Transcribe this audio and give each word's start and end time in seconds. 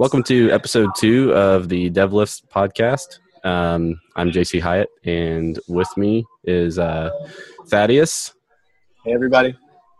Welcome 0.00 0.22
to 0.22 0.50
episode 0.50 0.94
two 0.96 1.34
of 1.34 1.68
the 1.68 1.90
DevLifts 1.90 2.42
podcast. 2.46 3.18
Um, 3.44 4.00
I'm 4.16 4.30
JC 4.30 4.58
Hyatt, 4.58 4.88
and 5.04 5.60
with 5.68 5.94
me 5.98 6.24
is 6.42 6.78
uh, 6.78 7.10
Thaddeus. 7.66 8.32
Hey, 9.04 9.12
everybody. 9.12 9.54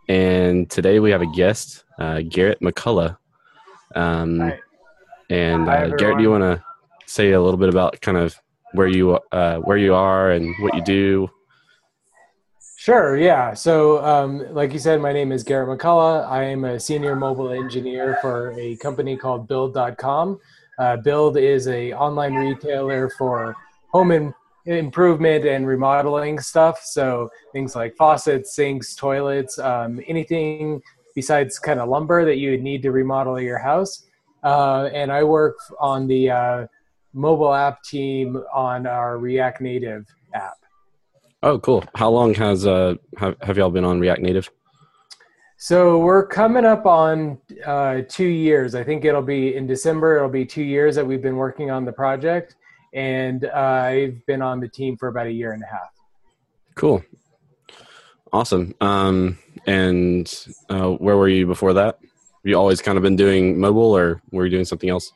And 0.08 0.70
today 0.70 1.00
we 1.00 1.10
have 1.10 1.20
a 1.20 1.26
guest, 1.26 1.84
uh, 1.98 2.22
Garrett 2.26 2.60
McCullough. 2.62 3.18
Um, 3.94 4.40
Hi. 4.40 4.58
And 5.28 5.66
Hi, 5.66 5.84
uh, 5.84 5.88
Garrett, 5.96 6.16
do 6.16 6.22
you 6.22 6.30
want 6.30 6.44
to 6.44 6.64
say 7.04 7.32
a 7.32 7.42
little 7.42 7.58
bit 7.58 7.68
about 7.68 8.00
kind 8.00 8.16
of 8.16 8.40
where 8.72 8.88
you 8.88 9.18
uh, 9.32 9.58
where 9.58 9.76
you 9.76 9.94
are 9.94 10.30
and 10.30 10.54
what 10.60 10.74
you 10.74 10.82
do? 10.82 11.30
Sure, 12.90 13.16
yeah. 13.16 13.54
So, 13.54 14.04
um, 14.04 14.52
like 14.52 14.72
you 14.72 14.80
said, 14.80 15.00
my 15.00 15.12
name 15.12 15.30
is 15.30 15.44
Garrett 15.44 15.78
McCullough. 15.78 16.28
I 16.28 16.42
am 16.42 16.64
a 16.64 16.80
senior 16.80 17.14
mobile 17.14 17.52
engineer 17.52 18.18
for 18.20 18.52
a 18.58 18.74
company 18.78 19.16
called 19.16 19.46
Build.com. 19.46 20.40
Uh, 20.76 20.96
Build 20.96 21.36
is 21.36 21.68
a 21.68 21.92
online 21.92 22.34
retailer 22.34 23.08
for 23.10 23.54
home 23.92 24.10
im- 24.10 24.34
improvement 24.66 25.46
and 25.46 25.68
remodeling 25.68 26.40
stuff. 26.40 26.80
So 26.82 27.30
things 27.52 27.76
like 27.76 27.94
faucets, 27.94 28.56
sinks, 28.56 28.96
toilets, 28.96 29.56
um, 29.60 30.00
anything 30.08 30.82
besides 31.14 31.60
kind 31.60 31.78
of 31.78 31.88
lumber 31.88 32.24
that 32.24 32.38
you 32.38 32.50
would 32.50 32.62
need 32.62 32.82
to 32.82 32.90
remodel 32.90 33.40
your 33.40 33.58
house. 33.58 34.02
Uh, 34.42 34.90
and 34.92 35.12
I 35.12 35.22
work 35.22 35.58
on 35.78 36.08
the 36.08 36.30
uh, 36.30 36.66
mobile 37.12 37.54
app 37.54 37.84
team 37.84 38.42
on 38.52 38.88
our 38.88 39.16
React 39.16 39.60
Native 39.60 40.06
app. 40.34 40.59
Oh, 41.42 41.58
cool. 41.58 41.84
How 41.94 42.10
long 42.10 42.34
has 42.34 42.66
uh 42.66 42.94
have, 43.16 43.36
have 43.42 43.56
y'all 43.56 43.70
been 43.70 43.84
on 43.84 44.00
React 44.00 44.22
Native? 44.22 44.50
So 45.56 45.98
we're 45.98 46.26
coming 46.26 46.64
up 46.64 46.86
on 46.86 47.38
uh, 47.66 48.00
two 48.08 48.28
years. 48.28 48.74
I 48.74 48.82
think 48.82 49.04
it'll 49.04 49.20
be 49.20 49.56
in 49.56 49.66
December. 49.66 50.16
It'll 50.16 50.30
be 50.30 50.46
two 50.46 50.62
years 50.62 50.94
that 50.94 51.06
we've 51.06 51.20
been 51.20 51.36
working 51.36 51.70
on 51.70 51.84
the 51.84 51.92
project, 51.92 52.56
and 52.94 53.44
uh, 53.44 53.58
I've 53.58 54.24
been 54.24 54.40
on 54.40 54.60
the 54.60 54.68
team 54.68 54.96
for 54.96 55.08
about 55.08 55.26
a 55.26 55.30
year 55.30 55.52
and 55.52 55.62
a 55.62 55.66
half. 55.66 55.90
Cool. 56.76 57.04
Awesome. 58.32 58.74
Um, 58.80 59.38
and 59.66 60.32
uh, 60.70 60.92
where 60.92 61.18
were 61.18 61.28
you 61.28 61.46
before 61.46 61.74
that? 61.74 61.98
you 62.42 62.54
always 62.54 62.80
kind 62.80 62.96
of 62.96 63.02
been 63.02 63.16
doing 63.16 63.60
mobile, 63.60 63.94
or 63.96 64.22
were 64.30 64.44
you 64.44 64.50
doing 64.50 64.64
something 64.64 64.88
else? 64.88 65.12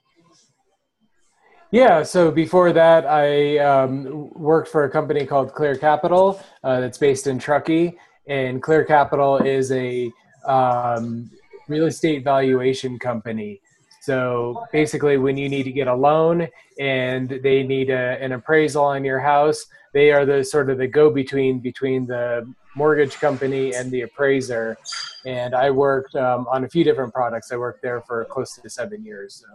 Yeah. 1.75 2.05
So 2.05 2.31
before 2.31 2.73
that, 2.73 3.05
I 3.05 3.59
um, 3.59 4.31
worked 4.31 4.69
for 4.69 4.85
a 4.85 4.89
company 4.89 5.27
called 5.27 5.53
Clear 5.55 5.77
Capital 5.77 6.41
uh, 6.63 6.79
that's 6.79 6.99
based 6.99 7.27
in 7.27 7.37
Truckee, 7.37 7.99
and 8.29 8.63
Clear 8.63 8.85
Capital 8.85 9.39
is 9.39 9.73
a 9.73 10.09
um, 10.47 11.29
real 11.67 11.87
estate 11.87 12.23
valuation 12.23 12.97
company. 12.97 13.61
So 14.03 14.65
basically, 14.71 15.17
when 15.17 15.37
you 15.37 15.49
need 15.49 15.65
to 15.65 15.73
get 15.73 15.89
a 15.89 15.95
loan 15.95 16.47
and 16.79 17.41
they 17.43 17.65
need 17.65 17.91
a, 17.91 18.23
an 18.23 18.31
appraisal 18.31 18.85
on 18.85 19.05
your 19.05 19.19
house, 19.19 19.67
they 19.93 20.13
are 20.13 20.25
the 20.25 20.45
sort 20.45 20.71
of 20.71 20.79
the 20.79 20.87
go-between 20.87 21.59
between 21.59 22.07
the 22.07 22.49
mortgage 22.77 23.15
company 23.15 23.75
and 23.75 23.91
the 23.91 24.03
appraiser. 24.03 24.79
And 25.27 25.57
I 25.57 25.73
worked 25.73 26.15
um, 26.15 26.47
on 26.53 26.63
a 26.63 26.69
few 26.69 26.85
different 26.85 27.13
products. 27.13 27.51
I 27.51 27.57
worked 27.57 27.83
there 27.83 28.01
for 28.03 28.25
close 28.27 28.55
to 28.63 28.71
seven 28.71 29.05
years. 29.05 29.43
So 29.43 29.47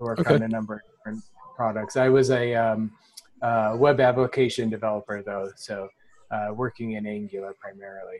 I 0.00 0.04
worked 0.04 0.22
Okay. 0.22 0.34
on 0.34 0.42
a 0.42 0.48
number 0.48 0.74
of 0.74 0.80
different 0.90 1.22
products. 1.58 1.96
I 1.96 2.08
was 2.08 2.30
a 2.30 2.54
um, 2.54 2.92
uh, 3.42 3.74
web 3.76 3.98
application 4.00 4.70
developer 4.70 5.22
though, 5.22 5.50
so 5.56 5.88
uh, 6.30 6.50
working 6.54 6.92
in 6.92 7.04
Angular 7.04 7.52
primarily. 7.60 8.18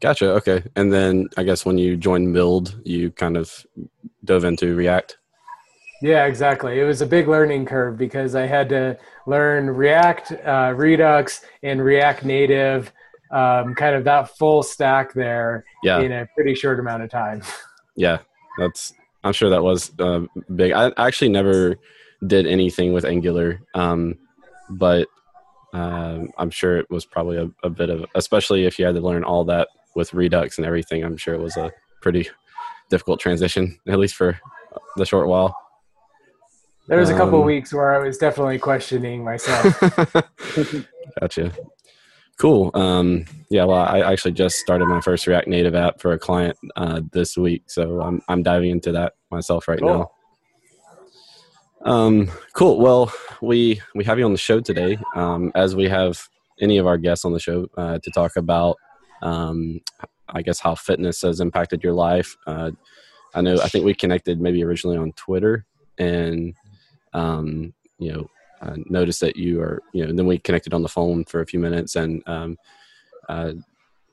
Gotcha. 0.00 0.30
Okay. 0.38 0.64
And 0.74 0.90
then 0.92 1.28
I 1.36 1.42
guess 1.44 1.64
when 1.66 1.76
you 1.78 1.96
joined 1.96 2.32
Build, 2.32 2.80
you 2.84 3.10
kind 3.12 3.36
of 3.36 3.64
dove 4.24 4.44
into 4.44 4.74
React. 4.74 5.18
Yeah, 6.00 6.24
exactly. 6.24 6.80
It 6.80 6.84
was 6.84 7.02
a 7.02 7.06
big 7.06 7.28
learning 7.28 7.66
curve 7.66 7.96
because 7.96 8.34
I 8.34 8.46
had 8.46 8.68
to 8.70 8.98
learn 9.26 9.70
React, 9.70 10.32
uh, 10.44 10.72
Redux, 10.74 11.42
and 11.62 11.84
React 11.84 12.24
Native, 12.24 12.90
um, 13.30 13.74
kind 13.74 13.94
of 13.94 14.02
that 14.04 14.36
full 14.36 14.62
stack 14.64 15.12
there 15.12 15.64
Yeah. 15.84 16.00
in 16.00 16.10
a 16.10 16.26
pretty 16.34 16.54
short 16.56 16.80
amount 16.80 17.02
of 17.04 17.10
time. 17.10 17.42
Yeah. 17.94 18.20
That's. 18.58 18.94
I'm 19.22 19.34
sure 19.34 19.50
that 19.50 19.62
was 19.62 19.92
uh, 19.98 20.22
big. 20.56 20.72
I 20.72 20.90
actually 20.96 21.28
never 21.28 21.76
did 22.26 22.46
anything 22.46 22.92
with 22.92 23.04
Angular, 23.04 23.60
um, 23.74 24.16
but 24.70 25.08
um, 25.72 26.28
I'm 26.38 26.50
sure 26.50 26.76
it 26.78 26.90
was 26.90 27.04
probably 27.04 27.38
a, 27.38 27.50
a 27.62 27.70
bit 27.70 27.90
of, 27.90 28.04
especially 28.14 28.66
if 28.66 28.78
you 28.78 28.84
had 28.84 28.94
to 28.94 29.00
learn 29.00 29.24
all 29.24 29.44
that 29.44 29.68
with 29.94 30.12
Redux 30.14 30.58
and 30.58 30.66
everything. 30.66 31.02
I'm 31.02 31.16
sure 31.16 31.34
it 31.34 31.40
was 31.40 31.56
a 31.56 31.72
pretty 32.00 32.28
difficult 32.90 33.20
transition, 33.20 33.78
at 33.88 33.98
least 33.98 34.14
for 34.14 34.38
the 34.96 35.06
short 35.06 35.28
while. 35.28 35.56
There 36.88 36.98
was 36.98 37.10
a 37.10 37.16
couple 37.16 37.40
Um, 37.40 37.46
weeks 37.46 37.72
where 37.72 37.94
I 37.94 38.04
was 38.04 38.18
definitely 38.18 38.58
questioning 38.58 39.24
myself. 39.24 39.80
gotcha. 41.20 41.52
Cool. 42.38 42.70
Um, 42.74 43.24
yeah, 43.50 43.64
well, 43.64 43.78
I 43.78 44.00
actually 44.00 44.32
just 44.32 44.56
started 44.56 44.86
my 44.86 45.00
first 45.00 45.26
React 45.26 45.48
Native 45.48 45.74
app 45.74 46.00
for 46.00 46.12
a 46.12 46.18
client 46.18 46.56
uh, 46.76 47.00
this 47.12 47.36
week, 47.36 47.64
so 47.66 48.00
I'm 48.00 48.20
I'm 48.28 48.42
diving 48.42 48.70
into 48.70 48.90
that 48.92 49.12
myself 49.30 49.68
right 49.68 49.80
now. 49.80 50.10
Um, 51.84 52.30
cool. 52.52 52.78
Well, 52.78 53.12
we 53.40 53.80
we 53.94 54.04
have 54.04 54.18
you 54.18 54.24
on 54.24 54.32
the 54.32 54.38
show 54.38 54.60
today, 54.60 54.98
um, 55.16 55.50
as 55.54 55.74
we 55.74 55.88
have 55.88 56.28
any 56.60 56.78
of 56.78 56.86
our 56.86 56.96
guests 56.96 57.24
on 57.24 57.32
the 57.32 57.40
show 57.40 57.66
uh, 57.76 57.98
to 57.98 58.10
talk 58.12 58.36
about, 58.36 58.76
um, 59.20 59.80
I 60.28 60.42
guess 60.42 60.60
how 60.60 60.76
fitness 60.76 61.22
has 61.22 61.40
impacted 61.40 61.82
your 61.82 61.92
life. 61.92 62.36
Uh, 62.46 62.70
I 63.34 63.40
know. 63.40 63.58
I 63.60 63.68
think 63.68 63.84
we 63.84 63.94
connected 63.94 64.40
maybe 64.40 64.62
originally 64.62 64.96
on 64.96 65.12
Twitter, 65.12 65.64
and 65.98 66.54
um, 67.14 67.74
you 67.98 68.12
know, 68.12 68.30
uh, 68.60 68.76
noticed 68.86 69.20
that 69.20 69.36
you 69.36 69.60
are, 69.60 69.82
you 69.92 70.06
know, 70.06 70.12
then 70.12 70.26
we 70.26 70.38
connected 70.38 70.74
on 70.74 70.82
the 70.82 70.88
phone 70.88 71.24
for 71.24 71.40
a 71.40 71.46
few 71.46 71.58
minutes, 71.58 71.96
and 71.96 72.22
um, 72.26 72.56
uh, 73.28 73.52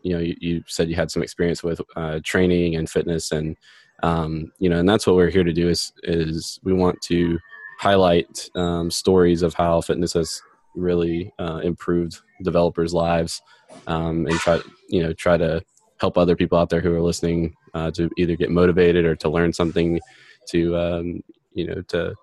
you 0.02 0.14
know, 0.14 0.20
you, 0.20 0.36
you 0.40 0.64
said 0.66 0.90
you 0.90 0.96
had 0.96 1.12
some 1.12 1.22
experience 1.22 1.62
with 1.62 1.82
uh, 1.96 2.20
training 2.24 2.78
and 2.78 2.90
fitness, 2.90 3.32
and 3.32 3.58
um, 4.02 4.52
you 4.58 4.70
know, 4.70 4.80
and 4.80 4.90
that's 4.90 5.06
what 5.06 5.16
we're 5.16 5.30
here 5.30 5.44
to 5.44 5.54
do 5.54 5.70
is 5.70 5.94
is 6.04 6.60
we 6.64 6.74
want 6.74 7.00
to 7.04 7.38
highlight 7.80 8.50
um, 8.56 8.92
stories 8.92 9.42
of 9.42 9.54
how 9.54 9.80
fitness 9.80 10.12
has 10.12 10.42
really 10.76 11.34
uh, 11.40 11.62
improved 11.64 12.20
developers' 12.44 12.94
lives, 12.94 13.42
um, 13.88 14.28
and 14.28 14.38
try 14.40 14.60
you 14.90 15.02
know 15.02 15.14
try 15.14 15.38
to 15.38 15.64
help 16.02 16.18
other 16.18 16.36
people 16.36 16.58
out 16.58 16.70
there 16.70 16.82
who 16.82 16.94
are 16.94 17.02
listening 17.02 17.56
uh, 17.74 17.90
to 17.92 18.10
either 18.18 18.36
get 18.36 18.52
motivated 18.52 19.06
or 19.06 19.16
to 19.16 19.30
learn 19.30 19.54
something 19.54 20.00
to 20.50 20.76
um, 20.76 21.24
you 21.54 21.66
know 21.66 21.82
to 21.84 22.14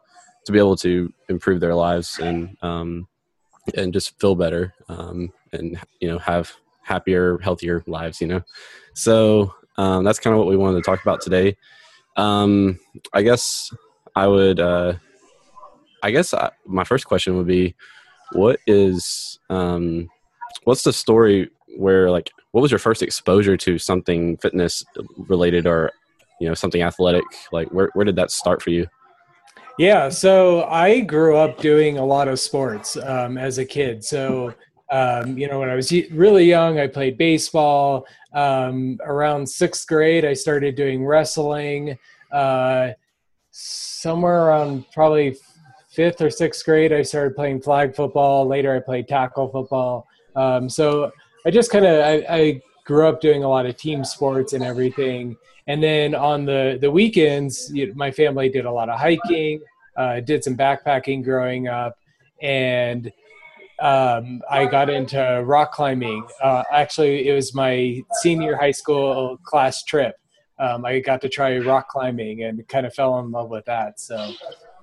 to 0.44 0.52
be 0.52 0.58
able 0.58 0.76
to 0.76 1.10
improve 1.30 1.60
their 1.60 1.74
lives 1.74 2.18
and 2.18 2.54
um, 2.60 3.08
and 3.74 3.94
just 3.94 4.18
feel 4.20 4.34
better 4.34 4.74
um, 4.88 5.32
and 5.52 5.80
you 6.00 6.08
know 6.08 6.18
have 6.18 6.52
happier 6.82 7.38
healthier 7.38 7.82
lives 7.86 8.20
you 8.20 8.26
know? 8.28 8.42
So 8.92 9.54
um, 9.78 10.04
that's 10.04 10.20
kind 10.20 10.34
of 10.34 10.38
what 10.38 10.48
we 10.48 10.56
wanted 10.56 10.76
to 10.76 10.82
talk 10.82 11.02
about 11.02 11.20
today. 11.22 11.56
I 12.16 13.22
guess 13.22 13.72
i 14.14 14.26
would 14.26 14.58
uh, 14.60 14.94
i 16.02 16.10
guess 16.10 16.34
I, 16.34 16.50
my 16.66 16.84
first 16.84 17.06
question 17.06 17.36
would 17.36 17.46
be 17.46 17.74
what 18.32 18.58
is 18.66 19.38
um, 19.50 20.08
what's 20.64 20.82
the 20.82 20.92
story 20.92 21.50
where 21.76 22.10
like 22.10 22.30
what 22.52 22.60
was 22.60 22.70
your 22.70 22.78
first 22.78 23.02
exposure 23.02 23.56
to 23.56 23.78
something 23.78 24.36
fitness 24.38 24.84
related 25.16 25.66
or 25.66 25.92
you 26.40 26.48
know 26.48 26.54
something 26.54 26.82
athletic 26.82 27.24
like 27.52 27.68
where, 27.68 27.90
where 27.94 28.04
did 28.04 28.16
that 28.16 28.30
start 28.30 28.62
for 28.62 28.70
you 28.70 28.86
Yeah, 29.78 30.08
so 30.08 30.64
I 30.64 31.00
grew 31.00 31.36
up 31.36 31.60
doing 31.60 31.98
a 31.98 32.04
lot 32.04 32.28
of 32.28 32.40
sports 32.40 32.96
um, 32.96 33.36
as 33.36 33.58
a 33.58 33.64
kid. 33.64 34.02
So, 34.02 34.54
um, 34.90 35.36
you 35.36 35.48
know, 35.48 35.60
when 35.60 35.68
I 35.68 35.74
was 35.74 35.92
really 36.10 36.46
young, 36.46 36.80
I 36.80 36.86
played 36.86 37.18
baseball. 37.18 38.06
Um, 38.32 38.98
around 39.04 39.46
sixth 39.46 39.86
grade, 39.86 40.24
I 40.24 40.32
started 40.32 40.76
doing 40.76 41.04
wrestling. 41.04 41.98
Uh, 42.32 42.92
somewhere 43.50 44.46
around 44.46 44.84
probably 44.92 45.36
fifth 45.96 46.20
or 46.20 46.30
sixth 46.30 46.64
grade, 46.64 46.92
I 46.92 47.02
started 47.02 47.34
playing 47.34 47.62
flag 47.62 47.96
football. 47.96 48.46
Later, 48.46 48.76
I 48.76 48.80
played 48.80 49.08
tackle 49.08 49.48
football. 49.48 50.06
Um, 50.36 50.68
so 50.68 51.10
I 51.46 51.50
just 51.50 51.70
kind 51.70 51.86
of 51.86 52.04
I, 52.04 52.26
I 52.28 52.62
grew 52.84 53.08
up 53.08 53.20
doing 53.20 53.42
a 53.42 53.48
lot 53.48 53.64
of 53.66 53.76
team 53.76 54.04
sports 54.04 54.52
and 54.52 54.62
everything. 54.62 55.36
And 55.66 55.82
then 55.82 56.14
on 56.14 56.44
the 56.44 56.78
the 56.80 56.90
weekends, 56.90 57.70
you 57.72 57.92
my 57.96 58.10
family 58.10 58.48
did 58.50 58.66
a 58.66 58.70
lot 58.70 58.90
of 58.90 59.00
hiking, 59.00 59.60
uh, 59.96 60.20
did 60.20 60.44
some 60.44 60.56
backpacking 60.56 61.24
growing 61.24 61.66
up, 61.66 61.98
and 62.42 63.10
um, 63.80 64.42
I 64.50 64.66
got 64.66 64.88
into 64.88 65.42
rock 65.44 65.72
climbing. 65.72 66.26
Uh, 66.42 66.62
actually, 66.70 67.28
it 67.28 67.32
was 67.32 67.54
my 67.54 68.02
senior 68.22 68.54
high 68.56 68.70
school 68.70 69.38
class 69.44 69.82
trip. 69.82 70.16
Um, 70.58 70.84
I 70.84 71.00
got 71.00 71.20
to 71.22 71.28
try 71.28 71.58
rock 71.58 71.88
climbing 71.88 72.44
and 72.44 72.66
kind 72.68 72.86
of 72.86 72.94
fell 72.94 73.18
in 73.18 73.30
love 73.30 73.50
with 73.50 73.66
that. 73.66 74.00
So, 74.00 74.32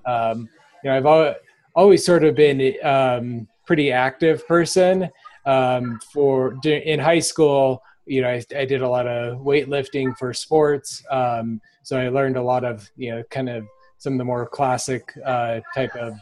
um, 0.05 0.49
you 0.83 0.89
know, 0.89 0.97
I've 0.97 1.05
al- 1.05 1.35
always 1.75 2.05
sort 2.05 2.23
of 2.23 2.35
been 2.35 2.75
um, 2.83 3.47
pretty 3.65 3.91
active 3.91 4.47
person. 4.47 5.09
Um, 5.45 5.99
for 6.13 6.57
in 6.63 6.99
high 6.99 7.19
school, 7.19 7.83
you 8.05 8.21
know, 8.21 8.29
I, 8.29 8.43
I 8.57 8.65
did 8.65 8.81
a 8.81 8.87
lot 8.87 9.07
of 9.07 9.39
weightlifting 9.39 10.17
for 10.17 10.33
sports. 10.33 11.03
Um, 11.09 11.59
so 11.83 11.97
I 11.97 12.07
learned 12.09 12.37
a 12.37 12.41
lot 12.41 12.63
of, 12.63 12.89
you 12.95 13.11
know, 13.11 13.23
kind 13.29 13.49
of 13.49 13.65
some 13.97 14.13
of 14.13 14.19
the 14.19 14.25
more 14.25 14.45
classic 14.47 15.13
uh, 15.25 15.59
type 15.75 15.93
of 15.95 16.13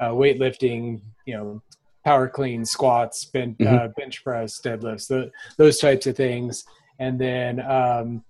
uh, 0.00 0.08
weightlifting, 0.10 1.00
you 1.24 1.34
know, 1.34 1.62
power 2.04 2.28
clean, 2.28 2.64
squats, 2.64 3.24
bench, 3.24 3.56
Mhm. 3.58 3.84
uh, 3.84 3.88
bench 3.96 4.22
press, 4.22 4.60
deadlifts, 4.60 5.08
the, 5.08 5.30
those 5.56 5.78
types 5.78 6.06
of 6.06 6.16
things. 6.16 6.64
And 6.98 7.18
then 7.18 7.60
um, 7.60 8.24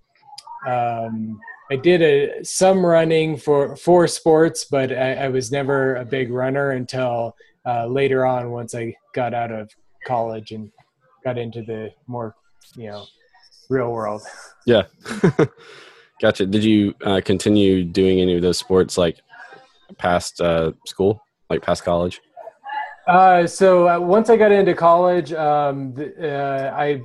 um, 0.67 1.41
I 1.71 1.77
did 1.77 2.03
a, 2.03 2.45
some 2.45 2.85
running 2.85 3.37
for 3.37 3.77
for 3.77 4.07
sports, 4.07 4.65
but 4.65 4.93
I, 4.93 5.15
I 5.15 5.29
was 5.29 5.51
never 5.51 5.97
a 5.97 6.05
big 6.05 6.31
runner 6.31 6.71
until 6.71 7.35
uh, 7.67 7.87
later 7.87 8.25
on 8.25 8.51
once 8.51 8.75
I 8.75 8.95
got 9.15 9.35
out 9.35 9.51
of 9.51 9.71
college 10.07 10.53
and 10.53 10.71
got 11.25 11.39
into 11.39 11.63
the 11.63 11.91
more 12.07 12.35
you 12.77 12.91
know 12.91 13.07
real 13.69 13.91
world. 13.91 14.23
Yeah. 14.65 14.85
gotcha. 16.21 16.47
Did 16.47 16.65
you 16.65 16.95
uh, 17.05 17.21
continue 17.25 17.85
doing 17.85 18.21
any 18.21 18.37
of 18.37 18.43
those 18.43 18.59
sports 18.59 18.97
like 18.97 19.19
past 19.99 20.41
uh, 20.41 20.73
school, 20.87 21.21
like 21.51 21.63
past 21.63 21.85
college? 21.85 22.21
Uh, 23.09 23.47
so 23.47 23.89
uh, 23.89 23.99
once 24.01 24.31
I 24.31 24.37
got 24.37 24.51
into 24.51 24.75
college, 24.75 25.33
um, 25.33 25.95
th- 25.95 26.17
uh, 26.19 26.73
I 26.75 27.03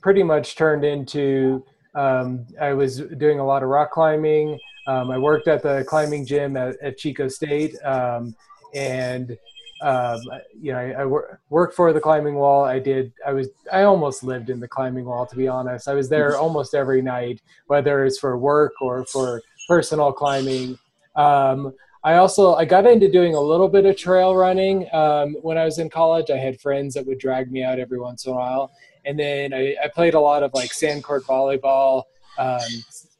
pretty 0.00 0.22
much 0.22 0.56
turned 0.56 0.84
into. 0.84 1.64
Um, 1.94 2.46
I 2.60 2.72
was 2.72 3.00
doing 3.18 3.40
a 3.40 3.44
lot 3.44 3.62
of 3.62 3.68
rock 3.68 3.90
climbing. 3.90 4.58
Um, 4.86 5.10
I 5.10 5.18
worked 5.18 5.48
at 5.48 5.62
the 5.62 5.84
climbing 5.88 6.26
gym 6.26 6.56
at, 6.56 6.76
at 6.82 6.98
Chico 6.98 7.28
State, 7.28 7.76
um, 7.84 8.34
and 8.74 9.36
um, 9.82 10.20
you 10.60 10.72
know, 10.72 10.78
I, 10.78 10.90
I 10.90 11.04
wor- 11.04 11.40
worked 11.48 11.74
for 11.74 11.92
the 11.92 12.00
climbing 12.00 12.34
wall. 12.34 12.64
I 12.64 12.78
did. 12.78 13.12
I 13.26 13.32
was. 13.32 13.48
I 13.72 13.82
almost 13.82 14.22
lived 14.22 14.50
in 14.50 14.60
the 14.60 14.68
climbing 14.68 15.06
wall, 15.06 15.26
to 15.26 15.36
be 15.36 15.48
honest. 15.48 15.88
I 15.88 15.94
was 15.94 16.08
there 16.08 16.36
almost 16.36 16.74
every 16.74 17.02
night, 17.02 17.40
whether 17.66 18.04
it's 18.04 18.18
for 18.18 18.36
work 18.36 18.72
or 18.80 19.04
for 19.06 19.42
personal 19.68 20.12
climbing. 20.12 20.78
Um, 21.16 21.72
I 22.02 22.14
also 22.14 22.54
I 22.54 22.64
got 22.64 22.86
into 22.86 23.10
doing 23.10 23.34
a 23.34 23.40
little 23.40 23.68
bit 23.68 23.84
of 23.84 23.96
trail 23.96 24.34
running 24.34 24.86
um, 24.92 25.34
when 25.42 25.58
I 25.58 25.64
was 25.64 25.78
in 25.78 25.90
college. 25.90 26.30
I 26.30 26.36
had 26.36 26.60
friends 26.60 26.94
that 26.94 27.06
would 27.06 27.18
drag 27.18 27.50
me 27.50 27.62
out 27.62 27.78
every 27.78 27.98
once 27.98 28.26
in 28.26 28.32
a 28.32 28.34
while, 28.36 28.72
and 29.04 29.18
then 29.18 29.52
I, 29.54 29.76
I 29.82 29.88
played 29.88 30.14
a 30.14 30.20
lot 30.20 30.42
of 30.42 30.52
like 30.54 30.72
sand 30.72 31.04
court 31.04 31.24
volleyball. 31.24 32.04
Um, 32.38 32.60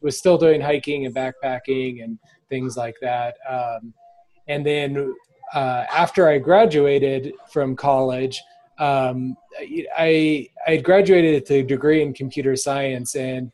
was 0.00 0.16
still 0.18 0.38
doing 0.38 0.60
hiking 0.60 1.04
and 1.06 1.14
backpacking 1.14 2.02
and 2.02 2.18
things 2.48 2.76
like 2.76 2.96
that. 3.02 3.36
Um, 3.48 3.92
and 4.48 4.64
then 4.64 5.14
uh, 5.54 5.84
after 5.92 6.28
I 6.28 6.38
graduated 6.38 7.34
from 7.52 7.76
college, 7.76 8.40
um, 8.78 9.36
I 9.58 10.48
I 10.66 10.70
had 10.70 10.84
graduated 10.84 11.42
with 11.42 11.50
a 11.50 11.62
degree 11.62 12.02
in 12.02 12.14
computer 12.14 12.56
science 12.56 13.14
and 13.14 13.52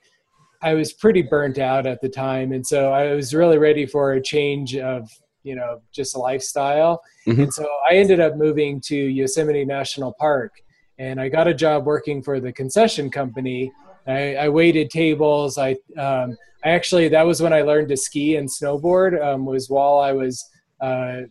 I 0.62 0.75
was 0.75 0.93
pretty 0.93 1.23
burnt 1.23 1.58
out 1.58 1.87
at 1.87 2.00
the 2.00 2.08
time, 2.08 2.52
and 2.52 2.67
so 2.67 2.93
I 2.93 3.14
was 3.14 3.34
really 3.34 3.58
ready 3.58 3.87
for 3.87 4.12
a 4.12 4.23
change 4.23 4.76
of 4.76 5.08
you 5.43 5.55
know 5.55 5.82
just 5.93 6.17
a 6.17 6.19
lifestyle. 6.19 7.02
Mhm. 7.26 7.44
And 7.44 7.55
so 7.55 7.69
I 7.88 7.96
ended 7.96 8.20
up 8.20 8.37
moving 8.37 8.81
to 8.82 8.96
Yosemite 8.96 9.64
National 9.64 10.14
Park, 10.14 10.52
and 10.98 11.20
I 11.20 11.28
got 11.28 11.48
a 11.48 11.54
job 11.54 11.87
working 11.87 12.22
for 12.22 12.40
the 12.40 12.52
concession 12.52 13.10
company. 13.10 13.72
I, 14.06 14.37
I 14.37 14.48
waited 14.48 14.90
tables. 14.90 15.58
I 15.58 15.72
um, 15.98 16.37
I 16.64 16.70
actually 16.70 17.08
that 17.08 17.26
was 17.26 17.43
when 17.43 17.52
I 17.52 17.62
learned 17.62 17.88
to 17.88 17.96
ski 17.96 18.37
and 18.37 18.48
snowboard. 18.48 19.22
Um, 19.22 19.44
was 19.44 19.69
while 19.69 19.98
I 19.98 20.12
was 20.12 20.44
uh, 20.81 21.22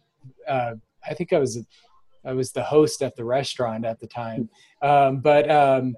uh, 0.47 0.73
I 1.07 1.13
think 1.13 1.33
I 1.33 1.39
was 1.39 1.59
I 2.25 2.33
was 2.33 2.51
the 2.51 2.63
host 2.63 3.01
at 3.01 3.15
the 3.15 3.23
restaurant 3.23 3.85
at 3.85 3.99
the 3.99 4.07
time, 4.07 4.49
um, 4.81 5.19
but. 5.19 5.49
Um, 5.49 5.95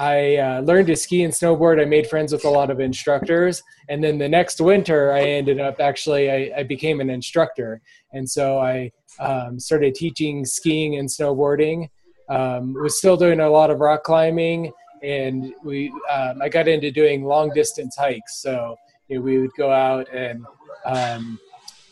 I 0.00 0.36
uh, 0.36 0.60
learned 0.60 0.86
to 0.86 0.96
ski 0.96 1.24
and 1.24 1.32
snowboard. 1.32 1.82
I 1.82 1.84
made 1.84 2.06
friends 2.06 2.32
with 2.32 2.44
a 2.44 2.48
lot 2.48 2.70
of 2.70 2.78
instructors, 2.78 3.60
and 3.88 4.02
then 4.02 4.16
the 4.16 4.28
next 4.28 4.60
winter, 4.60 5.12
I 5.12 5.22
ended 5.22 5.58
up 5.58 5.80
actually 5.80 6.30
I, 6.30 6.52
I 6.58 6.62
became 6.62 7.00
an 7.00 7.10
instructor, 7.10 7.80
and 8.12 8.30
so 8.30 8.58
I 8.58 8.92
um, 9.18 9.58
started 9.58 9.96
teaching 9.96 10.44
skiing 10.44 10.96
and 10.98 11.08
snowboarding. 11.08 11.88
Um, 12.28 12.74
was 12.74 12.98
still 12.98 13.16
doing 13.16 13.40
a 13.40 13.48
lot 13.48 13.70
of 13.70 13.80
rock 13.80 14.04
climbing, 14.04 14.70
and 15.02 15.52
we 15.64 15.92
um, 16.10 16.42
I 16.42 16.48
got 16.48 16.68
into 16.68 16.90
doing 16.90 17.24
long 17.24 17.50
distance 17.54 17.96
hikes. 17.96 18.42
So 18.42 18.76
you 19.08 19.16
know, 19.16 19.22
we 19.22 19.38
would 19.38 19.52
go 19.56 19.70
out 19.70 20.12
and 20.12 20.44
um, 20.84 21.38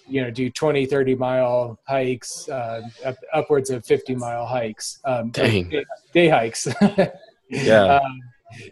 you 0.07 0.23
know 0.23 0.31
do 0.31 0.51
20 0.51 0.87
30 0.87 1.15
mile 1.15 1.79
hikes 1.89 2.49
uh, 2.49 2.83
up, 3.05 3.17
upwards 3.33 3.71
of 3.71 3.85
50 3.85 4.15
mile 4.15 4.47
hikes 4.47 5.01
um, 5.05 5.31
Dang. 5.31 5.69
day, 5.69 5.85
day 6.13 6.29
hikes 6.29 6.69
Yeah. 7.51 7.99
um, 7.99 8.21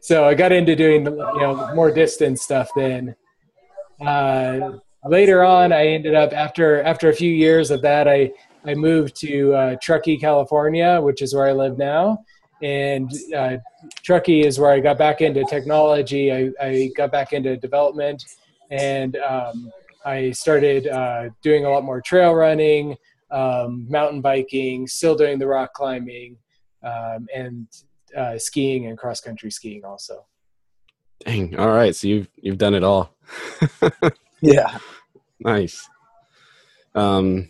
so 0.01 0.27
I 0.27 0.35
got 0.35 0.53
into 0.53 0.77
doing 0.77 1.05
you 1.05 1.41
know 1.41 1.71
more 1.75 1.91
distance 1.91 2.43
stuff 2.43 2.71
then. 2.77 3.15
Uh, 4.01 4.79
later 5.05 5.45
on, 5.45 5.73
I 5.73 5.87
ended 5.87 6.15
up 6.15 6.33
after 6.33 6.83
after 6.83 7.09
a 7.09 7.13
few 7.13 7.31
years 7.31 7.71
of 7.71 7.83
that, 7.83 8.09
I 8.09 8.33
I 8.67 8.75
moved 8.75 9.17
to 9.21 9.55
uh, 9.55 9.77
Truckee, 9.83 10.17
California, 10.17 11.01
which 11.01 11.23
is 11.23 11.35
where 11.35 11.47
I 11.47 11.53
live 11.53 11.79
now. 11.79 12.25
And 12.63 13.11
uh, 13.37 13.59
Truckee 14.03 14.47
is 14.47 14.59
where 14.59 14.71
I 14.71 14.81
got 14.81 14.97
back 14.97 15.21
into 15.21 15.45
technology. 15.45 16.33
I, 16.33 16.51
I 16.61 16.91
got 16.97 17.13
back 17.13 17.33
into 17.33 17.57
development, 17.57 18.25
and 18.71 19.17
um, 19.17 19.71
I 20.05 20.31
started 20.31 20.87
uh, 20.87 21.29
doing 21.43 21.67
a 21.67 21.71
lot 21.71 21.85
more 21.85 22.01
trail 22.01 22.33
running, 22.35 22.97
um, 23.31 23.87
mountain 23.91 24.21
biking, 24.21 24.87
still 24.87 25.15
doing 25.15 25.39
the 25.39 25.47
rock 25.47 25.75
climbing, 25.75 26.39
um, 26.83 27.27
and 27.35 27.67
uh, 28.17 28.39
skiing 28.39 28.87
and 28.87 28.97
cross 28.97 29.21
country 29.21 29.51
skiing 29.51 29.85
also. 29.85 30.25
Dang. 31.25 31.57
All 31.59 31.71
right. 31.71 31.95
So 31.95 32.09
you've 32.09 32.29
you've 32.37 32.59
done 32.59 32.75
it 32.75 32.85
all. 32.85 33.15
Yeah. 34.45 34.79
nice. 35.41 35.89
Um, 36.95 37.49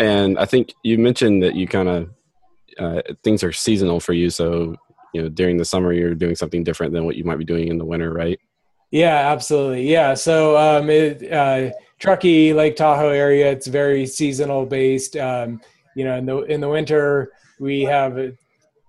and 0.00 0.38
I 0.38 0.46
think 0.46 0.72
you 0.82 0.98
mentioned 0.98 1.42
that 1.42 1.54
you 1.54 1.68
kind 1.68 1.88
of 1.88 2.10
uh, 2.78 3.02
things 3.22 3.44
are 3.44 3.52
seasonal 3.52 4.00
for 4.00 4.14
you. 4.14 4.30
So 4.30 4.74
you 5.14 5.22
know 5.22 5.28
during 5.28 5.58
the 5.58 5.64
summer 5.64 5.92
you're 5.92 6.14
doing 6.14 6.34
something 6.34 6.64
different 6.64 6.92
than 6.92 7.04
what 7.04 7.16
you 7.16 7.24
might 7.24 7.38
be 7.38 7.44
doing 7.44 7.68
in 7.68 7.78
the 7.78 7.84
winter, 7.84 8.12
right? 8.12 8.40
Yeah, 8.90 9.30
absolutely. 9.30 9.88
Yeah. 9.88 10.14
So 10.14 10.56
um, 10.56 10.90
it, 10.90 11.30
uh, 11.30 11.70
Truckee, 12.00 12.52
Lake 12.52 12.74
Tahoe 12.74 13.10
area, 13.10 13.52
it's 13.52 13.66
very 13.68 14.06
seasonal 14.06 14.66
based. 14.66 15.16
Um, 15.16 15.60
you 15.94 16.04
know, 16.04 16.16
in 16.16 16.26
the 16.26 16.38
in 16.42 16.60
the 16.60 16.68
winter 16.68 17.32
we 17.60 17.82
have 17.82 18.16
a 18.16 18.32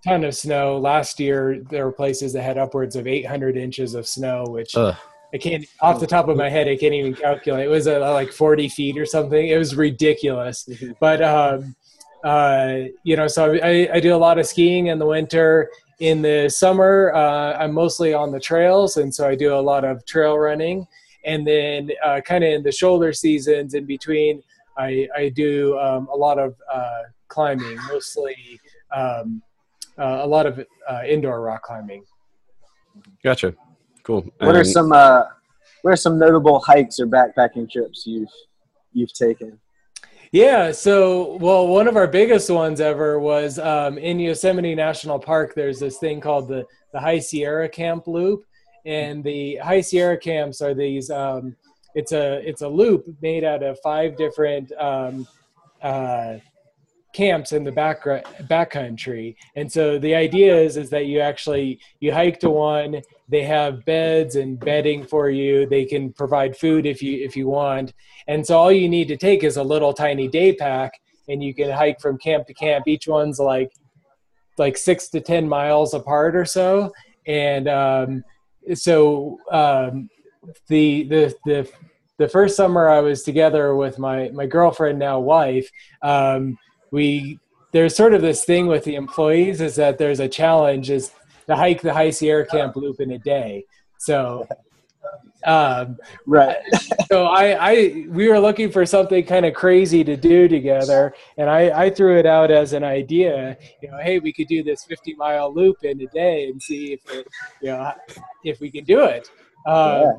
ton 0.08 0.24
of 0.24 0.34
snow. 0.34 0.78
Last 0.78 1.20
year 1.20 1.62
there 1.70 1.86
were 1.86 1.92
places 1.92 2.34
that 2.34 2.44
had 2.44 2.58
upwards 2.58 2.96
of 2.96 3.06
800 3.06 3.58
inches 3.58 3.94
of 3.96 4.08
snow, 4.08 4.46
which 4.48 4.76
Ugh. 4.76 4.96
I 5.34 5.38
can't 5.38 5.66
off 5.80 6.00
the 6.00 6.08
top 6.08 6.28
of 6.28 6.38
my 6.38 6.50
head 6.50 6.68
I 6.68 6.76
can't 6.76 6.94
even 6.94 7.14
calculate. 7.14 7.66
It 7.66 7.70
was 7.70 7.88
uh, 7.88 8.00
like 8.12 8.32
40 8.32 8.68
feet 8.70 8.98
or 8.98 9.06
something. 9.06 9.48
It 9.48 9.58
was 9.58 9.76
ridiculous. 9.76 10.68
But 11.00 11.22
um, 11.22 11.76
uh, 12.24 12.80
you 13.04 13.16
know, 13.16 13.28
so 13.28 13.54
I, 13.54 13.90
I 13.94 14.00
do 14.00 14.14
a 14.14 14.18
lot 14.18 14.38
of 14.38 14.46
skiing 14.46 14.88
in 14.88 15.00
the 15.00 15.06
winter. 15.06 15.70
In 16.00 16.22
the 16.22 16.50
summer, 16.50 17.12
uh, 17.14 17.58
I'm 17.58 17.74
mostly 17.74 18.14
on 18.14 18.32
the 18.32 18.40
trails, 18.40 18.98
and 18.98 19.14
so 19.14 19.28
I 19.28 19.36
do 19.36 19.54
a 19.54 19.62
lot 19.62 19.86
of 19.86 20.06
trail 20.06 20.38
running. 20.38 20.88
And 21.26 21.46
then, 21.46 21.92
uh, 22.04 22.22
kind 22.22 22.44
of 22.44 22.52
in 22.52 22.64
the 22.64 22.72
shoulder 22.72 23.14
seasons, 23.14 23.76
in 23.76 23.86
between, 23.86 24.42
I, 24.78 25.08
I 25.16 25.30
do 25.30 25.78
um, 25.78 26.08
a 26.12 26.16
lot 26.16 26.40
of 26.40 26.56
uh, 26.72 27.04
climbing, 27.28 27.78
mostly 27.88 28.36
um, 28.96 29.44
uh, 30.00 30.22
a 30.22 30.28
lot 30.28 30.48
of 30.48 30.66
uh, 30.90 31.02
indoor 31.08 31.42
rock 31.42 31.62
climbing. 31.62 32.04
Gotcha. 33.24 33.54
Cool. 34.04 34.26
What 34.40 34.56
are 34.56 34.64
some 34.64 34.92
uh, 34.92 35.24
what 35.82 35.94
are 35.94 35.98
some 35.98 36.18
notable 36.18 36.60
hikes 36.60 37.00
or 37.00 37.08
backpacking 37.08 37.70
trips 37.70 38.06
you've 38.06 38.30
you've 38.94 39.14
taken? 39.14 39.60
Yeah, 40.32 40.72
so 40.72 41.36
well, 41.38 41.68
one 41.68 41.90
of 41.90 41.98
our 41.98 42.08
biggest 42.08 42.50
ones 42.50 42.80
ever 42.80 43.20
was 43.20 43.60
um, 43.60 43.98
in 43.98 44.18
Yosemite 44.18 44.76
National 44.76 45.20
Park. 45.20 45.54
There's 45.56 45.80
this 45.80 45.98
thing 45.98 46.22
called 46.22 46.48
the 46.48 46.66
the 46.94 47.00
High 47.00 47.20
Sierra 47.20 47.68
Camp 47.68 48.08
Loop, 48.08 48.46
and 48.86 49.24
the 49.24 49.58
High 49.58 49.82
Sierra 49.82 50.18
camps 50.18 50.62
are 50.62 50.74
these. 50.74 51.10
Um, 51.10 51.56
it's 51.96 52.14
a 52.14 52.48
it's 52.48 52.62
a 52.62 52.68
loop 52.68 53.06
made 53.22 53.44
out 53.44 53.62
of 53.62 53.78
five 53.82 54.16
different 54.16 54.72
um, 54.80 55.28
uh, 55.82 56.38
camps 57.14 57.52
in 57.52 57.66
the 57.66 57.72
back 57.72 58.04
backcountry, 58.04 59.36
and 59.58 59.70
so 59.70 60.00
the 60.00 60.16
idea 60.16 60.58
is 60.58 60.78
is 60.78 60.90
that 60.92 61.08
you 61.08 61.20
actually 61.20 61.80
you 62.00 62.14
hike 62.14 62.40
to 62.40 62.50
one. 62.50 63.02
They 63.32 63.44
have 63.44 63.86
beds 63.86 64.36
and 64.36 64.60
bedding 64.60 65.04
for 65.04 65.30
you. 65.30 65.66
They 65.66 65.86
can 65.86 66.14
provide 66.14 66.56
food 66.58 66.86
if 66.86 67.02
you 67.02 67.26
if 67.26 67.36
you 67.36 67.48
want 67.48 67.94
and 68.28 68.46
so 68.46 68.58
all 68.58 68.72
you 68.72 68.90
need 68.90 69.08
to 69.08 69.18
take 69.18 69.44
is 69.44 69.58
a 69.58 69.64
little 69.64 69.94
tiny 69.94 70.28
day 70.28 70.54
pack 70.54 70.94
and 71.28 71.44
you 71.44 71.54
can 71.54 71.70
hike 71.70 72.00
from 72.00 72.18
camp 72.18 72.48
to 72.48 72.54
camp. 72.54 72.88
Each 72.88 73.08
one's 73.08 73.40
like 73.40 73.72
like 74.58 74.78
six 74.78 75.10
to 75.10 75.22
ten 75.22 75.48
miles 75.48 75.94
apart 75.94 76.36
or 76.36 76.46
so. 76.46 76.92
And 77.26 77.68
um, 77.68 78.24
so 78.74 79.38
um, 79.52 80.10
the 80.68 81.04
the 81.04 81.36
the 81.46 81.70
the 82.18 82.28
first 82.28 82.56
summer 82.56 82.90
I 82.90 83.00
was 83.00 83.24
together 83.24 83.76
with 83.76 83.98
my 83.98 84.30
my 84.30 84.46
girlfriend 84.46 85.00
now 85.00 85.20
wife, 85.20 85.70
um, 86.02 86.58
we 86.92 87.40
there's 87.72 87.96
sort 87.96 88.14
of 88.14 88.22
this 88.22 88.44
thing 88.44 88.68
with 88.68 88.84
the 88.84 88.96
employees 88.96 89.62
is 89.62 89.76
that 89.76 89.98
there's 89.98 90.20
a 90.20 90.28
challenge 90.28 90.90
is 90.90 91.12
to 91.52 91.58
hike 91.58 91.82
the 91.82 91.94
High 91.94 92.10
Sierra 92.10 92.46
Camp 92.46 92.76
Loop 92.76 93.00
in 93.00 93.12
a 93.12 93.20
day. 93.20 93.66
So 93.98 94.48
Um, 95.44 95.98
Right. 96.28 96.58
so 97.10 97.26
I, 97.26 97.72
I, 97.72 98.06
we 98.10 98.28
were 98.28 98.40
looking 98.40 98.72
for 98.72 98.86
something 98.86 99.26
kind 99.26 99.46
of 99.46 99.54
crazy 99.56 100.04
to 100.04 100.16
do 100.16 100.48
together, 100.48 101.14
and 101.38 101.50
I, 101.50 101.86
I 101.86 101.90
threw 101.90 102.18
it 102.20 102.28
out 102.28 102.52
as 102.52 102.74
an 102.74 102.84
idea. 102.84 103.58
You 103.82 103.90
know, 103.90 103.98
hey, 103.98 104.20
we 104.20 104.32
could 104.32 104.48
do 104.48 104.64
this 104.64 104.84
50 104.86 105.16
mile 105.16 105.54
loop 105.54 105.84
in 105.84 106.00
a 106.02 106.08
day 106.08 106.48
and 106.50 106.62
see 106.62 106.94
if 106.94 107.02
it, 107.12 107.28
you 107.62 107.70
know, 107.70 107.92
if 108.44 108.60
we 108.60 108.70
can 108.70 108.84
do 108.84 109.04
it. 109.06 109.30
Um, 109.68 109.76
Yeah. 109.76 110.12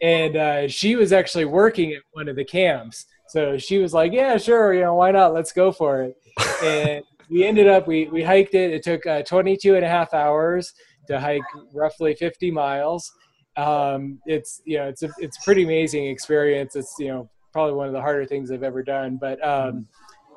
And 0.00 0.36
uh, 0.36 0.68
she 0.68 0.96
was 0.96 1.12
actually 1.12 1.44
working 1.44 1.92
at 1.92 2.02
one 2.12 2.28
of 2.28 2.34
the 2.34 2.44
camps, 2.44 3.06
so 3.28 3.56
she 3.56 3.78
was 3.78 3.94
like, 3.94 4.12
"Yeah, 4.12 4.36
sure, 4.36 4.74
you 4.74 4.80
know, 4.80 4.94
why 4.96 5.12
not? 5.12 5.32
Let's 5.32 5.52
go 5.52 5.70
for 5.70 6.02
it." 6.02 6.16
and 6.64 7.04
we 7.32 7.44
ended 7.44 7.66
up 7.66 7.88
we 7.88 8.06
we 8.08 8.22
hiked 8.22 8.54
it. 8.54 8.72
It 8.72 8.82
took 8.82 9.06
uh, 9.06 9.22
22 9.22 9.74
and 9.74 9.84
a 9.84 9.88
half 9.88 10.14
hours 10.14 10.72
to 11.08 11.18
hike 11.18 11.42
roughly 11.72 12.14
50 12.14 12.50
miles 12.52 13.10
um, 13.56 14.20
it's 14.26 14.62
you 14.64 14.78
know 14.78 14.88
it's 14.88 15.02
a 15.02 15.10
it's 15.18 15.38
a 15.38 15.42
pretty 15.42 15.64
amazing 15.64 16.06
experience. 16.06 16.76
It's 16.76 16.94
you 16.98 17.08
know 17.08 17.30
probably 17.52 17.74
one 17.74 17.86
of 17.86 17.92
the 17.92 18.00
harder 18.00 18.24
things 18.24 18.50
I've 18.50 18.62
ever 18.62 18.82
done, 18.82 19.18
but 19.20 19.44
um, 19.46 19.86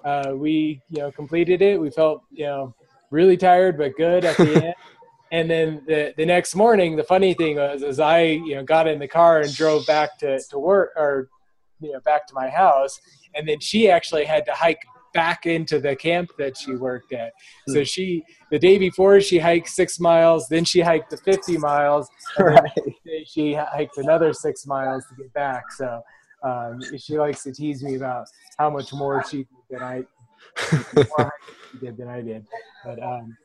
uh, 0.03 0.33
we 0.35 0.81
you 0.89 0.99
know 0.99 1.11
completed 1.11 1.61
it. 1.61 1.79
We 1.79 1.89
felt 1.89 2.23
you 2.31 2.45
know 2.45 2.75
really 3.11 3.37
tired 3.37 3.77
but 3.77 3.95
good 3.95 4.25
at 4.25 4.37
the 4.37 4.55
end. 4.65 4.75
And 5.31 5.49
then 5.49 5.81
the 5.87 6.13
the 6.17 6.25
next 6.25 6.55
morning, 6.55 6.95
the 6.95 7.03
funny 7.03 7.33
thing 7.33 7.55
was, 7.55 7.83
as 7.83 7.99
I 7.99 8.21
you 8.21 8.55
know 8.55 8.63
got 8.63 8.87
in 8.87 8.99
the 8.99 9.07
car 9.07 9.41
and 9.41 9.53
drove 9.53 9.85
back 9.87 10.17
to 10.19 10.39
to 10.49 10.59
work 10.59 10.91
or 10.95 11.29
you 11.79 11.93
know 11.93 11.99
back 12.01 12.27
to 12.27 12.33
my 12.33 12.49
house, 12.49 12.99
and 13.33 13.47
then 13.47 13.59
she 13.59 13.89
actually 13.89 14.25
had 14.25 14.45
to 14.45 14.51
hike 14.51 14.85
back 15.15 15.47
into 15.47 15.79
the 15.79 15.95
camp 15.95 16.29
that 16.37 16.55
she 16.55 16.75
worked 16.75 17.13
at. 17.13 17.31
So 17.69 17.83
she 17.83 18.23
the 18.51 18.59
day 18.59 18.77
before 18.77 19.19
she 19.21 19.39
hiked 19.39 19.69
six 19.69 19.99
miles, 19.99 20.47
then 20.47 20.63
she 20.65 20.81
hiked 20.81 21.09
the 21.09 21.17
50 21.17 21.57
miles, 21.57 22.07
and 22.37 22.57
then 22.57 22.63
Right. 22.63 23.27
she 23.27 23.53
hiked 23.53 23.97
another 23.97 24.33
six 24.33 24.67
miles 24.67 25.03
to 25.09 25.15
get 25.15 25.33
back. 25.33 25.71
So 25.71 26.01
um, 26.43 26.79
she 26.97 27.17
likes 27.17 27.41
to 27.43 27.51
tease 27.51 27.81
me 27.81 27.95
about 27.95 28.27
how 28.59 28.69
much 28.69 28.93
more 28.93 29.23
she 29.23 29.37
did 29.37 29.47
than 29.71 29.81
I 29.81 30.03
she 31.71 31.77
did 31.79 31.97
than 31.97 32.07
I 32.07 32.21
did. 32.21 32.45
But 32.83 33.01
um, 33.01 33.35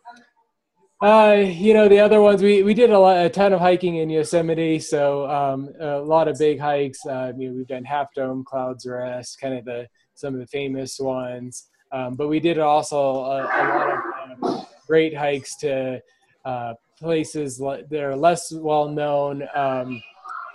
uh, 1.02 1.36
you 1.46 1.72
know, 1.72 1.88
the 1.88 1.98
other 1.98 2.20
ones 2.20 2.42
we, 2.42 2.62
we 2.62 2.74
did 2.74 2.90
a, 2.90 2.98
lot, 2.98 3.24
a 3.24 3.30
ton 3.30 3.54
of 3.54 3.60
hiking 3.60 3.96
in 3.96 4.10
Yosemite. 4.10 4.78
So 4.80 5.30
um, 5.30 5.70
a 5.80 5.98
lot 5.98 6.28
of 6.28 6.36
big 6.38 6.60
hikes. 6.60 6.98
Uh, 7.06 7.12
I 7.12 7.32
mean, 7.32 7.56
we've 7.56 7.66
done 7.66 7.84
Half 7.84 8.08
Dome, 8.14 8.44
Clouds 8.44 8.84
Rest, 8.86 9.40
kind 9.40 9.54
of 9.54 9.64
the 9.64 9.88
some 10.20 10.34
of 10.34 10.40
the 10.40 10.46
famous 10.46 10.98
ones. 11.00 11.68
Um, 11.92 12.14
but 12.14 12.28
we 12.28 12.38
did 12.38 12.58
also 12.58 12.98
a, 12.98 13.42
a 13.42 13.64
lot 13.74 13.90
of 13.90 13.98
um, 14.46 14.66
great 14.86 15.16
hikes 15.16 15.56
to 15.56 16.00
uh, 16.44 16.74
places 16.98 17.60
le- 17.60 17.82
that 17.90 18.02
are 18.02 18.14
less 18.16 18.52
well 18.52 18.88
known. 18.88 19.46
Um, 19.54 20.00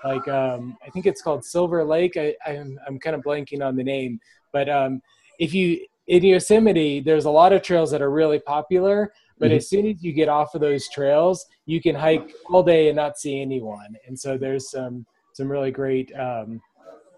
like 0.04 0.28
um, 0.28 0.78
I 0.86 0.90
think 0.92 1.06
it's 1.08 1.22
called 1.22 1.44
Silver 1.44 1.84
Lake. 1.84 2.16
I, 2.16 2.36
I'm 2.46 2.80
I'm 2.88 3.00
kind 3.00 3.16
of 3.16 3.22
blanking 3.24 3.66
on 3.66 3.76
the 3.76 3.84
name, 3.84 4.20
but 4.54 4.70
um, 4.70 5.02
if 5.40 5.54
you 5.54 5.86
in 6.08 6.24
Yosemite, 6.24 7.00
there's 7.00 7.26
a 7.26 7.32
lot 7.32 7.52
of 7.52 7.64
trails 7.64 7.90
that 7.92 8.02
are 8.02 8.12
really 8.12 8.40
popular. 8.40 9.12
But 9.40 9.52
Mhm. 9.52 9.56
as 9.58 9.70
soon 9.70 9.86
as 9.88 10.02
you 10.04 10.14
get 10.14 10.30
off 10.30 10.56
of 10.56 10.62
those 10.62 10.88
trails, 10.88 11.46
you 11.66 11.82
can 11.82 11.96
hike 11.96 12.32
all 12.50 12.64
day 12.64 12.88
and 12.90 12.96
not 12.96 13.18
see 13.18 13.42
anyone. 13.42 13.92
And 14.08 14.18
so 14.18 14.38
there's 14.38 14.70
some 14.70 15.06
some 15.34 15.52
really 15.52 15.72
great 15.72 16.10
um, 16.18 16.62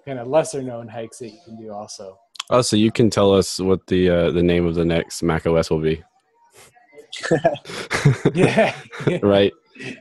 kind 0.06 0.18
of 0.18 0.28
lesser 0.28 0.64
known 0.64 0.88
hikes 0.88 1.20
that 1.20 1.30
you 1.30 1.40
can 1.46 1.58
do 1.58 1.72
also. 1.72 2.18
Oh, 2.50 2.62
so 2.62 2.76
you 2.78 2.92
can 2.92 3.10
tell 3.10 3.34
us 3.34 3.60
what 3.60 3.86
the 3.88 4.10
uh, 4.10 4.32
the 4.32 4.44
name 4.44 4.66
of 4.66 4.76
the 4.76 4.86
next 4.86 5.22
Mac 5.22 5.46
OS 5.46 5.70
will 5.70 5.82
be, 5.82 6.02
Yeah, 8.34 8.74
right? 9.22 9.52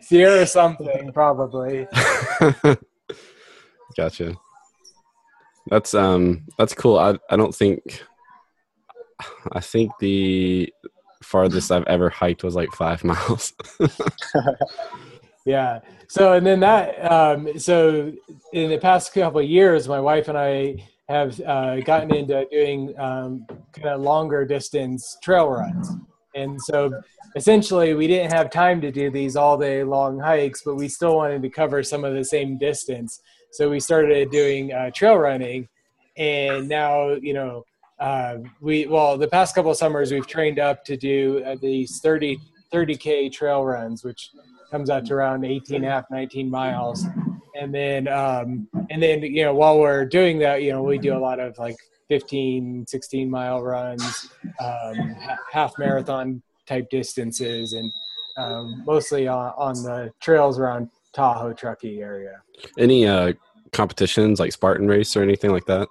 Sierra 0.00 0.46
something 0.46 1.12
probably. 1.12 1.86
gotcha. 3.96 4.36
That's 5.68 5.94
um 5.94 6.44
that's 6.56 6.74
cool. 6.74 6.98
I 6.98 7.18
I 7.28 7.36
don't 7.36 7.54
think 7.54 8.04
I 9.52 9.60
think 9.60 9.92
the 9.98 10.72
farthest 11.22 11.72
I've 11.72 11.86
ever 11.86 12.08
hiked 12.10 12.44
was 12.44 12.54
like 12.54 12.70
five 12.72 13.02
miles. 13.12 13.52
Yeah. 15.44 15.80
So 16.08 16.32
and 16.34 16.46
then 16.46 16.60
that 16.60 17.10
um, 17.10 17.58
so 17.58 18.12
in 18.52 18.70
the 18.70 18.78
past 18.78 19.12
couple 19.14 19.40
of 19.40 19.46
years, 19.48 19.88
my 19.88 20.00
wife 20.00 20.28
and 20.28 20.36
I 20.36 20.88
have 21.08 21.40
uh, 21.42 21.80
gotten 21.80 22.14
into 22.14 22.46
doing 22.50 22.98
um, 22.98 23.46
kind 23.72 23.88
of 23.88 24.00
longer 24.00 24.44
distance 24.44 25.16
trail 25.22 25.48
runs, 25.48 25.90
and 26.34 26.60
so 26.62 26.92
essentially 27.36 27.94
we 27.94 28.06
didn't 28.06 28.32
have 28.32 28.50
time 28.50 28.80
to 28.80 28.90
do 28.90 29.10
these 29.10 29.36
all 29.36 29.56
day 29.56 29.84
long 29.84 30.18
hikes, 30.18 30.62
but 30.64 30.74
we 30.74 30.88
still 30.88 31.16
wanted 31.16 31.42
to 31.42 31.48
cover 31.48 31.82
some 31.82 32.04
of 32.04 32.14
the 32.14 32.24
same 32.24 32.58
distance. 32.58 33.20
So 33.52 33.70
we 33.70 33.78
started 33.78 34.30
doing 34.30 34.72
uh, 34.72 34.90
trail 34.90 35.16
running, 35.16 35.68
and 36.16 36.68
now 36.68 37.10
you 37.10 37.34
know 37.34 37.64
uh, 38.00 38.38
we 38.60 38.86
well 38.86 39.16
the 39.16 39.28
past 39.28 39.54
couple 39.54 39.70
of 39.70 39.76
summers 39.76 40.12
we've 40.12 40.26
trained 40.26 40.58
up 40.58 40.84
to 40.86 40.96
do 40.96 41.42
uh, 41.46 41.56
these 41.60 42.00
30 42.00 42.38
30k 42.72 43.32
trail 43.32 43.64
runs, 43.64 44.02
which 44.04 44.30
comes 44.70 44.90
out 44.90 45.06
to 45.06 45.14
around 45.14 45.44
18 45.44 45.76
and 45.76 45.84
a 45.84 45.88
half 45.88 46.04
19 46.10 46.50
miles 46.50 47.06
and 47.58 47.74
then 47.74 48.08
um 48.08 48.68
and 48.90 49.02
then 49.02 49.22
you 49.22 49.44
know 49.44 49.54
while 49.54 49.78
we're 49.78 50.04
doing 50.04 50.38
that 50.38 50.62
you 50.62 50.72
know 50.72 50.82
we 50.82 50.98
do 50.98 51.16
a 51.16 51.18
lot 51.18 51.40
of 51.40 51.56
like 51.58 51.76
15 52.08 52.86
16 52.86 53.30
mile 53.30 53.62
runs 53.62 54.30
um 54.60 55.16
half 55.52 55.72
marathon 55.78 56.42
type 56.66 56.88
distances 56.90 57.72
and 57.72 57.92
um, 58.38 58.82
mostly 58.84 59.26
on, 59.26 59.52
on 59.56 59.74
the 59.82 60.12
trails 60.20 60.58
around 60.58 60.90
tahoe 61.12 61.52
truckee 61.52 62.00
area 62.00 62.42
Any 62.78 63.06
uh 63.06 63.32
competitions 63.72 64.40
like 64.40 64.52
Spartan 64.52 64.88
race 64.88 65.16
or 65.16 65.22
anything 65.22 65.52
like 65.52 65.66
that? 65.66 65.88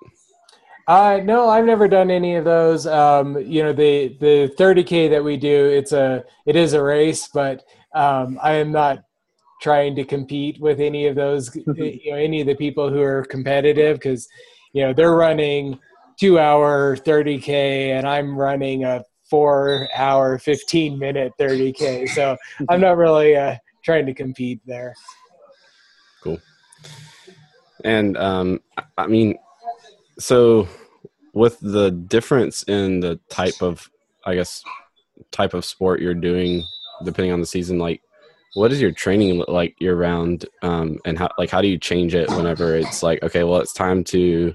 Uh, 0.87 1.19
no, 1.23 1.49
I've 1.49 1.65
never 1.65 1.87
done 1.87 2.11
any 2.11 2.35
of 2.35 2.45
those. 2.45 2.85
Um, 2.85 3.39
you 3.39 3.63
know, 3.63 3.73
the 3.73 4.15
the 4.19 4.53
30k 4.57 5.09
that 5.09 5.23
we 5.23 5.37
do, 5.37 5.65
it's 5.65 5.93
a 5.93 6.23
it 6.45 6.55
is 6.55 6.73
a 6.73 6.83
race, 6.83 7.29
but 7.33 7.63
um, 7.93 8.37
I 8.41 8.53
am 8.53 8.71
not 8.71 9.04
trying 9.65 9.95
to 9.95 10.05
compete 10.05 10.61
with 10.61 10.79
any 10.79 11.07
of 11.07 11.15
those, 11.15 11.43
you 11.75 12.11
know, 12.11 12.17
any 12.17 12.39
of 12.39 12.45
the 12.45 12.53
people 12.53 12.87
who 12.87 13.01
are 13.01 13.25
competitive 13.25 13.97
because, 13.97 14.27
you 14.73 14.83
know, 14.83 14.93
they're 14.93 15.15
running 15.15 15.79
two 16.19 16.37
hour 16.37 16.95
30k 16.95 17.49
and 17.49 18.07
I'm 18.07 18.37
running 18.37 18.83
a 18.83 19.03
four 19.27 19.89
hour 19.95 20.37
15 20.37 20.99
minute 20.99 21.33
30k. 21.39 22.07
So 22.09 22.37
I'm 22.69 22.79
not 22.79 22.95
really 22.95 23.35
uh, 23.35 23.55
trying 23.83 24.05
to 24.05 24.13
compete 24.13 24.61
there. 24.67 24.93
Cool. 26.21 26.39
And 27.83 28.17
um, 28.17 28.61
I- 28.77 28.83
I 28.99 29.07
mean, 29.07 29.35
so 30.19 30.67
with 31.33 31.57
the 31.59 31.89
difference 31.89 32.61
in 32.63 32.99
the 32.99 33.19
type 33.29 33.63
of, 33.63 33.89
I 34.27 34.35
guess, 34.35 34.63
type 35.31 35.55
of 35.55 35.65
sport 35.65 36.01
you're 36.01 36.13
doing, 36.13 36.63
depending 37.03 37.33
on 37.33 37.39
the 37.39 37.47
season, 37.47 37.79
like, 37.79 38.03
what 38.55 38.69
does 38.69 38.81
your 38.81 38.91
training 38.91 39.43
like 39.49 39.75
year 39.79 39.95
round? 39.95 40.45
Um, 40.61 40.97
and 41.05 41.19
how, 41.19 41.29
like, 41.37 41.49
how 41.49 41.61
do 41.61 41.67
you 41.67 41.77
change 41.77 42.15
it 42.15 42.29
whenever 42.29 42.75
it's 42.75 43.03
like, 43.03 43.21
okay, 43.21 43.43
well, 43.43 43.59
it's 43.59 43.73
time 43.73 44.03
to, 44.05 44.53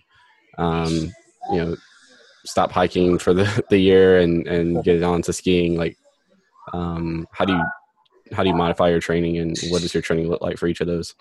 um, 0.57 1.13
you 1.53 1.59
know, 1.59 1.77
stop 2.47 2.73
hiking 2.73 3.19
for 3.19 3.35
the, 3.35 3.63
the 3.71 3.79
year 3.79 4.19
and, 4.19 4.47
and 4.49 4.83
get 4.83 5.03
on 5.03 5.21
to 5.23 5.35
skiing? 5.35 5.77
Like, 5.77 5.99
um, 6.73 7.29
how 7.33 7.45
do 7.45 7.53
you, 7.53 7.63
how 8.33 8.43
do 8.43 8.49
you 8.49 8.55
modify 8.55 8.89
your 8.89 9.01
training 9.01 9.37
and 9.37 9.59
what 9.69 9.83
does 9.83 9.93
your 9.93 10.03
training 10.03 10.29
look 10.29 10.41
like 10.41 10.57
for 10.57 10.67
each 10.67 10.81
of 10.81 10.87
those? 10.87 11.15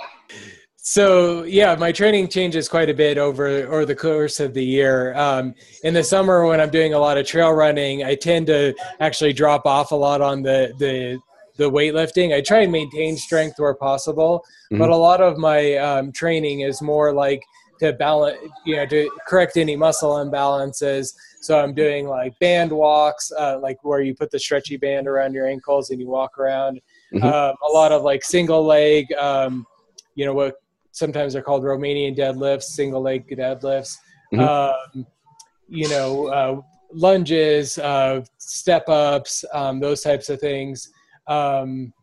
So 0.78 1.44
yeah, 1.44 1.76
my 1.76 1.92
training 1.92 2.30
changes 2.30 2.70
quite 2.70 2.90
a 2.90 2.94
bit 2.94 3.18
over 3.18 3.48
over 3.48 3.86
the 3.86 3.96
course 3.96 4.40
of 4.40 4.54
the 4.54 4.64
year. 4.64 5.14
Um, 5.16 5.54
in 5.84 5.94
the 5.94 6.04
summer, 6.04 6.46
when 6.46 6.62
I'm 6.62 6.70
doing 6.70 6.94
a 6.94 7.00
lot 7.00 7.18
of 7.18 7.28
trail 7.28 7.52
running, 7.52 8.06
I 8.06 8.16
tend 8.16 8.48
to 8.48 8.74
actually 9.02 9.34
drop 9.34 9.66
off 9.66 9.92
a 9.92 9.96
lot 9.96 10.22
on 10.22 10.42
the 10.42 10.74
the 10.80 11.20
the 11.60 11.70
weightlifting. 11.70 12.34
I 12.34 12.42
try 12.42 12.62
and 12.62 12.72
maintain 12.72 13.18
strength 13.18 13.60
where 13.60 13.76
possible, 13.76 14.44
but 14.72 14.90
Mhm. 14.90 14.94
a 14.94 14.96
lot 14.96 15.22
of 15.22 15.38
my 15.38 15.76
um, 15.76 16.12
training 16.14 16.62
is 16.62 16.82
more 16.82 17.12
like 17.12 17.44
to 17.82 17.92
balance, 17.94 18.38
you 18.66 18.78
know, 18.78 18.86
to 18.86 19.10
correct 19.28 19.58
any 19.58 19.76
muscle 19.76 20.14
imbalances. 20.14 21.14
So 21.42 21.60
I'm 21.60 21.74
doing 21.74 22.08
like 22.08 22.38
band 22.40 22.72
walks, 22.72 23.32
uh, 23.38 23.60
like 23.60 23.78
where 23.84 24.02
you 24.02 24.16
put 24.16 24.32
the 24.32 24.40
stretchy 24.40 24.78
band 24.78 25.08
around 25.08 25.34
your 25.34 25.48
ankles 25.48 25.90
and 25.92 26.00
you 26.00 26.08
walk 26.08 26.38
around. 26.40 26.80
Mhm. 27.14 27.24
Um, 27.24 27.56
a 27.70 27.72
lot 27.72 27.92
of 27.92 28.04
like 28.04 28.24
single 28.24 28.64
leg, 28.66 29.12
um, 29.14 29.66
you 30.16 30.26
know, 30.26 30.34
what 30.34 30.56
sometimes 30.92 31.34
they're 31.34 31.42
called 31.50 31.64
Romanian 31.64 32.18
deadlifts, 32.18 32.64
single 32.80 33.02
leg 33.02 33.28
deadlifts. 33.30 33.96
Mhm. 34.34 34.48
Um, 34.48 35.06
you 35.68 35.88
know, 35.90 36.28
uh, 36.28 36.62
lunges, 36.94 37.78
uh, 37.78 38.24
step 38.38 38.88
ups, 38.90 39.46
um, 39.54 39.80
those 39.80 40.02
types 40.02 40.30
of 40.30 40.40
things. 40.40 40.90
Um, 41.30 41.94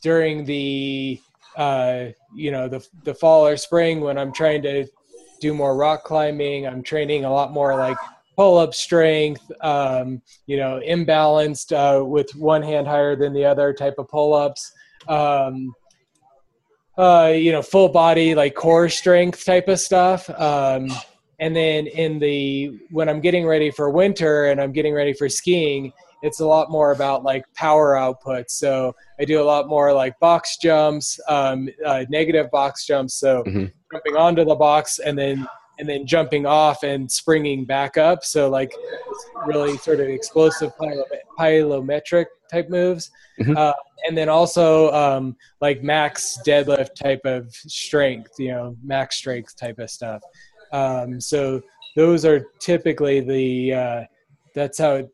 during 0.00 0.44
the 0.44 1.20
uh, 1.56 2.06
you 2.34 2.50
know 2.50 2.68
the 2.68 2.86
the 3.04 3.14
fall 3.14 3.46
or 3.46 3.56
spring 3.56 4.00
when 4.00 4.16
I'm 4.16 4.32
trying 4.32 4.62
to 4.62 4.86
do 5.40 5.52
more 5.52 5.76
rock 5.76 6.04
climbing, 6.04 6.66
I'm 6.66 6.82
training 6.82 7.24
a 7.24 7.32
lot 7.32 7.52
more 7.52 7.76
like 7.76 7.96
pull 8.36 8.58
up 8.58 8.74
strength. 8.74 9.50
Um, 9.60 10.22
you 10.46 10.56
know, 10.56 10.80
imbalanced 10.86 11.72
uh, 11.72 12.04
with 12.04 12.34
one 12.36 12.62
hand 12.62 12.86
higher 12.86 13.16
than 13.16 13.32
the 13.32 13.44
other 13.44 13.72
type 13.72 13.94
of 13.98 14.08
pull 14.08 14.34
ups. 14.34 14.72
Um, 15.08 15.74
uh, 16.96 17.32
you 17.34 17.52
know, 17.52 17.62
full 17.62 17.88
body 17.88 18.34
like 18.34 18.54
core 18.54 18.88
strength 18.88 19.44
type 19.44 19.68
of 19.68 19.80
stuff. 19.80 20.28
Um, 20.30 20.88
and 21.40 21.56
then 21.56 21.86
in 21.86 22.18
the 22.18 22.78
when 22.90 23.08
I'm 23.08 23.20
getting 23.20 23.46
ready 23.46 23.70
for 23.70 23.90
winter 23.90 24.46
and 24.46 24.60
I'm 24.60 24.72
getting 24.72 24.94
ready 24.94 25.12
for 25.12 25.28
skiing, 25.28 25.92
it's 26.22 26.40
a 26.40 26.46
lot 26.46 26.70
more 26.70 26.92
about 26.92 27.24
like 27.24 27.44
power 27.54 27.96
output. 27.96 28.50
So 28.50 28.94
I 29.20 29.24
do 29.24 29.40
a 29.40 29.44
lot 29.44 29.68
more 29.68 29.92
like 29.92 30.18
box 30.20 30.56
jumps, 30.56 31.18
um, 31.28 31.68
uh, 31.84 32.04
negative 32.08 32.50
box 32.50 32.86
jumps. 32.86 33.14
So 33.14 33.42
Mhm. 33.44 33.72
jumping 33.92 34.16
onto 34.16 34.44
the 34.44 34.54
box 34.54 34.98
and 34.98 35.18
then 35.18 35.46
and 35.78 35.88
then 35.88 36.06
jumping 36.06 36.46
off 36.46 36.84
and 36.84 37.10
springing 37.10 37.64
back 37.64 37.96
up. 37.96 38.22
So 38.22 38.48
like 38.48 38.72
really 39.46 39.76
sort 39.78 39.98
of 40.00 40.08
explosive 40.08 40.70
pylo- 40.76 41.02
plyometric 41.36 42.26
type 42.50 42.68
moves. 42.68 43.10
Mhm. 43.40 43.56
Uh, 43.56 43.72
and 44.06 44.16
then 44.16 44.28
also 44.28 44.92
um, 44.92 45.34
like 45.60 45.82
max 45.82 46.38
deadlift 46.46 46.94
type 46.94 47.22
of 47.24 47.52
strength, 47.54 48.32
you 48.38 48.52
know, 48.52 48.76
max 48.84 49.16
strength 49.16 49.56
type 49.56 49.78
of 49.78 49.90
stuff. 49.90 50.22
Um, 50.72 51.20
so 51.20 51.62
those 51.96 52.24
are 52.24 52.46
typically 52.60 53.20
the 53.20 53.74
uh, 53.74 54.00
that's 54.54 54.78
how 54.78 55.08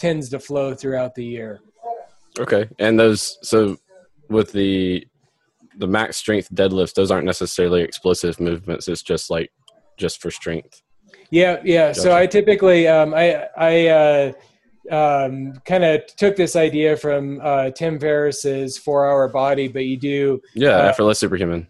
tends 0.00 0.28
to 0.30 0.40
flow 0.40 0.74
throughout 0.74 1.14
the 1.14 1.24
year. 1.24 1.60
Okay, 2.38 2.68
and 2.78 2.98
those 2.98 3.38
so 3.42 3.76
with 4.28 4.52
the 4.52 5.06
the 5.76 5.86
max 5.86 6.16
strength 6.16 6.52
deadlifts, 6.54 6.94
those 6.94 7.10
aren't 7.10 7.26
necessarily 7.26 7.82
explosive 7.82 8.40
movements. 8.40 8.88
It's 8.88 9.02
just 9.02 9.30
like 9.30 9.50
just 9.96 10.20
for 10.20 10.30
strength. 10.30 10.82
Yeah, 11.30 11.60
yeah. 11.64 11.92
So 11.92 12.16
I 12.16 12.26
typically 12.26 12.88
um, 12.88 13.14
I 13.14 13.46
I 13.56 13.86
uh, 13.88 14.32
um, 14.90 15.54
kind 15.64 15.84
of 15.84 16.06
took 16.16 16.36
this 16.36 16.56
idea 16.56 16.96
from 16.96 17.40
uh, 17.42 17.70
Tim 17.70 17.98
Ferriss's 18.00 18.78
Four 18.78 19.08
Hour 19.08 19.28
Body, 19.28 19.68
but 19.68 19.84
you 19.84 19.96
do 19.96 20.40
Yeah, 20.54 20.76
Uh, 20.76 20.88
effortless 20.88 21.18
superhuman. 21.18 21.68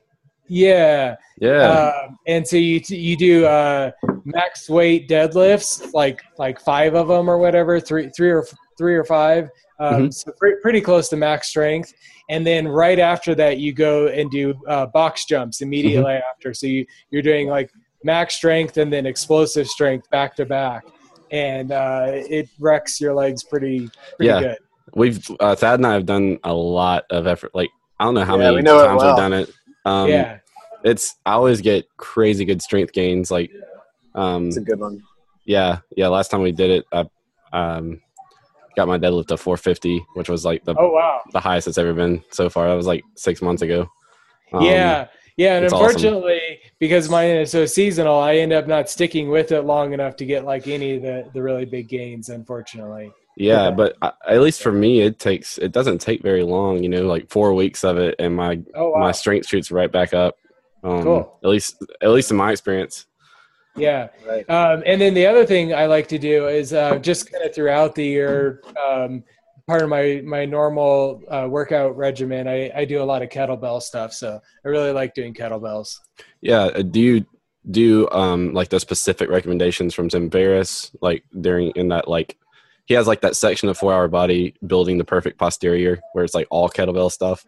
Yeah, 0.51 1.15
Yeah, 1.41 1.93
um, 2.09 2.19
and 2.27 2.47
so 2.47 2.57
you 2.57 2.81
you 2.89 3.17
do 3.17 3.47
uh, 3.47 3.93
max 4.25 4.69
weight 4.69 5.09
deadlifts, 5.09 5.93
like 5.95 6.21
like 6.39 6.61
five 6.61 6.95
of 6.95 7.07
them 7.09 7.31
or 7.31 7.39
whatever, 7.39 7.79
three 7.81 8.11
three 8.17 8.31
or 8.31 8.45
three 8.77 8.97
or 8.97 9.05
five. 9.05 9.49
Um, 9.79 10.09
Mhm. 10.09 10.13
So 10.15 10.33
pre- 10.39 10.57
pretty 10.61 10.81
close 10.81 11.09
to 11.11 11.17
max 11.17 11.49
strength, 11.49 11.95
and 12.29 12.45
then 12.47 12.67
right 12.69 12.99
after 12.99 13.35
that 13.37 13.59
you 13.59 13.73
go 13.73 14.09
and 14.09 14.29
do 14.31 14.53
uh, 14.69 14.87
box 14.87 15.25
jumps 15.25 15.61
immediately 15.63 16.15
after. 16.31 16.53
So 16.53 16.67
you 16.67 16.85
you're 17.11 17.23
doing 17.23 17.47
like 17.49 17.71
max 18.03 18.35
strength 18.35 18.77
and 18.77 18.93
then 18.93 19.07
explosive 19.07 19.69
strength 19.69 20.11
back 20.11 20.35
to 20.37 20.45
back, 20.45 20.83
and 21.31 21.71
uh, 21.71 22.07
it 22.11 22.49
wrecks 22.59 23.01
your 23.01 23.15
legs 23.15 23.45
pretty 23.45 23.89
pretty 24.17 24.33
Yeah. 24.33 24.41
good. 24.41 24.59
we've 24.95 25.25
uh, 25.39 25.55
Thad 25.55 25.79
and 25.79 25.87
I 25.87 25.93
have 25.93 26.05
done 26.07 26.39
a 26.43 26.53
lot 26.53 27.05
of 27.11 27.27
effort. 27.29 27.55
Like 27.55 27.71
I 28.01 28.05
don't 28.05 28.15
know 28.15 28.25
how 28.25 28.37
Yeah, 28.39 28.51
many 28.51 28.63
know 28.63 28.85
times 28.85 29.03
well. 29.03 29.11
we've 29.15 29.17
done 29.25 29.33
it. 29.35 29.51
Um, 29.91 30.09
yeah, 30.09 30.39
it's 30.85 31.17
I 31.27 31.33
always 31.33 31.61
get 31.61 31.87
crazy 31.97 32.45
good 32.45 32.63
strength 32.63 32.93
gains. 32.93 33.31
Like, 33.31 33.51
um, 34.15 34.49
It's 34.49 34.57
a 34.57 34.61
good 34.61 34.81
one. 34.81 35.03
yeah, 35.45 35.79
yeah. 35.97 36.09
Last 36.09 36.31
time 36.31 36.43
we 36.43 36.53
did 36.53 36.71
it, 36.71 36.87
I 36.93 37.07
um, 37.53 38.01
got 38.77 38.89
my 38.89 38.99
deadlift 38.99 39.29
to 39.29 39.37
450, 39.37 40.05
which 40.15 40.29
was 40.29 40.45
like 40.45 40.65
the 40.65 40.75
oh 40.79 40.93
wow. 40.93 41.21
the 41.33 41.41
highest 41.41 41.69
it's 41.69 41.79
ever 41.79 41.93
been 41.93 42.23
so 42.31 42.49
far. 42.49 42.69
That 42.69 42.75
was 42.75 42.87
like 42.87 43.03
six 43.17 43.43
months 43.43 43.63
ago. 43.63 43.89
Um, 44.53 44.63
yeah, 44.63 45.09
yeah, 45.37 45.57
and 45.57 45.65
it's 45.65 45.73
awesome. 45.73 45.87
unfortunately, 45.87 46.61
because 46.79 47.09
mine 47.09 47.31
is 47.31 47.51
so 47.51 47.67
seasonal, 47.67 48.19
I 48.19 48.37
end 48.37 48.53
up 48.53 48.67
not 48.67 48.89
sticking 48.91 49.29
with 49.29 49.53
it 49.53 49.63
long 49.63 49.93
enough 49.93 50.17
to 50.17 50.27
get 50.27 50.45
like 50.45 50.69
any 50.69 50.97
of 50.97 51.03
the 51.03 51.31
the 51.35 51.43
really 51.43 51.65
big 51.65 51.89
gains. 51.89 52.29
Unfortunately, 52.29 53.13
Yeah, 53.37 53.69
Okay. 53.69 53.77
but 53.77 53.97
I, 54.03 54.13
at 54.35 54.41
least 54.43 54.63
for 54.63 54.73
me, 54.73 55.01
it 55.01 55.19
takes 55.19 55.57
it 55.59 55.73
doesn't 55.73 55.99
take 56.01 56.23
very 56.23 56.43
long. 56.43 56.83
You 56.83 56.89
know, 56.89 57.03
like 57.07 57.31
four 57.31 57.55
weeks 57.55 57.85
of 57.85 57.97
it, 57.99 58.15
and 58.19 58.37
my 58.37 58.61
oh 58.75 58.91
wow, 58.91 59.01
my 59.01 59.13
strength 59.13 59.49
shoots 59.49 59.71
right 59.71 59.91
back 59.91 60.13
up. 60.13 60.37
Um, 60.83 61.03
Cool. 61.03 61.39
At 61.45 61.51
least, 61.51 61.77
at 62.03 62.11
least 62.11 62.31
in 62.31 62.37
my 62.37 62.51
experience. 62.53 63.07
yeah. 63.77 64.09
Right. 64.27 64.49
Um, 64.51 64.83
and 64.87 65.01
then 65.01 65.15
the 65.15 65.27
other 65.27 65.47
thing 65.47 65.75
I 65.75 65.87
like 65.87 66.09
to 66.09 66.19
do 66.19 66.49
is 66.49 66.73
uh, 66.73 66.97
just 66.99 67.31
kind 67.31 67.45
of 67.45 67.55
throughout 67.55 67.95
the 67.95 68.05
year, 68.05 68.63
um, 68.89 69.23
part 69.67 69.83
of 69.83 69.89
my 69.89 70.23
my 70.25 70.45
normal 70.45 71.23
uh, 71.31 71.47
workout 71.49 71.97
regimen, 71.97 72.49
I, 72.49 72.71
I 72.75 72.85
do 72.85 73.01
a 73.03 73.05
lot 73.05 73.23
of 73.23 73.29
kettlebell 73.29 73.81
stuff. 73.83 74.13
So 74.13 74.41
I 74.65 74.69
really 74.69 74.93
like 74.93 75.15
doing 75.15 75.35
kettlebells. 75.35 75.97
Yeah. 76.41 76.65
uh, 76.65 76.83
Do 76.83 77.01
you 77.01 77.27
do 77.71 78.09
um 78.11 78.53
like 78.55 78.71
the 78.71 78.81
specific 78.81 79.29
recommendations 79.31 79.95
from 79.95 80.09
Tim 80.09 80.31
Ferriss, 80.31 80.91
like 81.01 81.25
during 81.41 81.71
in 81.73 81.89
that 81.89 82.09
like 82.09 82.37
he 82.91 82.95
has 82.95 83.07
like 83.07 83.21
that 83.21 83.37
section 83.37 83.69
of 83.69 83.79
four 83.79 83.93
hour 83.95 84.09
body 84.09 84.53
building 84.67 84.99
the 84.99 85.05
perfect 85.05 85.39
posterior 85.39 86.01
where 86.13 86.25
it's 86.25 86.35
like 86.35 86.49
all 86.51 86.69
kettlebell 86.69 87.09
stuff. 87.09 87.47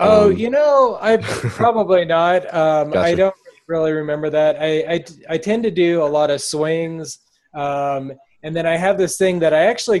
Oh, 0.00 0.30
Um, 0.30 0.36
you 0.36 0.50
know, 0.50 0.98
I 1.00 1.16
probably 1.62 2.04
not. 2.04 2.52
Um, 2.52 2.92
I 2.96 3.14
don't 3.14 3.34
really 3.68 3.92
remember 3.92 4.30
that. 4.30 4.56
I, 4.60 4.94
I 4.94 5.04
I 5.30 5.38
tend 5.38 5.62
to 5.62 5.70
do 5.70 6.02
a 6.02 6.10
lot 6.18 6.30
of 6.30 6.40
swings, 6.40 7.20
um, 7.54 8.10
and 8.42 8.56
then 8.56 8.66
I 8.66 8.76
have 8.76 8.98
this 8.98 9.16
thing 9.16 9.38
that 9.38 9.54
I 9.54 9.66
actually 9.66 10.00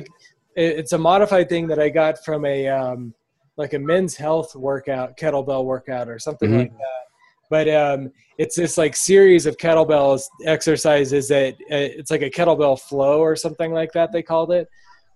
it- 0.56 0.74
it's 0.80 0.92
a 0.92 0.98
modified 0.98 1.48
thing 1.48 1.68
that 1.68 1.78
I 1.78 1.88
got 1.88 2.24
from 2.24 2.44
a 2.44 2.66
um, 2.66 3.14
like 3.56 3.74
a 3.74 3.78
men's 3.78 4.16
health 4.16 4.56
workout, 4.56 5.16
kettlebell 5.16 5.64
workout 5.66 6.08
or 6.08 6.18
something 6.18 6.50
Mhm. 6.50 6.58
like 6.58 6.72
that. 6.72 7.04
But 7.50 7.68
um, 7.68 8.12
it's 8.38 8.56
this 8.56 8.78
like 8.78 8.94
series 8.94 9.46
of 9.46 9.56
kettlebells 9.56 10.24
exercises 10.44 11.28
that 11.28 11.54
uh, 11.54 11.90
it's 11.98 12.10
like 12.10 12.22
a 12.22 12.30
kettlebell 12.30 12.80
flow 12.80 13.20
or 13.20 13.36
something 13.36 13.72
like 13.72 13.92
that 13.92 14.12
they 14.12 14.22
called 14.22 14.52
it. 14.52 14.68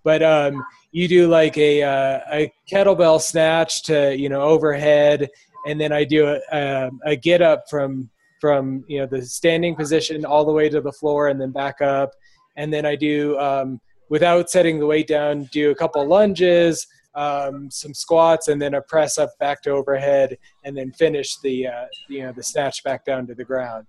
But 0.03 0.21
um, 0.21 0.65
you 0.91 1.07
do 1.07 1.27
like 1.27 1.57
a 1.57 1.83
uh, 1.83 2.19
a 2.31 2.53
kettlebell 2.71 3.21
snatch 3.21 3.83
to 3.83 4.15
you 4.15 4.29
know 4.29 4.41
overhead, 4.41 5.29
and 5.65 5.79
then 5.79 5.91
I 5.91 6.03
do 6.03 6.27
a, 6.27 6.39
a, 6.51 6.89
a 7.05 7.15
get 7.15 7.41
up 7.41 7.63
from 7.69 8.09
from 8.41 8.83
you 8.87 8.99
know 8.99 9.05
the 9.05 9.25
standing 9.25 9.75
position 9.75 10.25
all 10.25 10.43
the 10.43 10.51
way 10.51 10.67
to 10.69 10.81
the 10.81 10.91
floor 10.91 11.29
and 11.29 11.39
then 11.39 11.51
back 11.51 11.81
up, 11.81 12.11
and 12.57 12.73
then 12.73 12.85
I 12.85 12.95
do 12.95 13.39
um, 13.39 13.79
without 14.09 14.49
setting 14.49 14.79
the 14.79 14.85
weight 14.85 15.07
down, 15.07 15.49
do 15.51 15.71
a 15.71 15.75
couple 15.75 16.05
lunges, 16.05 16.85
um, 17.15 17.69
some 17.69 17.93
squats, 17.93 18.47
and 18.47 18.61
then 18.61 18.73
a 18.73 18.81
press 18.81 19.17
up 19.17 19.37
back 19.39 19.61
to 19.63 19.71
overhead, 19.71 20.37
and 20.63 20.75
then 20.75 20.91
finish 20.91 21.37
the 21.37 21.67
uh, 21.67 21.85
you 22.09 22.23
know 22.23 22.31
the 22.31 22.43
snatch 22.43 22.83
back 22.83 23.05
down 23.05 23.27
to 23.27 23.35
the 23.35 23.43
ground. 23.43 23.87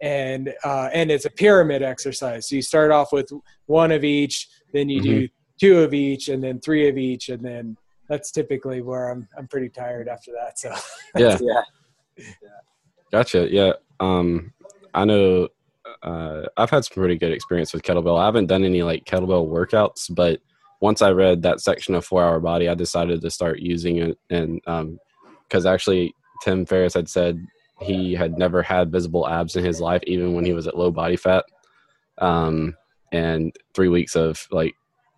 And 0.00 0.52
uh, 0.64 0.88
and 0.92 1.10
it's 1.10 1.26
a 1.26 1.30
pyramid 1.30 1.82
exercise. 1.82 2.48
So 2.48 2.56
you 2.56 2.62
start 2.62 2.90
off 2.90 3.12
with 3.12 3.30
one 3.66 3.92
of 3.92 4.02
each, 4.02 4.48
then 4.72 4.88
you 4.88 5.00
do 5.00 5.28
two 5.60 5.78
of 5.80 5.94
each, 5.94 6.28
and 6.28 6.42
then 6.42 6.60
three 6.60 6.88
of 6.88 6.98
each, 6.98 7.28
and 7.28 7.44
then 7.44 7.76
that's 8.08 8.32
typically 8.32 8.82
where 8.82 9.10
I'm 9.10 9.28
I'm 9.38 9.46
pretty 9.46 9.68
tired 9.68 10.08
after 10.08 10.32
that. 10.32 10.58
So 10.58 10.74
Yeah. 11.16 11.38
Yeah. 12.16 12.26
Gotcha. 13.10 13.48
Yeah. 13.50 13.72
Um, 14.00 14.52
I 14.94 15.04
know. 15.04 15.48
Uh, 16.02 16.42
I've 16.56 16.70
had 16.70 16.84
some 16.84 16.94
pretty 16.94 17.16
good 17.16 17.32
experience 17.32 17.72
with 17.72 17.82
kettlebell. 17.82 18.18
I 18.18 18.24
haven't 18.24 18.46
done 18.46 18.64
any 18.64 18.82
like 18.82 19.04
kettlebell 19.04 19.48
workouts, 19.48 20.12
but 20.12 20.40
once 20.82 21.00
I 21.00 21.10
read 21.12 21.42
that 21.42 21.60
section 21.60 21.94
of 21.94 22.04
Four 22.04 22.22
Hour 22.22 22.40
Body, 22.40 22.68
I 22.68 22.74
decided 22.74 23.22
to 23.22 23.30
start 23.30 23.60
using 23.60 23.96
it, 23.98 24.18
and 24.28 24.60
because 25.48 25.64
actually 25.64 26.14
Tim 26.42 26.66
Ferriss 26.66 26.94
had 26.94 27.08
said 27.08 27.38
he 27.80 28.14
had 28.14 28.36
never 28.36 28.62
had 28.62 28.92
visible 28.92 29.26
abs 29.26 29.56
in 29.56 29.64
his 29.64 29.80
life, 29.80 30.02
even 30.06 30.34
when 30.34 30.44
he 30.44 30.52
was 30.52 30.66
at 30.66 30.76
low 30.76 30.90
body 30.90 31.16
fat. 31.16 31.44
Um, 32.18 32.76
and 33.12 33.54
three 33.74 33.88
weeks 33.88 34.16
of 34.16 34.46
like 34.50 34.74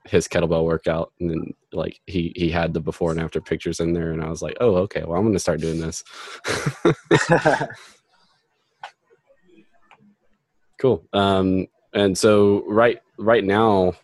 his 0.06 0.28
kettlebell 0.28 0.64
workout, 0.64 1.12
and 1.18 1.30
then 1.30 1.54
like 1.72 1.98
he 2.06 2.32
he 2.36 2.50
had 2.50 2.72
the 2.72 2.80
before 2.80 3.10
and 3.10 3.20
after 3.20 3.40
pictures 3.40 3.80
in 3.80 3.94
there, 3.94 4.12
and 4.12 4.22
I 4.22 4.28
was 4.28 4.42
like, 4.42 4.56
oh, 4.60 4.76
okay, 4.76 5.02
well, 5.04 5.18
I'm 5.18 5.26
gonna 5.26 5.38
start 5.38 5.60
doing 5.60 5.80
this. 5.80 6.04
Cool. 10.84 11.02
Um, 11.14 11.66
and 11.94 12.18
so 12.18 12.62
right 12.68 12.98
right 13.18 13.42
now, 13.42 13.94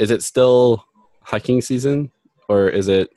is 0.00 0.10
it 0.10 0.22
still 0.22 0.84
hiking 1.22 1.60
season 1.60 2.10
or 2.48 2.68
is 2.68 2.88
it? 2.88 3.10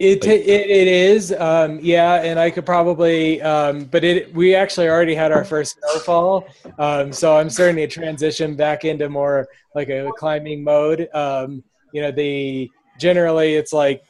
It, 0.00 0.26
it 0.26 0.44
it 0.44 0.88
is, 0.88 1.32
um, 1.32 1.78
yeah, 1.80 2.14
and 2.14 2.38
I 2.38 2.50
could 2.50 2.66
probably, 2.66 3.40
um, 3.40 3.84
but 3.84 4.02
it 4.02 4.34
we 4.34 4.54
actually 4.56 4.88
already 4.88 5.14
had 5.14 5.30
our 5.30 5.44
first 5.44 5.78
snowfall, 5.80 6.48
um, 6.80 7.12
so 7.12 7.36
I'm 7.36 7.48
starting 7.48 7.76
to 7.76 7.86
transition 7.86 8.56
back 8.56 8.84
into 8.84 9.08
more 9.08 9.46
like 9.76 9.88
a 9.88 10.10
climbing 10.18 10.64
mode. 10.64 11.08
Um, 11.14 11.62
you 11.92 12.02
know, 12.02 12.10
the 12.10 12.68
generally 12.98 13.54
it's 13.54 13.72
like 13.72 14.02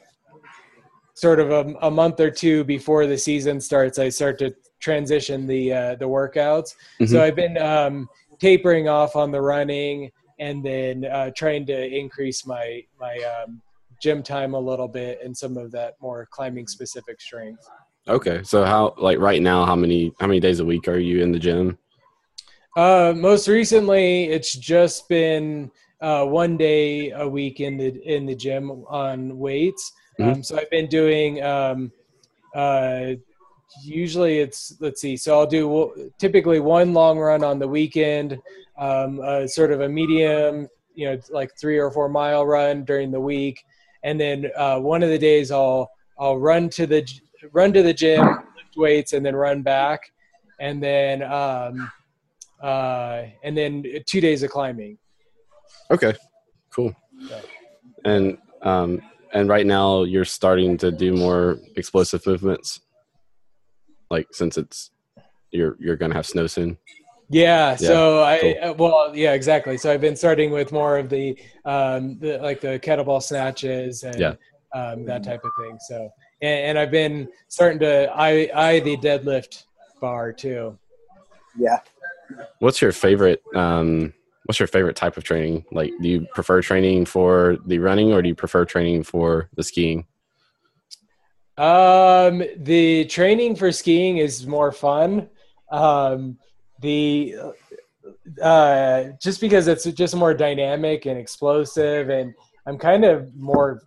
sort 1.13 1.39
of 1.39 1.51
a, 1.51 1.75
a 1.83 1.91
month 1.91 2.19
or 2.19 2.31
two 2.31 2.65
before 2.65 3.07
the 3.07 3.19
season 3.19 3.61
starts, 3.61 3.99
I 3.99 4.09
start 4.09 4.39
to 4.39 4.55
transition 4.81 5.47
the 5.47 5.73
uh, 5.73 5.95
the 5.97 6.07
workouts. 6.07 6.75
So 7.07 7.19
Mhm. 7.19 7.21
I've 7.21 7.37
been 7.37 7.59
um, 7.59 8.09
tapering 8.41 8.89
off 8.89 9.17
on 9.17 9.31
the 9.31 9.41
running, 9.41 10.11
and 10.39 10.65
then 10.65 11.05
uh, 11.05 11.31
trying 11.37 11.67
to 11.67 11.87
increase 11.87 12.47
my 12.47 12.83
my 12.99 13.17
um, 13.19 13.63
gym 14.01 14.23
time 14.23 14.55
a 14.55 14.59
little 14.59 14.89
bit 14.89 15.21
and 15.25 15.37
some 15.37 15.57
of 15.57 15.71
that 15.73 15.95
more 16.01 16.27
climbing 16.31 16.67
specific 16.67 17.21
strength. 17.21 17.69
Okay. 18.09 18.43
So 18.43 18.65
how 18.65 18.95
like 18.99 19.19
right 19.19 19.41
now, 19.41 19.65
how 19.65 19.77
many 19.77 20.13
how 20.21 20.27
many 20.27 20.41
days 20.41 20.61
a 20.61 20.65
week 20.65 20.89
are 20.89 20.99
you 20.99 21.23
in 21.23 21.33
the 21.33 21.39
gym? 21.39 21.79
Uh, 22.77 23.15
most 23.17 23.49
recently, 23.49 24.25
it's 24.25 24.53
just 24.53 25.09
been 25.09 25.71
uh, 26.01 26.25
one 26.25 26.57
day 26.57 27.11
a 27.11 27.27
week 27.27 27.61
in 27.61 27.77
the 27.77 28.01
in 28.05 28.27
the 28.27 28.35
gym 28.35 28.71
on 28.89 29.39
weights. 29.39 29.93
Um, 30.21 30.43
so 30.43 30.57
I've 30.57 30.71
been 30.71 30.87
doing 30.87 31.43
um, 31.43 31.91
uh, 32.55 33.15
usually 33.83 34.39
it's 34.39 34.77
let's 34.81 35.01
see. 35.01 35.17
So 35.17 35.39
I'll 35.39 35.47
do 35.47 36.13
typically 36.19 36.61
one 36.61 36.93
long 36.93 37.19
run 37.19 37.43
on 37.43 37.59
the 37.59 37.69
weekend, 37.69 38.39
um, 38.79 39.21
a 39.21 39.49
sort 39.49 39.71
of 39.73 39.81
a 39.81 39.89
medium, 39.89 40.69
you 40.95 41.07
know, 41.07 41.19
like 41.31 41.51
three 41.59 41.79
or 41.79 41.91
four 41.91 42.09
mile 42.09 42.47
run 42.47 42.85
during 42.85 43.11
the 43.11 43.21
week, 43.21 43.63
and 44.03 44.21
then 44.21 44.51
uh, 44.57 44.79
one 44.79 45.03
of 45.03 45.11
the 45.11 45.19
days 45.19 45.51
I'll 45.51 45.91
I'll 46.19 46.39
run 46.39 46.69
to 46.71 46.87
the 46.87 47.07
run 47.53 47.73
to 47.73 47.83
the 47.83 47.95
gym, 47.95 48.25
lift 48.27 48.77
weights, 48.77 49.13
and 49.13 49.25
then 49.25 49.37
run 49.37 49.63
back, 49.63 50.13
and 50.61 50.83
then 50.83 51.23
um, 51.23 51.91
uh, 52.63 53.25
and 53.43 53.57
then 53.57 53.85
two 54.07 54.21
days 54.21 54.43
of 54.43 54.51
climbing. 54.51 54.99
Okay, 55.91 56.15
cool. 56.71 56.95
And 58.05 58.39
um, 58.63 59.03
and 59.33 59.49
right 59.49 59.67
now 59.67 60.05
you're 60.05 60.25
starting 60.25 60.77
to 60.79 60.91
do 60.91 61.15
more 61.15 61.59
explosive 61.77 62.27
movements, 62.27 62.81
like 64.11 64.29
since 64.33 64.57
it's 64.57 64.91
you're 65.51 65.77
you're 65.81 65.97
gonna 65.97 66.15
have 66.15 66.27
snow 66.27 66.47
soon. 66.47 66.79
Yeah, 67.31 67.71
yeah, 67.71 67.77
so 67.77 68.23
I 68.23 68.39
cool. 68.39 68.55
Uh, 68.63 68.73
well 68.75 69.13
yeah 69.15 69.33
exactly. 69.33 69.79
So 69.79 69.93
I've 69.93 70.01
been 70.01 70.17
starting 70.17 70.51
with 70.51 70.73
more 70.73 70.99
of 70.99 71.09
the 71.09 71.39
um 71.65 72.19
the, 72.19 72.39
like 72.39 72.61
the 72.61 72.79
kettlebell 72.79 73.23
snatches 73.23 74.03
and 74.03 74.19
yeah. 74.21 74.35
um, 74.75 75.05
that 75.07 75.25
type 75.25 75.43
of 75.45 75.51
thing. 75.59 75.79
So 75.89 76.11
and, 76.43 76.61
and 76.67 76.79
I've 76.79 76.91
been 76.91 77.29
starting 77.49 77.79
to 77.81 78.11
eye 78.15 78.51
eye 78.55 78.81
the 78.81 78.97
deadlift 78.99 79.65
bar 80.01 80.33
too. 80.33 80.79
Yeah. 81.59 81.79
What's 82.59 82.83
your 82.83 82.93
favorite 82.93 83.43
um 83.55 84.13
what's 84.45 84.61
your 84.61 84.67
favorite 84.67 84.97
type 84.97 85.17
of 85.17 85.25
training? 85.25 85.65
Like 85.73 85.93
do 86.03 86.09
you 86.09 86.27
prefer 86.35 86.61
training 86.61 87.07
for 87.07 87.57
the 87.65 87.79
running 87.79 88.13
or 88.13 88.21
do 88.21 88.29
you 88.29 88.35
prefer 88.35 88.67
training 88.67 89.05
for 89.05 89.49
the 89.57 89.63
skiing? 89.63 90.07
Um 91.57 92.43
the 92.59 93.07
training 93.07 93.57
for 93.57 93.73
skiing 93.73 94.19
is 94.19 94.47
more 94.47 94.73
fun. 94.73 95.31
Um 95.71 96.39
the 96.81 97.37
uh, 98.43 99.05
just 99.21 99.41
because 99.41 99.69
it's 99.69 99.85
just 99.85 100.15
more 100.17 100.35
dynamic 100.35 101.07
and 101.07 101.19
explosive, 101.19 102.09
and 102.09 102.35
I'm 102.67 102.79
kind 102.79 103.05
of 103.05 103.35
more 103.35 103.83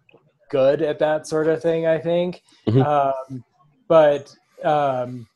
good 0.49 0.81
at 0.81 0.99
that 0.99 1.27
sort 1.27 1.47
of 1.47 1.61
thing. 1.61 1.85
I 1.87 1.97
think, 1.97 2.41
mm-hmm. 2.67 2.81
um, 2.81 3.43
but 3.87 4.33
um, 4.63 5.27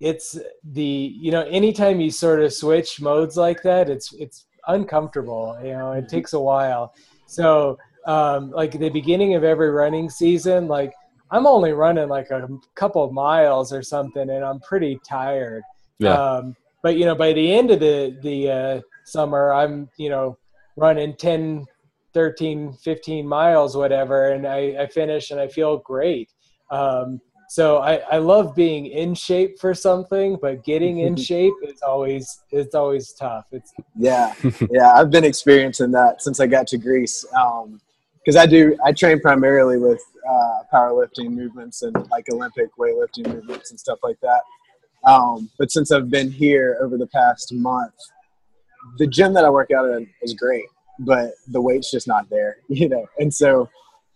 it's 0.00 0.38
the 0.72 0.82
you 0.82 1.30
know 1.30 1.42
anytime 1.42 2.00
you 2.00 2.10
sort 2.10 2.40
of 2.40 2.52
switch 2.52 3.00
modes 3.00 3.36
like 3.36 3.62
that, 3.62 3.90
it's 3.90 4.12
it's 4.14 4.46
uncomfortable. 4.68 5.58
You 5.62 5.72
know, 5.72 5.92
it 5.92 6.08
takes 6.08 6.32
a 6.32 6.40
while. 6.40 6.94
So 7.26 7.78
um, 8.06 8.50
like 8.50 8.78
the 8.78 8.90
beginning 8.90 9.34
of 9.34 9.44
every 9.44 9.70
running 9.70 10.10
season, 10.10 10.68
like 10.68 10.92
I'm 11.30 11.46
only 11.46 11.72
running 11.72 12.08
like 12.08 12.30
a 12.30 12.48
couple 12.74 13.02
of 13.02 13.12
miles 13.12 13.72
or 13.72 13.82
something, 13.82 14.30
and 14.30 14.44
I'm 14.44 14.60
pretty 14.60 15.00
tired. 15.08 15.62
Yeah. 15.98 16.14
Um, 16.14 16.56
but 16.84 16.96
you 16.96 17.04
know 17.06 17.16
by 17.16 17.32
the 17.32 17.52
end 17.52 17.72
of 17.72 17.80
the 17.80 18.16
the 18.22 18.50
uh, 18.50 18.80
summer 19.04 19.52
i'm 19.52 19.88
you 19.96 20.10
know 20.10 20.38
running 20.76 21.16
10 21.16 21.66
13 22.12 22.72
15 22.74 23.26
miles 23.26 23.76
whatever 23.76 24.30
and 24.30 24.46
i, 24.46 24.76
I 24.78 24.86
finish 24.86 25.32
and 25.32 25.40
i 25.40 25.48
feel 25.48 25.78
great. 25.78 26.30
Um, 26.70 27.20
so 27.48 27.78
I, 27.78 27.96
I 28.10 28.18
love 28.18 28.56
being 28.56 28.86
in 28.86 29.14
shape 29.14 29.58
for 29.60 29.74
something 29.74 30.38
but 30.40 30.64
getting 30.64 30.98
in 31.00 31.16
shape 31.30 31.52
is 31.62 31.82
always 31.82 32.40
it's 32.50 32.74
always 32.74 33.12
tough. 33.12 33.46
It's 33.52 33.72
yeah. 33.96 34.34
Yeah 34.70 34.92
i've 34.92 35.10
been 35.10 35.24
experiencing 35.24 35.90
that 35.92 36.22
since 36.22 36.40
i 36.40 36.46
got 36.46 36.66
to 36.68 36.78
greece 36.78 37.24
because 37.24 38.36
um, 38.36 38.42
i 38.42 38.46
do 38.46 38.76
i 38.84 38.92
train 38.92 39.20
primarily 39.20 39.78
with 39.78 40.02
uh, 40.28 40.58
powerlifting 40.72 41.30
movements 41.30 41.82
and 41.82 41.94
like 42.10 42.26
olympic 42.32 42.68
weightlifting 42.78 43.26
movements 43.32 43.70
and 43.70 43.78
stuff 43.78 43.98
like 44.02 44.18
that 44.22 44.40
um, 45.06 45.50
but 45.58 45.70
since 45.70 45.92
I've 45.92 46.10
been 46.10 46.30
here 46.30 46.78
over 46.80 46.96
the 46.96 47.06
past 47.06 47.52
month, 47.52 47.94
the 48.98 49.06
gym 49.06 49.34
that 49.34 49.44
I 49.44 49.50
work 49.50 49.70
out 49.70 49.90
in 49.90 50.08
is 50.22 50.34
great, 50.34 50.66
but 51.00 51.32
the 51.48 51.60
weight's 51.60 51.90
just 51.90 52.08
not 52.08 52.28
there, 52.30 52.56
you 52.68 52.88
know. 52.88 53.06
And 53.18 53.32
so, 53.32 53.68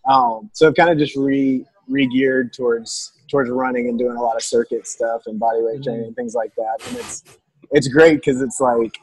um, 0.09 0.49
so 0.53 0.67
I've 0.67 0.75
kind 0.75 0.89
of 0.89 0.97
just 0.97 1.15
re 1.15 1.65
re 1.87 2.07
geared 2.07 2.53
towards 2.53 3.13
towards 3.29 3.49
running 3.49 3.89
and 3.89 3.97
doing 3.97 4.17
a 4.17 4.21
lot 4.21 4.35
of 4.35 4.43
circuit 4.43 4.87
stuff 4.87 5.23
and 5.25 5.39
body 5.39 5.59
weight 5.61 5.83
training 5.83 6.05
and 6.05 6.15
things 6.15 6.33
like 6.33 6.53
that. 6.55 6.77
And 6.87 6.97
it's 6.97 7.23
it's 7.71 7.87
great 7.87 8.15
because 8.15 8.41
it's 8.41 8.59
like, 8.59 8.97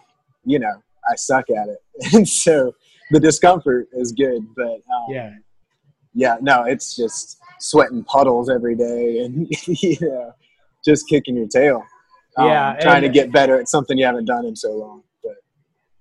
you 0.44 0.58
know, 0.58 0.82
I 1.08 1.14
suck 1.16 1.50
at 1.50 1.68
it, 1.68 1.78
and 2.14 2.28
so 2.28 2.74
the 3.10 3.20
discomfort 3.20 3.88
is 3.92 4.12
good. 4.12 4.46
But 4.56 4.82
um, 4.92 5.06
yeah, 5.10 5.30
yeah, 6.14 6.36
no, 6.40 6.64
it's 6.64 6.96
just 6.96 7.38
sweating 7.60 8.02
puddles 8.04 8.50
every 8.50 8.74
day, 8.74 9.20
and 9.20 9.46
you 9.66 9.96
know 10.00 10.32
just 10.86 11.08
kicking 11.08 11.36
your 11.36 11.48
tail. 11.48 11.84
Um, 12.38 12.48
yeah, 12.48 12.76
trying 12.80 13.02
to 13.02 13.08
get 13.08 13.32
better 13.32 13.58
at 13.58 13.68
something 13.68 13.98
you 13.98 14.04
haven't 14.04 14.26
done 14.26 14.46
in 14.46 14.56
so 14.56 14.72
long. 14.72 15.02
But. 15.22 15.34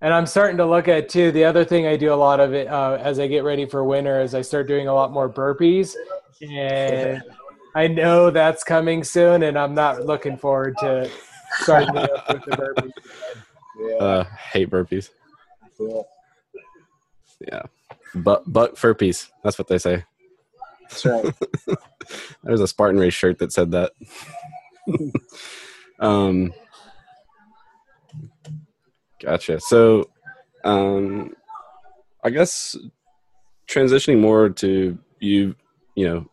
And 0.01 0.13
I'm 0.13 0.25
starting 0.25 0.57
to 0.57 0.65
look 0.65 0.87
at 0.87 1.09
too. 1.09 1.31
The 1.31 1.43
other 1.43 1.65
thing 1.65 1.87
I 1.87 1.97
do 1.97 2.13
a 2.13 2.15
lot 2.15 2.39
of 2.39 2.53
it 2.53 2.67
uh, 2.67 2.97
as 3.01 3.19
I 3.19 3.27
get 3.27 3.43
ready 3.43 3.65
for 3.65 3.83
winter 3.83 4.21
is 4.21 4.35
I 4.35 4.41
start 4.41 4.67
doing 4.67 4.87
a 4.87 4.93
lot 4.93 5.11
more 5.11 5.29
burpees, 5.29 5.95
and 6.41 7.21
I 7.75 7.87
know 7.87 8.29
that's 8.29 8.63
coming 8.63 9.03
soon, 9.03 9.43
and 9.43 9.57
I'm 9.57 9.73
not 9.73 10.05
looking 10.05 10.37
forward 10.37 10.75
to 10.79 11.09
starting 11.59 11.97
up 11.97 12.09
with 12.29 12.45
the 12.45 12.51
burpees. 12.51 12.91
Yeah. 13.77 13.95
Uh, 13.95 14.23
hate 14.23 14.69
burpees. 14.69 15.09
Yeah. 15.79 16.01
yeah. 17.47 17.61
But 18.13 18.51
butt 18.51 18.75
burpees. 18.75 19.29
That's 19.43 19.57
what 19.57 19.67
they 19.67 19.77
say. 19.77 20.05
That's 20.81 21.05
right. 21.05 21.33
There's 22.43 22.61
a 22.61 22.67
Spartan 22.67 22.99
race 22.99 23.13
shirt 23.13 23.39
that 23.39 23.51
said 23.51 23.71
that. 23.71 23.91
um, 25.99 26.53
gotcha. 29.21 29.59
So, 29.59 30.09
um, 30.63 31.33
I 32.23 32.29
guess 32.29 32.75
transitioning 33.69 34.19
more 34.19 34.49
to 34.49 34.97
you, 35.19 35.55
you 35.95 36.07
know, 36.07 36.29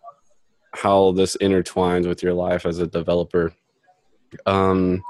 how 0.74 1.12
this 1.12 1.36
intertwines 1.36 2.08
with 2.08 2.22
your 2.22 2.34
life 2.34 2.64
as 2.66 2.78
a 2.78 2.86
developer. 2.86 3.54
Um, 4.46 5.02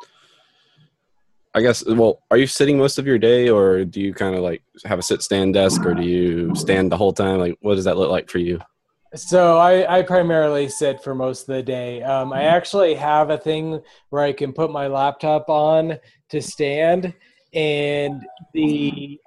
I 1.55 1.61
guess. 1.61 1.85
Well, 1.87 2.23
are 2.31 2.39
you 2.39 2.47
sitting 2.47 2.79
most 2.79 2.99
of 2.99 3.07
your 3.07 3.19
day, 3.19 3.49
or 3.49 3.85
do 3.85 4.01
you 4.01 4.15
kind 4.15 4.35
of 4.35 4.41
like 4.41 4.63
have 4.85 4.99
a 4.99 5.03
sit 5.03 5.23
stand 5.23 5.55
desk, 5.55 5.85
or 5.85 5.95
do 5.95 6.03
you 6.03 6.55
stand 6.55 6.91
the 6.91 6.97
whole 6.97 7.13
time? 7.13 7.39
Like, 7.39 7.59
what 7.61 7.75
does 7.75 7.85
that 7.85 7.99
look 7.99 8.11
like 8.11 8.31
for 8.31 8.39
you? 8.39 8.61
So 9.15 9.59
I, 9.59 9.99
I 9.99 10.03
primarily 10.03 10.69
sit 10.69 11.03
for 11.03 11.15
most 11.15 11.43
of 11.43 11.55
the 11.55 11.63
day. 11.63 12.03
Um, 12.03 12.33
I 12.33 12.45
actually 12.45 12.95
have 12.95 13.29
a 13.29 13.37
thing 13.37 13.83
where 14.09 14.23
I 14.23 14.33
can 14.33 14.55
put 14.55 14.71
my 14.71 14.87
laptop 14.87 15.51
on 15.51 15.99
to 16.31 16.41
stand, 16.41 17.13
and 17.53 18.23
the 18.55 19.21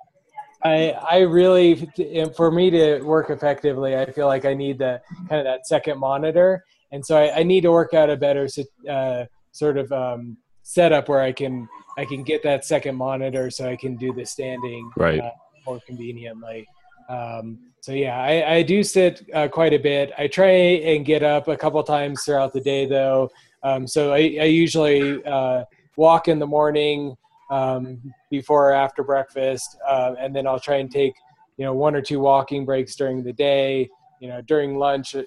I 0.64 0.96
I 1.10 1.20
really 1.20 1.88
for 2.36 2.52
me 2.52 2.72
to 2.72 3.02
work 3.02 3.30
effectively, 3.30 3.96
I 3.96 4.12
feel 4.12 4.26
like 4.26 4.46
I 4.46 4.56
need 4.56 4.80
the 4.80 5.02
kind 5.30 5.40
of 5.40 5.46
that 5.46 5.68
second 5.68 6.00
monitor, 6.00 6.66
and 6.92 7.06
so 7.06 7.16
I, 7.16 7.40
I 7.40 7.44
need 7.44 7.62
to 7.62 7.72
work 7.72 7.94
out 7.94 8.10
a 8.10 8.18
better 8.18 8.48
uh, 8.90 9.26
sort 9.52 9.78
of 9.78 9.92
um, 9.92 10.38
setup 10.64 11.10
where 11.10 11.22
I 11.22 11.32
can 11.32 11.70
I 11.96 12.06
can 12.06 12.24
get 12.24 12.42
that 12.42 12.66
second 12.66 12.96
monitor 12.96 13.52
so 13.52 13.70
I 13.70 13.76
can 13.76 13.98
do 13.98 14.12
the 14.14 14.26
standing 14.26 14.92
right. 14.98 15.20
uh, 15.20 15.30
more 15.68 15.80
conveniently. 15.86 16.68
Um, 17.08 17.60
so 17.86 17.92
yeah, 17.92 18.18
I, 18.18 18.56
I 18.56 18.62
do 18.64 18.82
sit 18.82 19.30
uh, 19.32 19.48
quite 19.48 19.72
a 19.72 19.78
bit. 19.78 20.12
I 20.18 20.26
try 20.26 20.50
and 20.50 21.06
get 21.06 21.22
up 21.22 21.48
a 21.48 21.56
couple 21.56 21.84
times 21.84 22.24
throughout 22.24 22.52
the 22.52 22.60
day 22.60 22.88
though. 22.88 23.30
Um, 23.62 23.86
so 23.86 24.12
I, 24.12 24.38
I 24.42 24.46
usually 24.46 25.24
uh, 25.24 25.66
walk 25.96 26.28
in 26.28 26.40
the 26.40 26.48
morning 26.48 27.16
um, 27.52 28.02
before 28.32 28.72
or 28.72 28.74
after 28.74 29.04
breakfast, 29.04 29.78
uh, 29.88 30.16
and 30.20 30.36
then 30.36 30.48
I'll 30.48 30.60
try 30.60 30.78
and 30.78 30.90
take 30.90 31.14
you 31.58 31.66
know 31.66 31.76
one 31.76 31.96
or 31.96 32.02
two 32.02 32.20
walking 32.20 32.66
breaks 32.66 32.96
during 32.96 33.24
the 33.24 33.34
day. 33.34 33.88
You 34.20 34.30
know 34.30 34.42
during 34.42 34.80
lunch, 34.80 35.14
uh, 35.14 35.22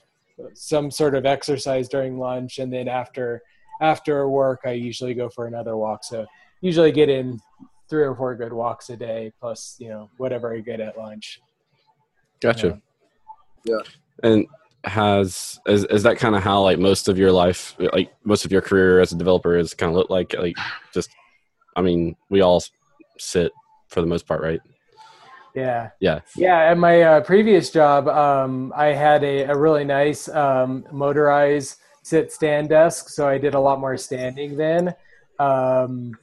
some 0.54 0.90
sort 0.90 1.14
of 1.14 1.26
exercise 1.26 1.88
during 1.88 2.18
lunch, 2.18 2.58
and 2.58 2.72
then 2.72 2.88
after 2.88 3.40
after 3.80 4.28
work, 4.28 4.62
I 4.64 4.72
usually 4.72 5.14
go 5.14 5.28
for 5.28 5.46
another 5.46 5.76
walk. 5.76 6.02
So 6.02 6.26
usually 6.60 6.90
get 6.90 7.08
in 7.08 7.38
three 7.88 8.02
or 8.02 8.16
four 8.16 8.34
good 8.34 8.52
walks 8.52 8.90
a 8.90 8.96
day, 8.96 9.32
plus 9.38 9.76
you 9.78 9.90
know 9.90 10.10
whatever 10.16 10.52
I 10.52 10.58
get 10.58 10.80
at 10.80 10.98
lunch. 10.98 11.40
Gotcha. 12.40 12.80
Yeah. 13.64 13.76
yeah. 13.76 14.30
And 14.30 14.46
has 14.84 15.58
is 15.66 15.84
is 15.86 16.02
that 16.04 16.18
kind 16.18 16.36
of 16.36 16.42
how 16.42 16.62
like 16.62 16.78
most 16.78 17.08
of 17.08 17.18
your 17.18 17.32
life, 17.32 17.74
like 17.92 18.12
most 18.24 18.44
of 18.44 18.52
your 18.52 18.62
career 18.62 19.00
as 19.00 19.12
a 19.12 19.16
developer, 19.16 19.56
is 19.56 19.74
kind 19.74 19.90
of 19.90 19.96
look 19.96 20.10
like 20.10 20.34
like 20.38 20.56
just, 20.92 21.10
I 21.76 21.82
mean, 21.82 22.16
we 22.30 22.40
all 22.40 22.62
sit 23.18 23.52
for 23.88 24.00
the 24.00 24.06
most 24.06 24.26
part, 24.26 24.42
right? 24.42 24.60
Yeah. 25.54 25.90
Yeah. 26.00 26.20
Yeah. 26.36 26.70
At 26.70 26.78
my 26.78 27.02
uh, 27.02 27.20
previous 27.22 27.70
job, 27.70 28.06
um, 28.08 28.72
I 28.76 28.86
had 28.88 29.24
a, 29.24 29.44
a 29.44 29.56
really 29.56 29.84
nice 29.84 30.28
um, 30.28 30.86
motorized 30.92 31.80
sit 32.02 32.32
stand 32.32 32.68
desk, 32.68 33.08
so 33.08 33.28
I 33.28 33.38
did 33.38 33.54
a 33.54 33.60
lot 33.60 33.80
more 33.80 33.96
standing 33.96 34.56
then. 34.56 34.94
Um, 35.38 36.16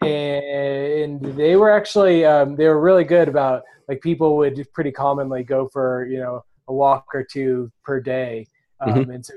and 0.00 1.20
they 1.20 1.56
were 1.56 1.70
actually 1.70 2.24
um, 2.24 2.56
they 2.56 2.66
were 2.66 2.80
really 2.80 3.04
good 3.04 3.28
about 3.28 3.64
like 3.88 4.00
people 4.00 4.36
would 4.36 4.66
pretty 4.74 4.92
commonly 4.92 5.42
go 5.42 5.68
for 5.68 6.06
you 6.06 6.18
know 6.18 6.44
a 6.68 6.72
walk 6.72 7.06
or 7.14 7.24
two 7.24 7.72
per 7.84 8.00
day 8.00 8.46
um, 8.80 8.94
mm-hmm. 8.94 9.10
and 9.10 9.24
so 9.24 9.34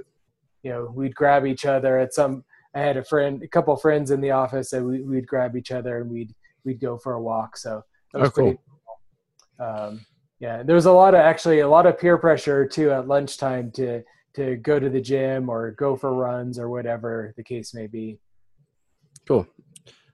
you 0.63 0.71
know 0.71 0.91
we'd 0.93 1.15
grab 1.15 1.45
each 1.45 1.65
other 1.65 1.97
at 1.97 2.13
some. 2.13 2.43
I 2.73 2.79
had 2.79 2.95
a 2.95 3.03
friend, 3.03 3.43
a 3.43 3.47
couple 3.47 3.75
friends 3.75 4.11
in 4.11 4.21
the 4.21 4.31
office, 4.31 4.71
and 4.71 4.85
we, 4.87 5.01
we'd 5.01 5.27
grab 5.27 5.57
each 5.57 5.71
other 5.71 6.01
and 6.01 6.09
we'd 6.09 6.33
we'd 6.63 6.79
go 6.79 6.97
for 6.97 7.13
a 7.13 7.21
walk. 7.21 7.57
So 7.57 7.83
that 8.13 8.19
was 8.19 8.29
Oh, 8.29 8.31
cool. 8.31 8.43
pretty. 8.45 8.59
Cool. 9.57 9.67
Um, 9.67 10.05
yeah, 10.39 10.63
there 10.63 10.75
was 10.75 10.85
a 10.85 10.91
lot 10.91 11.13
of 11.13 11.19
actually 11.19 11.59
a 11.59 11.67
lot 11.67 11.85
of 11.85 11.99
peer 11.99 12.17
pressure 12.17 12.65
too 12.65 12.91
at 12.91 13.07
lunchtime 13.07 13.71
to 13.71 14.03
to 14.35 14.55
go 14.57 14.79
to 14.79 14.89
the 14.89 15.01
gym 15.01 15.49
or 15.49 15.71
go 15.71 15.95
for 15.95 16.13
runs 16.13 16.57
or 16.57 16.69
whatever 16.69 17.33
the 17.35 17.43
case 17.43 17.73
may 17.73 17.87
be. 17.87 18.17
Cool. 19.27 19.45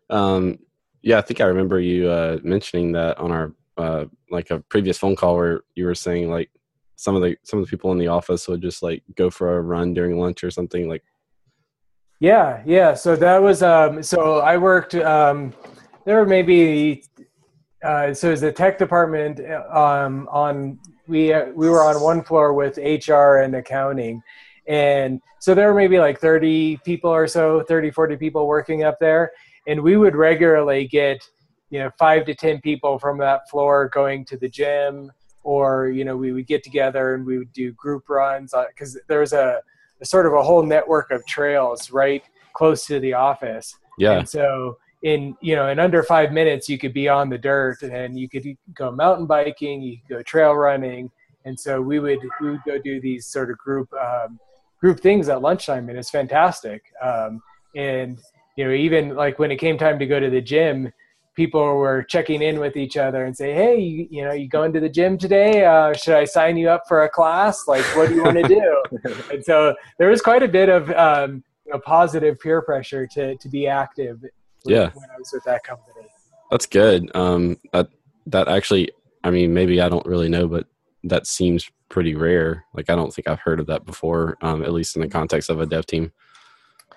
Um, 0.09 0.59
yeah, 1.01 1.19
I 1.19 1.21
think 1.21 1.39
I 1.39 1.45
remember 1.45 1.79
you 1.79 2.09
uh, 2.09 2.39
mentioning 2.43 2.93
that 2.93 3.17
on 3.19 3.31
our 3.31 3.53
uh, 3.77 4.05
like 4.31 4.49
a 4.49 4.59
previous 4.69 4.97
phone 4.97 5.15
call 5.15 5.35
where 5.35 5.61
you 5.75 5.85
were 5.85 5.95
saying 5.95 6.29
like 6.29 6.49
some 6.95 7.15
of 7.15 7.21
the 7.21 7.37
some 7.43 7.59
of 7.59 7.65
the 7.65 7.69
people 7.69 7.91
in 7.91 7.97
the 7.97 8.07
office 8.07 8.47
would 8.47 8.61
just 8.61 8.81
like 8.81 9.03
go 9.15 9.29
for 9.29 9.57
a 9.57 9.61
run 9.61 9.93
during 9.93 10.17
lunch 10.17 10.43
or 10.43 10.51
something 10.51 10.89
like 10.89 11.03
Yeah, 12.19 12.63
yeah. 12.65 12.95
So 12.95 13.15
that 13.15 13.41
was 13.41 13.61
um 13.61 14.01
so 14.01 14.39
I 14.39 14.57
worked 14.57 14.95
um 14.95 15.53
there 16.05 16.17
were 16.19 16.25
maybe 16.25 17.03
uh 17.83 18.13
so 18.13 18.31
as 18.31 18.41
the 18.41 18.51
tech 18.51 18.77
department 18.77 19.39
um 19.71 20.27
on 20.31 20.79
we 21.07 21.31
uh, 21.31 21.45
we 21.55 21.69
were 21.69 21.83
on 21.83 22.01
one 22.01 22.23
floor 22.23 22.53
with 22.53 22.77
HR 22.77 23.37
and 23.37 23.55
accounting 23.55 24.21
and 24.67 25.21
so 25.39 25.53
there 25.53 25.71
were 25.71 25.79
maybe 25.79 25.99
like 25.99 26.19
30 26.19 26.77
people 26.83 27.11
or 27.11 27.27
so 27.27 27.63
30 27.67 27.91
40 27.91 28.17
people 28.17 28.47
working 28.47 28.83
up 28.83 28.97
there 28.99 29.31
and 29.67 29.81
we 29.81 29.97
would 29.97 30.15
regularly 30.15 30.87
get 30.87 31.21
you 31.69 31.79
know 31.79 31.89
5 31.97 32.25
to 32.25 32.35
10 32.35 32.61
people 32.61 32.97
from 32.99 33.17
that 33.19 33.49
floor 33.49 33.89
going 33.93 34.25
to 34.25 34.37
the 34.37 34.49
gym 34.49 35.11
or 35.43 35.89
you 35.89 36.05
know 36.05 36.15
we 36.15 36.31
would 36.31 36.47
get 36.47 36.63
together 36.63 37.15
and 37.15 37.25
we 37.25 37.37
would 37.37 37.51
do 37.53 37.71
group 37.73 38.09
runs 38.09 38.53
because 38.69 38.97
there 39.07 39.19
was 39.19 39.33
a 39.33 39.61
a 40.01 40.05
sort 40.05 40.25
of 40.25 40.33
a 40.33 40.43
whole 40.43 40.63
network 40.63 41.11
of 41.11 41.25
trails 41.25 41.91
right 41.91 42.23
close 42.53 42.85
to 42.87 42.99
the 42.99 43.13
office. 43.13 43.75
yeah 43.97 44.17
And 44.17 44.27
so 44.27 44.77
in 45.03 45.37
you 45.41 45.55
know 45.55 45.67
in 45.69 45.79
under 45.79 46.01
five 46.01 46.31
minutes 46.31 46.67
you 46.67 46.77
could 46.79 46.93
be 46.93 47.07
on 47.07 47.29
the 47.29 47.37
dirt 47.37 47.83
and 47.83 48.19
you 48.19 48.27
could 48.27 48.45
go 48.73 48.91
mountain 48.91 49.27
biking, 49.27 49.81
you 49.81 49.97
could 49.97 50.17
go 50.17 50.23
trail 50.23 50.53
running, 50.53 51.11
and 51.45 51.57
so 51.59 51.79
we 51.79 51.99
would 51.99 52.19
we 52.41 52.51
would 52.51 52.63
go 52.65 52.79
do 52.79 52.99
these 52.99 53.27
sort 53.27 53.51
of 53.51 53.57
group 53.59 53.89
um, 53.93 54.39
group 54.79 54.99
things 54.99 55.29
at 55.29 55.41
lunchtime, 55.41 55.87
and 55.89 55.97
it's 55.97 56.09
fantastic. 56.09 56.81
Um, 57.01 57.41
and 57.75 58.19
you 58.55 58.65
know 58.65 58.73
even 58.73 59.15
like 59.15 59.37
when 59.37 59.51
it 59.51 59.57
came 59.57 59.77
time 59.77 59.99
to 59.99 60.05
go 60.05 60.19
to 60.19 60.29
the 60.29 60.41
gym. 60.41 60.91
People 61.37 61.61
were 61.77 62.01
checking 62.01 62.41
in 62.41 62.59
with 62.59 62.75
each 62.75 62.97
other 62.97 63.23
and 63.25 63.37
say, 63.37 63.53
"Hey, 63.53 63.79
you, 63.79 64.07
you 64.09 64.23
know, 64.25 64.33
you 64.33 64.47
going 64.49 64.73
to 64.73 64.79
the 64.79 64.89
gym 64.89 65.19
today? 65.19 65.63
Uh, 65.63 65.93
should 65.93 66.15
I 66.15 66.25
sign 66.25 66.57
you 66.57 66.67
up 66.67 66.83
for 66.87 67.03
a 67.03 67.09
class? 67.09 67.67
Like, 67.67 67.83
what 67.95 68.09
do 68.09 68.15
you 68.15 68.23
want 68.23 68.37
to 68.37 68.47
do?" 68.47 68.83
and 69.31 69.45
so 69.45 69.75
there 69.99 70.09
was 70.09 70.19
quite 70.19 70.41
a 70.41 70.47
bit 70.47 70.67
of 70.67 70.89
um, 70.91 71.43
you 71.65 71.73
know, 71.73 71.79
positive 71.79 72.39
peer 72.39 72.63
pressure 72.63 73.05
to 73.13 73.35
to 73.37 73.49
be 73.49 73.67
active. 73.67 74.19
when- 74.21 74.31
Yeah. 74.75 74.89
when 74.95 75.09
I 75.15 75.17
was 75.19 75.29
with 75.31 75.43
that 75.45 75.63
company. 75.63 76.07
that's 76.51 76.65
good 76.65 77.01
um 77.15 77.57
that 77.73 77.87
that 78.25 78.47
actually 78.47 78.89
i 79.23 79.29
mean 79.29 79.53
maybe 79.53 79.79
i 79.81 79.87
don't 79.89 80.05
really 80.05 80.29
know 80.29 80.47
but 80.47 80.65
that 81.03 81.27
seems 81.27 81.69
pretty 81.89 82.15
rare 82.15 82.63
like 82.73 82.89
i 82.89 82.95
don't 82.95 83.13
think 83.13 83.27
i've 83.27 83.39
heard 83.47 83.59
of 83.59 83.67
that 83.67 83.85
before 83.85 84.37
um 84.41 84.63
at 84.63 84.71
least 84.73 84.95
in 84.95 85.01
the 85.01 85.07
context 85.19 85.49
of 85.49 85.59
a 85.61 85.65
dev 85.65 85.85
team 85.85 86.11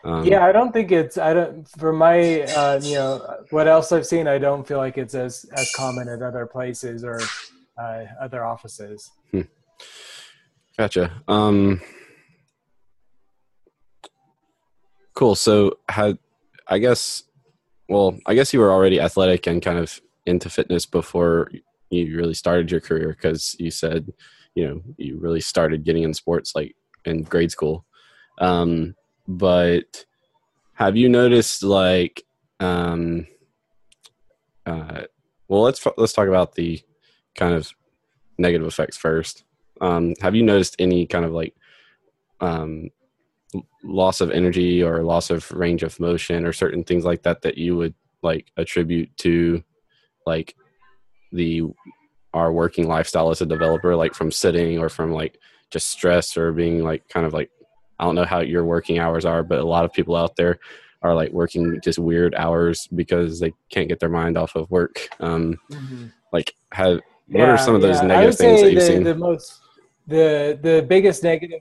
um, 0.05 0.25
Yeah, 0.25 0.47
I 0.47 0.53
don't 0.53 0.73
think 0.73 0.93
it's. 0.93 1.19
I 1.19 1.35
don't. 1.35 1.69
For 1.69 1.93
my, 1.93 2.43
uh, 2.43 2.81
you 2.83 2.95
know, 2.95 3.37
what 3.51 3.69
else 3.69 3.93
I've 3.93 4.07
seen, 4.07 4.27
I 4.27 4.39
don't 4.39 4.67
feel 4.67 4.79
like 4.79 4.99
it's 4.99 5.15
as 5.15 5.45
as 5.57 5.73
common 5.75 6.09
at 6.09 6.23
other 6.23 6.47
places 6.47 7.05
or 7.05 7.21
uh, 7.79 8.05
other 8.21 8.45
offices. 8.45 9.11
Gotcha. 10.79 11.13
Um, 11.29 11.81
cool. 15.15 15.35
So, 15.35 15.79
had 15.89 16.19
I 16.67 16.79
guess, 16.79 17.25
well, 17.89 18.17
I 18.27 18.35
guess 18.35 18.55
you 18.55 18.61
were 18.61 18.73
already 18.73 19.01
athletic 19.01 19.47
and 19.47 19.61
kind 19.61 19.79
of 19.79 20.01
into 20.25 20.49
fitness 20.49 20.87
before 20.87 21.51
you 21.91 22.17
really 22.17 22.35
started 22.35 22.71
your 22.71 22.81
career 22.81 23.09
because 23.09 23.57
you 23.59 23.71
said, 23.71 24.13
you 24.55 24.67
know, 24.67 24.81
you 24.97 25.19
really 25.19 25.41
started 25.41 25.85
getting 25.85 26.05
in 26.05 26.15
sports 26.15 26.55
like 26.55 26.75
in 27.05 27.25
grade 27.25 27.51
school. 27.51 27.85
Um, 28.39 28.95
but 29.31 30.05
have 30.75 30.97
you 30.97 31.09
noticed 31.09 31.63
like, 31.63 32.25
um, 32.59 33.27
uh, 34.67 35.03
well, 35.49 35.63
let's 35.63 35.85
let's 35.97 36.13
talk 36.13 36.29
about 36.29 36.55
the 36.55 36.81
kind 37.35 37.55
of 37.55 37.71
negative 38.39 38.67
effects 38.67 38.97
first. 38.97 39.45
Um, 39.81 40.15
have 40.21 40.35
you 40.35 40.43
noticed 40.43 40.77
any 40.79 41.07
kind 41.07 41.25
of 41.25 41.33
like 41.33 41.55
um, 42.41 42.91
loss 43.85 44.21
of 44.21 44.31
energy 44.31 44.83
or 44.83 45.03
loss 45.05 45.31
of 45.31 45.51
range 45.53 45.83
of 45.83 45.99
motion 46.01 46.45
or 46.45 46.53
certain 46.53 46.83
things 46.83 47.05
like 47.05 47.23
that 47.23 47.43
that 47.43 47.57
you 47.57 47.77
would 47.77 47.95
like 48.23 48.51
attribute 48.57 49.17
to 49.19 49.63
like 50.27 50.55
the 51.33 51.63
our 52.35 52.53
working 52.53 52.87
lifestyle 52.87 53.31
as 53.31 53.41
a 53.41 53.47
developer 53.47 53.97
like 53.97 54.15
from 54.15 54.31
sitting 54.31 54.79
or 54.79 54.89
from 54.89 55.13
like 55.13 55.39
just 55.71 55.89
stress 55.89 56.37
or 56.37 56.53
being 56.53 56.83
like 56.83 57.09
kind 57.09 57.27
of 57.27 57.33
like 57.33 57.51
i 58.01 58.05
don't 58.05 58.17
know 58.17 58.25
how 58.25 58.41
your 58.41 58.65
working 58.65 58.99
hours 58.99 59.25
are 59.25 59.45
but 59.45 59.61
a 59.61 59.65
lot 59.65 59.85
of 59.85 59.93
people 59.93 60.17
out 60.17 60.35
there 60.35 60.59
are 61.03 61.15
like 61.15 61.31
working 61.31 61.81
just 61.83 61.99
weird 61.99 62.35
hours 62.35 62.89
because 62.89 63.39
they 63.39 63.53
can't 63.71 63.89
get 63.89 64.01
their 64.01 64.09
mind 64.09 64.37
off 64.37 64.57
of 64.57 64.69
work 64.71 65.09
um 65.21 65.59
like 66.33 66.55
have 66.73 67.01
what 67.31 67.49
are 67.49 67.59
some 67.59 67.75
of 67.75 67.83
those 67.83 67.99
I 67.99 68.07
negative 68.07 68.37
things 68.37 68.61
that 68.61 68.73
you've 68.73 68.81
the, 68.81 68.87
seen 68.87 69.03
The 69.05 69.15
most, 69.15 69.61
the 70.07 70.59
the 70.61 70.85
biggest 70.89 71.23
negative. 71.23 71.61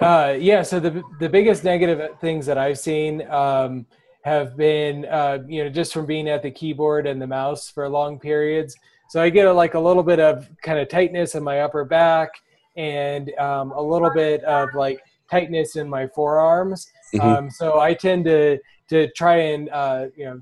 Uh, 0.00 0.36
yeah, 0.38 0.62
so 0.62 0.78
the 0.78 1.02
the 1.20 1.28
biggest 1.28 1.64
negative 1.64 2.18
things 2.20 2.44
that 2.46 2.58
I've 2.58 2.78
seen 2.78 3.26
um, 3.30 3.86
have 4.24 4.56
been, 4.56 5.06
uh, 5.06 5.38
you 5.46 5.64
know, 5.64 5.70
just 5.70 5.94
from 5.94 6.04
being 6.04 6.28
at 6.28 6.42
the 6.42 6.50
keyboard 6.50 7.06
and 7.06 7.20
the 7.20 7.26
mouse 7.26 7.70
for 7.70 7.88
long 7.88 8.18
periods. 8.18 8.76
So 9.08 9.22
I 9.22 9.30
get 9.30 9.46
a, 9.46 9.52
like 9.52 9.74
a 9.74 9.80
little 9.80 10.02
bit 10.02 10.20
of 10.20 10.48
kind 10.62 10.78
of 10.78 10.88
tightness 10.88 11.34
in 11.34 11.42
my 11.42 11.60
upper 11.60 11.84
back 11.84 12.30
and 12.76 13.32
um, 13.38 13.72
a 13.72 13.80
little 13.80 14.10
bit 14.10 14.42
of 14.44 14.74
like 14.74 15.00
tightness 15.30 15.76
in 15.76 15.88
my 15.88 16.06
forearms. 16.08 16.90
Mhm. 17.14 17.20
Um, 17.22 17.50
so 17.50 17.80
I 17.80 17.94
tend 17.94 18.24
to 18.26 18.58
to 18.88 19.08
try 19.12 19.36
and 19.36 19.68
uh, 19.70 20.06
you 20.16 20.24
know 20.26 20.40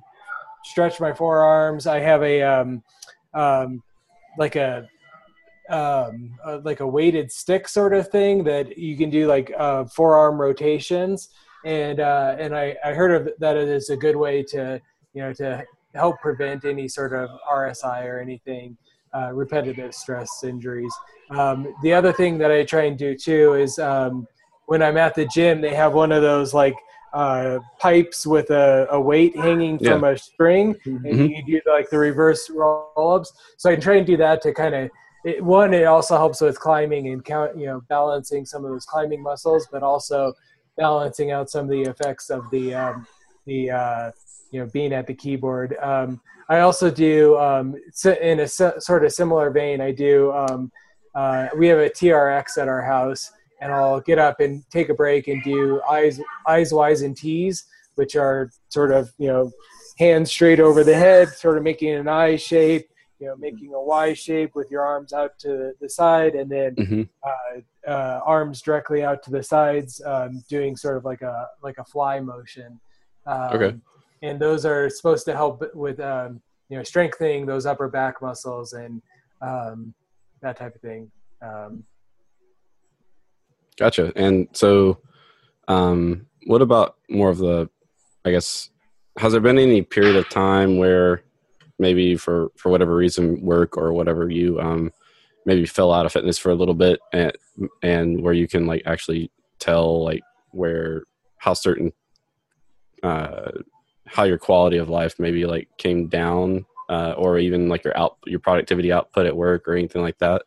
stretch 0.64 1.00
my 1.00 1.12
forearms. 1.12 1.86
I 1.86 2.00
have 2.00 2.22
a 2.22 2.42
um, 2.42 2.82
um, 3.34 3.82
like 4.38 4.56
a 4.56 4.88
um, 5.68 6.30
uh, 6.44 6.58
like 6.64 6.80
a 6.80 6.86
weighted 6.86 7.30
stick 7.30 7.68
sort 7.68 7.94
of 7.94 8.08
thing 8.08 8.44
that 8.44 8.76
you 8.76 8.96
can 8.96 9.10
do 9.10 9.26
like 9.26 9.52
uh, 9.56 9.84
forearm 9.84 10.40
rotations, 10.40 11.28
and 11.64 12.00
uh, 12.00 12.36
and 12.38 12.54
I, 12.54 12.76
I 12.84 12.92
heard 12.94 13.12
of 13.12 13.32
that 13.38 13.56
it 13.56 13.68
is 13.68 13.90
a 13.90 13.96
good 13.96 14.16
way 14.16 14.42
to 14.44 14.80
you 15.14 15.22
know 15.22 15.32
to 15.34 15.64
help 15.94 16.20
prevent 16.20 16.64
any 16.64 16.88
sort 16.88 17.12
of 17.12 17.28
RSI 17.50 18.04
or 18.06 18.18
anything 18.18 18.76
uh, 19.14 19.32
repetitive 19.32 19.94
stress 19.94 20.44
injuries. 20.44 20.92
Um, 21.30 21.74
the 21.82 21.92
other 21.92 22.12
thing 22.12 22.38
that 22.38 22.50
I 22.50 22.64
try 22.64 22.84
and 22.84 22.98
do 22.98 23.14
too 23.16 23.54
is 23.54 23.78
um, 23.78 24.26
when 24.66 24.82
I'm 24.82 24.96
at 24.96 25.14
the 25.14 25.26
gym, 25.26 25.60
they 25.60 25.74
have 25.74 25.92
one 25.94 26.12
of 26.12 26.22
those 26.22 26.54
like 26.54 26.74
uh, 27.12 27.58
pipes 27.78 28.26
with 28.26 28.50
a, 28.50 28.86
a 28.90 29.00
weight 29.00 29.36
hanging 29.36 29.78
from 29.78 30.04
a 30.04 30.16
string, 30.16 30.74
and 30.86 31.04
Mhm. 31.04 31.28
you 31.28 31.44
do 31.44 31.60
like 31.70 31.90
the 31.90 31.98
reverse 31.98 32.48
roll 32.50 32.92
ups. 32.96 33.32
So 33.58 33.70
I 33.70 33.76
try 33.76 33.96
and 33.96 34.06
do 34.06 34.16
that 34.16 34.40
to 34.42 34.52
kind 34.54 34.74
of 34.74 34.90
it, 35.24 35.44
one. 35.44 35.74
It 35.74 35.84
also 35.84 36.16
helps 36.16 36.40
with 36.40 36.58
climbing 36.58 37.08
and 37.08 37.24
count, 37.24 37.56
you 37.56 37.66
know, 37.66 37.82
balancing 37.88 38.46
some 38.46 38.64
of 38.64 38.70
those 38.70 38.86
climbing 38.86 39.22
muscles, 39.22 39.68
but 39.70 39.82
also 39.82 40.32
balancing 40.78 41.32
out 41.32 41.50
some 41.50 41.66
of 41.66 41.70
the 41.70 41.82
effects 41.82 42.30
of 42.30 42.50
the 42.50 42.74
um, 42.74 43.06
the 43.46 43.70
uh, 43.70 44.10
you 44.52 44.60
know 44.60 44.66
being 44.72 44.92
at 44.92 45.06
the 45.08 45.14
keyboard. 45.14 45.76
Um, 45.82 46.20
I 46.48 46.60
also 46.60 46.90
do 46.90 47.36
um, 47.38 47.74
in 48.20 48.40
a 48.40 48.46
sort 48.48 49.04
of 49.04 49.12
similar 49.12 49.50
vein. 49.50 49.80
I 49.80 49.90
do. 49.90 50.30
Um, 50.32 50.70
uh, 51.14 51.48
we 51.58 51.66
have 51.66 51.78
a 51.78 51.90
TRX 51.90 52.58
at 52.58 52.68
our 52.68 52.82
house, 52.82 53.30
and 53.60 53.72
I'll 53.72 54.00
get 54.00 54.18
up 54.18 54.40
and 54.40 54.62
take 54.70 54.88
a 54.90 54.94
break 54.94 55.28
and 55.28 55.42
do 55.42 55.80
eyes, 55.90 56.20
eyes, 56.46 56.72
wise, 56.72 57.02
and 57.02 57.16
T's, 57.16 57.64
which 57.96 58.14
are 58.16 58.50
sort 58.68 58.92
of 58.92 59.12
you 59.18 59.26
know 59.28 59.50
hands 59.98 60.30
straight 60.30 60.60
over 60.60 60.84
the 60.84 60.94
head, 60.94 61.28
sort 61.30 61.56
of 61.56 61.62
making 61.64 61.90
an 61.94 62.08
eye 62.08 62.36
shape, 62.36 62.88
you 63.18 63.26
know, 63.26 63.36
making 63.36 63.72
a 63.74 63.80
Y 63.82 64.12
shape 64.14 64.54
with 64.54 64.70
your 64.70 64.82
arms 64.82 65.12
out 65.12 65.38
to 65.38 65.72
the 65.80 65.88
side, 65.88 66.34
and 66.34 66.50
then 66.50 66.74
Mhm. 66.76 67.08
uh, 67.24 67.60
uh, 67.90 68.20
arms 68.24 68.60
directly 68.62 69.02
out 69.04 69.22
to 69.22 69.30
the 69.30 69.42
sides, 69.42 70.02
um, 70.04 70.42
doing 70.48 70.76
sort 70.76 70.96
of 70.98 71.04
like 71.04 71.22
a 71.22 71.48
like 71.62 71.78
a 71.78 71.84
fly 71.84 72.20
motion. 72.20 72.80
Um, 73.26 73.52
Okay. 73.54 73.76
And 74.22 74.40
those 74.40 74.64
are 74.64 74.88
supposed 74.88 75.24
to 75.26 75.34
help 75.34 75.62
with 75.74 76.00
um, 76.00 76.40
you 76.68 76.76
know 76.76 76.82
strengthening 76.82 77.46
those 77.46 77.66
upper 77.66 77.88
back 77.88 78.22
muscles 78.22 78.72
and 78.72 79.02
um, 79.40 79.94
that 80.40 80.56
type 80.56 80.74
of 80.74 80.80
thing. 80.80 81.10
Um, 81.42 81.84
Gotcha. 83.78 84.12
And 84.16 84.48
so, 84.52 84.98
um, 85.68 86.26
what 86.46 86.62
about 86.62 86.96
more 87.08 87.30
of 87.30 87.38
the, 87.38 87.68
I 88.24 88.30
guess, 88.30 88.70
has 89.18 89.32
there 89.32 89.40
been 89.40 89.58
any 89.58 89.82
period 89.82 90.16
of 90.16 90.28
time 90.28 90.76
where 90.76 91.22
maybe 91.78 92.16
for, 92.16 92.50
for 92.56 92.68
whatever 92.70 92.94
reason, 92.94 93.40
work 93.40 93.76
or 93.76 93.92
whatever 93.92 94.28
you, 94.28 94.60
um, 94.60 94.92
maybe 95.46 95.66
fell 95.66 95.92
out 95.92 96.06
of 96.06 96.12
fitness 96.12 96.38
for 96.38 96.50
a 96.50 96.54
little 96.54 96.74
bit 96.74 97.00
and 97.12 97.32
and 97.82 98.22
where 98.22 98.32
you 98.32 98.46
can 98.46 98.66
like 98.66 98.82
actually 98.86 99.30
tell 99.58 100.04
like 100.04 100.22
where 100.50 101.02
how 101.38 101.52
certain 101.52 101.92
uh 103.02 103.50
how 104.12 104.24
your 104.24 104.38
quality 104.38 104.76
of 104.76 104.88
life 104.88 105.18
maybe 105.18 105.44
like 105.46 105.68
came 105.78 106.06
down 106.08 106.64
uh 106.88 107.14
or 107.16 107.38
even 107.38 107.68
like 107.68 107.84
your 107.84 107.96
out 107.96 108.16
your 108.26 108.40
productivity 108.40 108.92
output 108.92 109.26
at 109.26 109.36
work 109.36 109.66
or 109.66 109.74
anything 109.74 110.02
like 110.02 110.18
that 110.18 110.42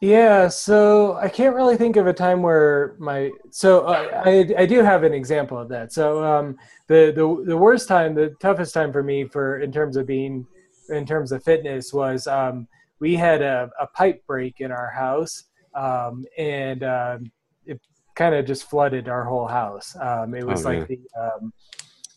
yeah, 0.00 0.48
so 0.48 1.14
I 1.14 1.30
can't 1.30 1.54
really 1.54 1.78
think 1.78 1.96
of 1.96 2.06
a 2.06 2.12
time 2.12 2.42
where 2.42 2.94
my 2.98 3.30
so 3.50 3.86
uh, 3.86 4.22
I 4.22 4.46
I 4.58 4.66
do 4.66 4.82
have 4.82 5.02
an 5.02 5.14
example 5.14 5.56
of 5.56 5.70
that. 5.70 5.94
So 5.94 6.22
um, 6.22 6.58
the 6.88 7.10
the 7.16 7.44
the 7.46 7.56
worst 7.56 7.88
time, 7.88 8.14
the 8.14 8.34
toughest 8.38 8.74
time 8.74 8.92
for 8.92 9.02
me 9.02 9.24
for 9.24 9.60
in 9.60 9.72
terms 9.72 9.96
of 9.96 10.06
being 10.06 10.46
in 10.90 11.06
terms 11.06 11.32
of 11.32 11.42
fitness 11.42 11.94
was 11.94 12.26
um, 12.26 12.68
we 12.98 13.16
had 13.16 13.40
a, 13.40 13.70
a 13.80 13.86
pipe 13.86 14.22
break 14.26 14.60
in 14.60 14.70
our 14.70 14.90
house 14.90 15.44
um, 15.74 16.24
and 16.36 16.82
um, 16.82 17.32
it 17.64 17.80
kind 18.14 18.34
of 18.34 18.44
just 18.46 18.68
flooded 18.68 19.08
our 19.08 19.24
whole 19.24 19.46
house. 19.46 19.96
Um, 20.00 20.34
it 20.34 20.46
was 20.46 20.66
oh, 20.66 20.70
like 20.70 20.88
the 20.88 21.00
um, 21.18 21.52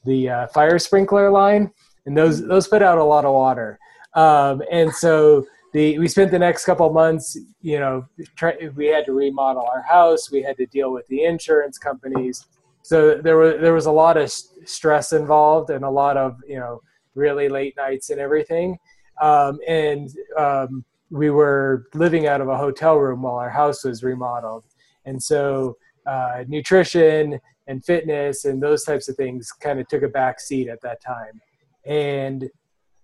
the 0.06 0.30
uh, 0.30 0.48
fire 0.48 0.80
sprinkler 0.80 1.30
line, 1.32 1.72
and 2.06 2.18
those 2.18 2.46
those 2.46 2.68
put 2.68 2.82
out 2.82 2.98
a 2.98 3.04
lot 3.04 3.26
of 3.26 3.34
water, 3.34 3.80
um, 4.14 4.62
and 4.72 4.94
so 4.94 5.46
the 5.74 6.00
we 6.00 6.08
spent 6.08 6.32
the 6.32 6.40
next 6.40 6.66
couple 6.66 6.90
months 6.92 7.38
you 7.62 7.80
know 7.80 8.06
try, 8.36 8.56
we 8.76 8.88
had 8.88 9.06
to 9.06 9.12
remodel 9.12 9.68
our 9.74 9.82
house 9.82 10.32
we 10.32 10.42
had 10.42 10.56
to 10.58 10.66
deal 10.68 10.92
with 10.92 11.06
the 11.08 11.24
insurance 11.24 11.78
companies. 11.78 12.46
So 12.84 13.16
there 13.16 13.38
was 13.38 13.56
there 13.60 13.74
was 13.74 13.86
a 13.86 13.92
lot 13.92 14.16
of 14.16 14.32
stress 14.32 15.12
involved 15.12 15.70
and 15.70 15.84
a 15.84 15.90
lot 15.90 16.16
of 16.16 16.38
you 16.48 16.58
know 16.58 16.82
really 17.16 17.50
late 17.50 17.76
nights 17.76 18.10
and 18.10 18.20
everything. 18.20 18.78
Um, 19.22 19.60
and 19.68 20.10
um, 20.38 20.86
we 21.10 21.30
were 21.30 21.88
living 21.94 22.28
out 22.28 22.42
of 22.42 22.48
a 22.48 22.58
hotel 22.58 22.96
room 22.96 23.24
while 23.24 23.36
our 23.36 23.50
house 23.50 23.84
was 23.84 24.04
remodeled. 24.04 24.64
And 25.06 25.22
so 25.22 25.78
uh, 26.06 26.44
nutrition 26.48 27.40
and 27.68 27.84
fitness 27.84 28.46
and 28.46 28.62
those 28.62 28.84
types 28.84 29.08
of 29.10 29.16
things 29.16 29.52
kind 29.52 29.80
of 29.80 29.88
took 29.88 30.04
a 30.04 30.08
back 30.08 30.40
seat 30.40 30.68
at 30.68 30.82
that 30.82 31.02
time 31.02 31.42
and 31.86 32.50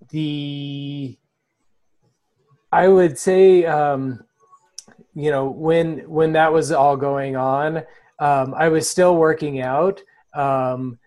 the 0.10 1.18
I 2.74 2.88
would 2.88 3.20
say, 3.20 3.66
um, 3.66 4.24
you 5.14 5.30
know, 5.30 5.46
when 5.46 6.00
when 6.10 6.34
that 6.34 6.52
was 6.52 6.72
all 6.72 6.98
going 6.98 7.36
on, 7.36 7.84
um, 8.18 8.56
I 8.56 8.70
was 8.70 8.90
still 8.90 9.16
working 9.16 9.62
out, 9.62 10.02
um, 10.34 10.98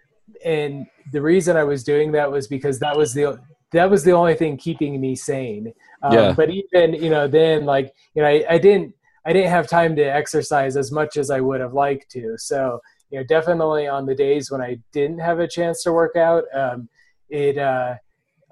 and 0.45 0.87
the 1.13 1.21
reason 1.21 1.57
I 1.57 1.65
was 1.65 1.83
doing 1.83 2.13
that 2.13 2.31
was 2.31 2.47
because 2.47 2.79
that 2.79 2.97
was 2.97 3.13
the 3.13 3.41
that 3.73 3.91
was 3.91 4.05
the 4.05 4.13
only 4.13 4.35
thing 4.35 4.57
keeping 4.57 5.01
me 5.01 5.17
sane. 5.17 5.73
Um, 6.03 6.13
yeah. 6.13 6.33
But 6.33 6.51
even 6.51 6.95
you 6.95 7.11
know 7.11 7.27
then 7.27 7.65
like 7.65 7.93
you 8.15 8.23
know 8.23 8.29
I, 8.29 8.45
I 8.49 8.59
didn't 8.59 8.95
I 9.25 9.33
didn't 9.33 9.51
have 9.51 9.67
time 9.67 9.97
to 9.97 10.03
exercise 10.03 10.77
as 10.77 10.93
much 10.93 11.17
as 11.17 11.31
I 11.31 11.41
would 11.41 11.61
have 11.61 11.75
liked 11.75 12.09
to. 12.13 12.37
So 12.39 12.81
you 13.11 13.19
know 13.19 13.25
definitely 13.25 13.87
on 13.87 14.07
the 14.07 14.15
days 14.15 14.51
when 14.51 14.61
I 14.61 14.79
didn't 14.93 15.19
have 15.19 15.41
a 15.41 15.49
chance 15.49 15.83
to 15.85 15.93
work 15.93 16.17
out, 16.17 16.45
um, 16.55 16.89
it 17.29 17.59
uh, 17.59 17.95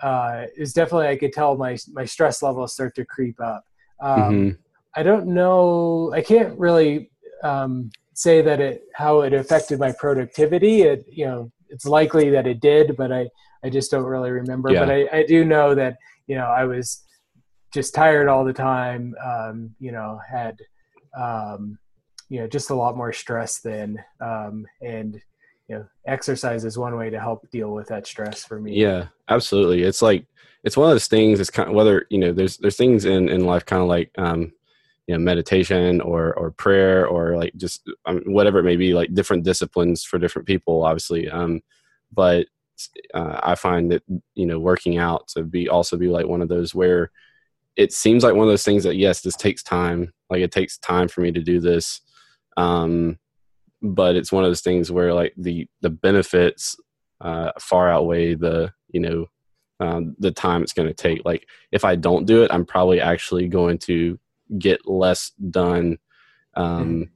uh, 0.02 0.46
is 0.56 0.72
definitely 0.72 1.08
I 1.08 1.16
could 1.16 1.32
tell 1.32 1.56
my 1.56 1.76
my 1.92 2.04
stress 2.04 2.42
levels 2.42 2.72
start 2.72 2.94
to 2.96 3.04
creep 3.04 3.40
up. 3.40 3.64
Um, 4.00 4.18
mm-hmm. 4.18 4.50
I 4.96 5.02
don't 5.02 5.26
know. 5.26 6.12
I 6.14 6.22
can't 6.22 6.58
really 6.58 7.10
um, 7.42 7.90
say 8.14 8.42
that 8.42 8.60
it 8.60 8.84
how 8.94 9.22
it 9.22 9.32
affected 9.32 9.78
my 9.78 9.92
productivity. 9.92 10.82
It 10.82 11.04
you 11.10 11.26
know 11.26 11.50
it's 11.68 11.86
likely 11.86 12.30
that 12.30 12.46
it 12.46 12.60
did, 12.60 12.96
but 12.96 13.12
I 13.12 13.28
I 13.64 13.70
just 13.70 13.90
don't 13.90 14.04
really 14.04 14.30
remember. 14.30 14.70
Yeah. 14.70 14.80
But 14.80 14.90
I, 14.90 15.08
I 15.12 15.22
do 15.24 15.44
know 15.44 15.74
that 15.74 15.96
you 16.26 16.36
know 16.36 16.46
I 16.46 16.64
was 16.64 17.02
just 17.72 17.94
tired 17.94 18.28
all 18.28 18.44
the 18.44 18.52
time. 18.52 19.14
Um, 19.24 19.74
you 19.80 19.92
know 19.92 20.20
had 20.30 20.58
um, 21.16 21.78
you 22.28 22.40
know 22.40 22.46
just 22.46 22.70
a 22.70 22.74
lot 22.74 22.96
more 22.96 23.12
stress 23.12 23.60
then 23.60 24.02
um, 24.20 24.66
and 24.82 25.20
you 25.68 25.76
know 25.76 25.86
exercise 26.06 26.64
is 26.64 26.78
one 26.78 26.96
way 26.96 27.10
to 27.10 27.20
help 27.20 27.48
deal 27.50 27.72
with 27.72 27.88
that 27.88 28.06
stress 28.06 28.44
for 28.44 28.60
me. 28.60 28.74
Yeah 28.74 29.06
absolutely. 29.28 29.82
It's 29.82 30.02
like 30.02 30.26
it's 30.64 30.76
one 30.76 30.88
of 30.88 30.94
those 30.94 31.06
things 31.06 31.40
it's 31.40 31.50
kind 31.50 31.68
of 31.68 31.74
whether 31.74 32.06
you 32.10 32.18
know 32.18 32.32
there's 32.32 32.56
there's 32.58 32.76
things 32.76 33.04
in 33.04 33.28
in 33.28 33.44
life 33.44 33.64
kind 33.64 33.82
of 33.82 33.88
like 33.88 34.10
um 34.18 34.52
you 35.06 35.14
know 35.14 35.18
meditation 35.18 36.00
or 36.00 36.34
or 36.34 36.50
prayer 36.50 37.06
or 37.06 37.36
like 37.36 37.52
just 37.56 37.88
um, 38.06 38.22
whatever 38.26 38.58
it 38.58 38.64
may 38.64 38.76
be 38.76 38.94
like 38.94 39.12
different 39.14 39.44
disciplines 39.44 40.02
for 40.02 40.18
different 40.18 40.48
people 40.48 40.84
obviously 40.84 41.28
um 41.28 41.60
but 42.12 42.46
uh, 43.12 43.38
i 43.42 43.54
find 43.54 43.92
that 43.92 44.02
you 44.34 44.46
know 44.46 44.58
working 44.58 44.96
out 44.96 45.28
to 45.28 45.42
be 45.42 45.68
also 45.68 45.96
be 45.96 46.08
like 46.08 46.26
one 46.26 46.42
of 46.42 46.48
those 46.48 46.74
where 46.74 47.10
it 47.76 47.92
seems 47.92 48.24
like 48.24 48.34
one 48.34 48.46
of 48.46 48.52
those 48.52 48.64
things 48.64 48.84
that 48.84 48.96
yes 48.96 49.20
this 49.20 49.36
takes 49.36 49.62
time 49.62 50.12
like 50.30 50.40
it 50.40 50.50
takes 50.50 50.78
time 50.78 51.08
for 51.08 51.20
me 51.20 51.30
to 51.30 51.42
do 51.42 51.60
this 51.60 52.00
um 52.56 53.18
but 53.82 54.16
it's 54.16 54.32
one 54.32 54.44
of 54.44 54.50
those 54.50 54.62
things 54.62 54.90
where 54.90 55.12
like 55.12 55.34
the 55.36 55.68
the 55.82 55.90
benefits 55.90 56.76
uh, 57.20 57.52
far 57.60 57.90
outweigh 57.90 58.34
the 58.34 58.72
you 58.88 59.00
know 59.00 59.26
um, 59.80 60.14
the 60.18 60.30
time 60.30 60.62
it's 60.62 60.72
going 60.72 60.88
to 60.88 60.94
take. 60.94 61.22
Like 61.24 61.46
if 61.72 61.84
I 61.84 61.96
don't 61.96 62.26
do 62.26 62.42
it, 62.42 62.50
I'm 62.52 62.64
probably 62.64 63.00
actually 63.00 63.48
going 63.48 63.78
to 63.80 64.18
get 64.58 64.86
less 64.86 65.32
done 65.50 65.98
um, 66.54 66.94
mm 66.94 67.08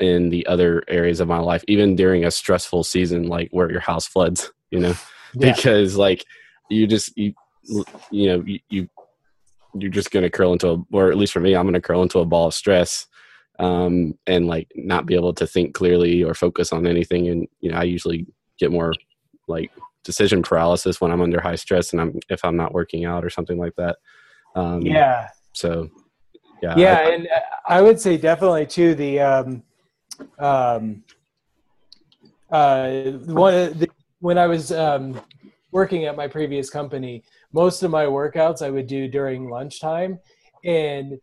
in 0.00 0.30
the 0.30 0.46
other 0.46 0.84
areas 0.86 1.18
of 1.18 1.26
my 1.26 1.40
life, 1.40 1.64
even 1.66 1.96
during 1.96 2.24
a 2.24 2.30
stressful 2.30 2.84
season 2.84 3.24
like 3.24 3.48
where 3.50 3.68
your 3.68 3.80
house 3.80 4.06
floods. 4.06 4.52
You 4.70 4.78
know, 4.78 4.94
yeah. 5.34 5.52
because 5.52 5.96
like 5.96 6.24
you 6.70 6.86
just 6.86 7.18
you 7.18 7.34
you 8.12 8.28
know 8.28 8.44
you, 8.46 8.60
you 8.70 8.88
you're 9.74 9.90
just 9.90 10.12
going 10.12 10.22
to 10.22 10.30
curl 10.30 10.52
into 10.52 10.68
a, 10.68 10.84
or 10.92 11.10
at 11.10 11.16
least 11.16 11.32
for 11.32 11.40
me, 11.40 11.56
I'm 11.56 11.64
going 11.64 11.74
to 11.74 11.80
curl 11.80 12.04
into 12.04 12.20
a 12.20 12.24
ball 12.24 12.46
of 12.46 12.54
stress 12.54 13.08
um, 13.58 14.14
and 14.26 14.46
like 14.46 14.70
not 14.74 15.06
be 15.06 15.14
able 15.14 15.34
to 15.34 15.46
think 15.46 15.74
clearly 15.74 16.22
or 16.22 16.34
focus 16.34 16.72
on 16.72 16.86
anything. 16.86 17.28
And 17.28 17.48
you 17.60 17.70
know, 17.70 17.78
I 17.78 17.84
usually 17.84 18.26
get 18.58 18.70
more 18.70 18.92
like 19.46 19.70
decision 20.04 20.42
paralysis 20.42 21.00
when 21.00 21.10
I'm 21.10 21.20
under 21.20 21.40
high 21.40 21.56
stress 21.56 21.92
and 21.92 22.00
I'm 22.00 22.18
if 22.28 22.44
I'm 22.44 22.56
not 22.56 22.72
working 22.72 23.04
out 23.04 23.24
or 23.24 23.30
something 23.30 23.58
like 23.58 23.74
that. 23.76 23.96
Um, 24.54 24.82
yeah. 24.82 25.28
So. 25.52 25.88
Yeah. 26.60 26.74
Yeah, 26.76 26.94
I, 26.94 27.10
and 27.10 27.28
I 27.68 27.82
would 27.82 28.00
say 28.00 28.16
definitely 28.16 28.66
too 28.66 28.96
the 28.96 29.20
um, 29.20 29.62
um, 30.40 31.04
uh, 32.50 32.88
one 33.26 33.78
the, 33.78 33.88
when 34.18 34.38
I 34.38 34.48
was 34.48 34.72
um, 34.72 35.20
working 35.70 36.06
at 36.06 36.16
my 36.16 36.26
previous 36.26 36.68
company, 36.68 37.22
most 37.52 37.84
of 37.84 37.92
my 37.92 38.06
workouts 38.06 38.60
I 38.60 38.70
would 38.70 38.88
do 38.88 39.06
during 39.06 39.48
lunchtime, 39.48 40.18
and 40.64 41.20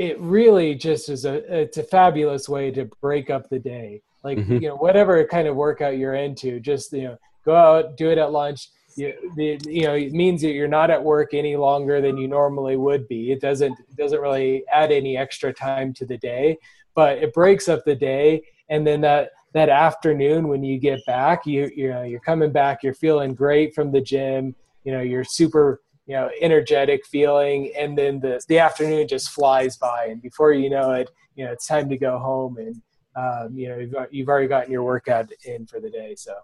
it 0.00 0.18
really 0.18 0.74
just 0.74 1.10
is 1.10 1.26
a 1.26 1.34
it's 1.60 1.76
a 1.76 1.82
fabulous 1.82 2.48
way 2.48 2.70
to 2.70 2.86
break 3.02 3.28
up 3.28 3.48
the 3.50 3.58
day. 3.58 4.00
Like 4.24 4.38
mm-hmm. 4.38 4.54
you 4.54 4.68
know 4.68 4.76
whatever 4.76 5.22
kind 5.26 5.46
of 5.46 5.56
workout 5.56 5.98
you're 5.98 6.14
into 6.14 6.58
just 6.58 6.92
you 6.92 7.04
know 7.04 7.18
go 7.44 7.54
out 7.54 7.96
do 7.96 8.10
it 8.10 8.18
at 8.18 8.32
lunch. 8.32 8.70
You, 8.96 9.14
you 9.36 9.82
know 9.82 9.94
it 9.94 10.12
means 10.12 10.40
that 10.42 10.52
you're 10.52 10.68
not 10.68 10.90
at 10.90 11.02
work 11.02 11.34
any 11.34 11.54
longer 11.54 12.00
than 12.00 12.16
you 12.16 12.28
normally 12.28 12.76
would 12.76 13.06
be. 13.08 13.30
It 13.30 13.40
doesn't 13.40 13.78
it 13.78 13.96
doesn't 13.96 14.20
really 14.20 14.64
add 14.72 14.90
any 14.90 15.16
extra 15.16 15.52
time 15.52 15.92
to 15.94 16.06
the 16.06 16.16
day 16.16 16.56
but 16.94 17.18
it 17.18 17.32
breaks 17.32 17.68
up 17.68 17.84
the 17.84 17.94
day. 17.94 18.42
And 18.68 18.86
then 18.86 19.00
that 19.02 19.30
that 19.52 19.68
afternoon 19.68 20.48
when 20.48 20.62
you 20.62 20.78
get 20.78 21.04
back 21.06 21.44
you 21.44 21.70
you 21.74 21.90
know 21.90 22.02
you're 22.02 22.20
coming 22.20 22.52
back 22.52 22.84
you're 22.84 22.94
feeling 22.94 23.34
great 23.34 23.74
from 23.74 23.90
the 23.90 24.00
gym 24.00 24.54
you 24.84 24.92
know 24.92 25.00
you're 25.00 25.24
super 25.24 25.80
you 26.10 26.16
know 26.16 26.28
energetic 26.40 27.06
feeling 27.06 27.72
and 27.78 27.96
then 27.96 28.18
the 28.18 28.40
the 28.48 28.58
afternoon 28.58 29.06
just 29.06 29.30
flies 29.30 29.76
by 29.76 30.06
and 30.06 30.20
before 30.20 30.52
you 30.52 30.68
know 30.68 30.90
it 30.90 31.08
you 31.36 31.44
know 31.44 31.52
it's 31.52 31.68
time 31.68 31.88
to 31.88 31.96
go 31.96 32.18
home 32.18 32.56
and 32.56 32.82
um, 33.14 33.56
you 33.56 33.68
know 33.68 33.78
you've, 33.78 33.94
you've 34.10 34.28
already 34.28 34.48
gotten 34.48 34.72
your 34.72 34.82
workout 34.82 35.30
in 35.44 35.64
for 35.66 35.78
the 35.78 35.88
day 35.88 36.16
so 36.16 36.34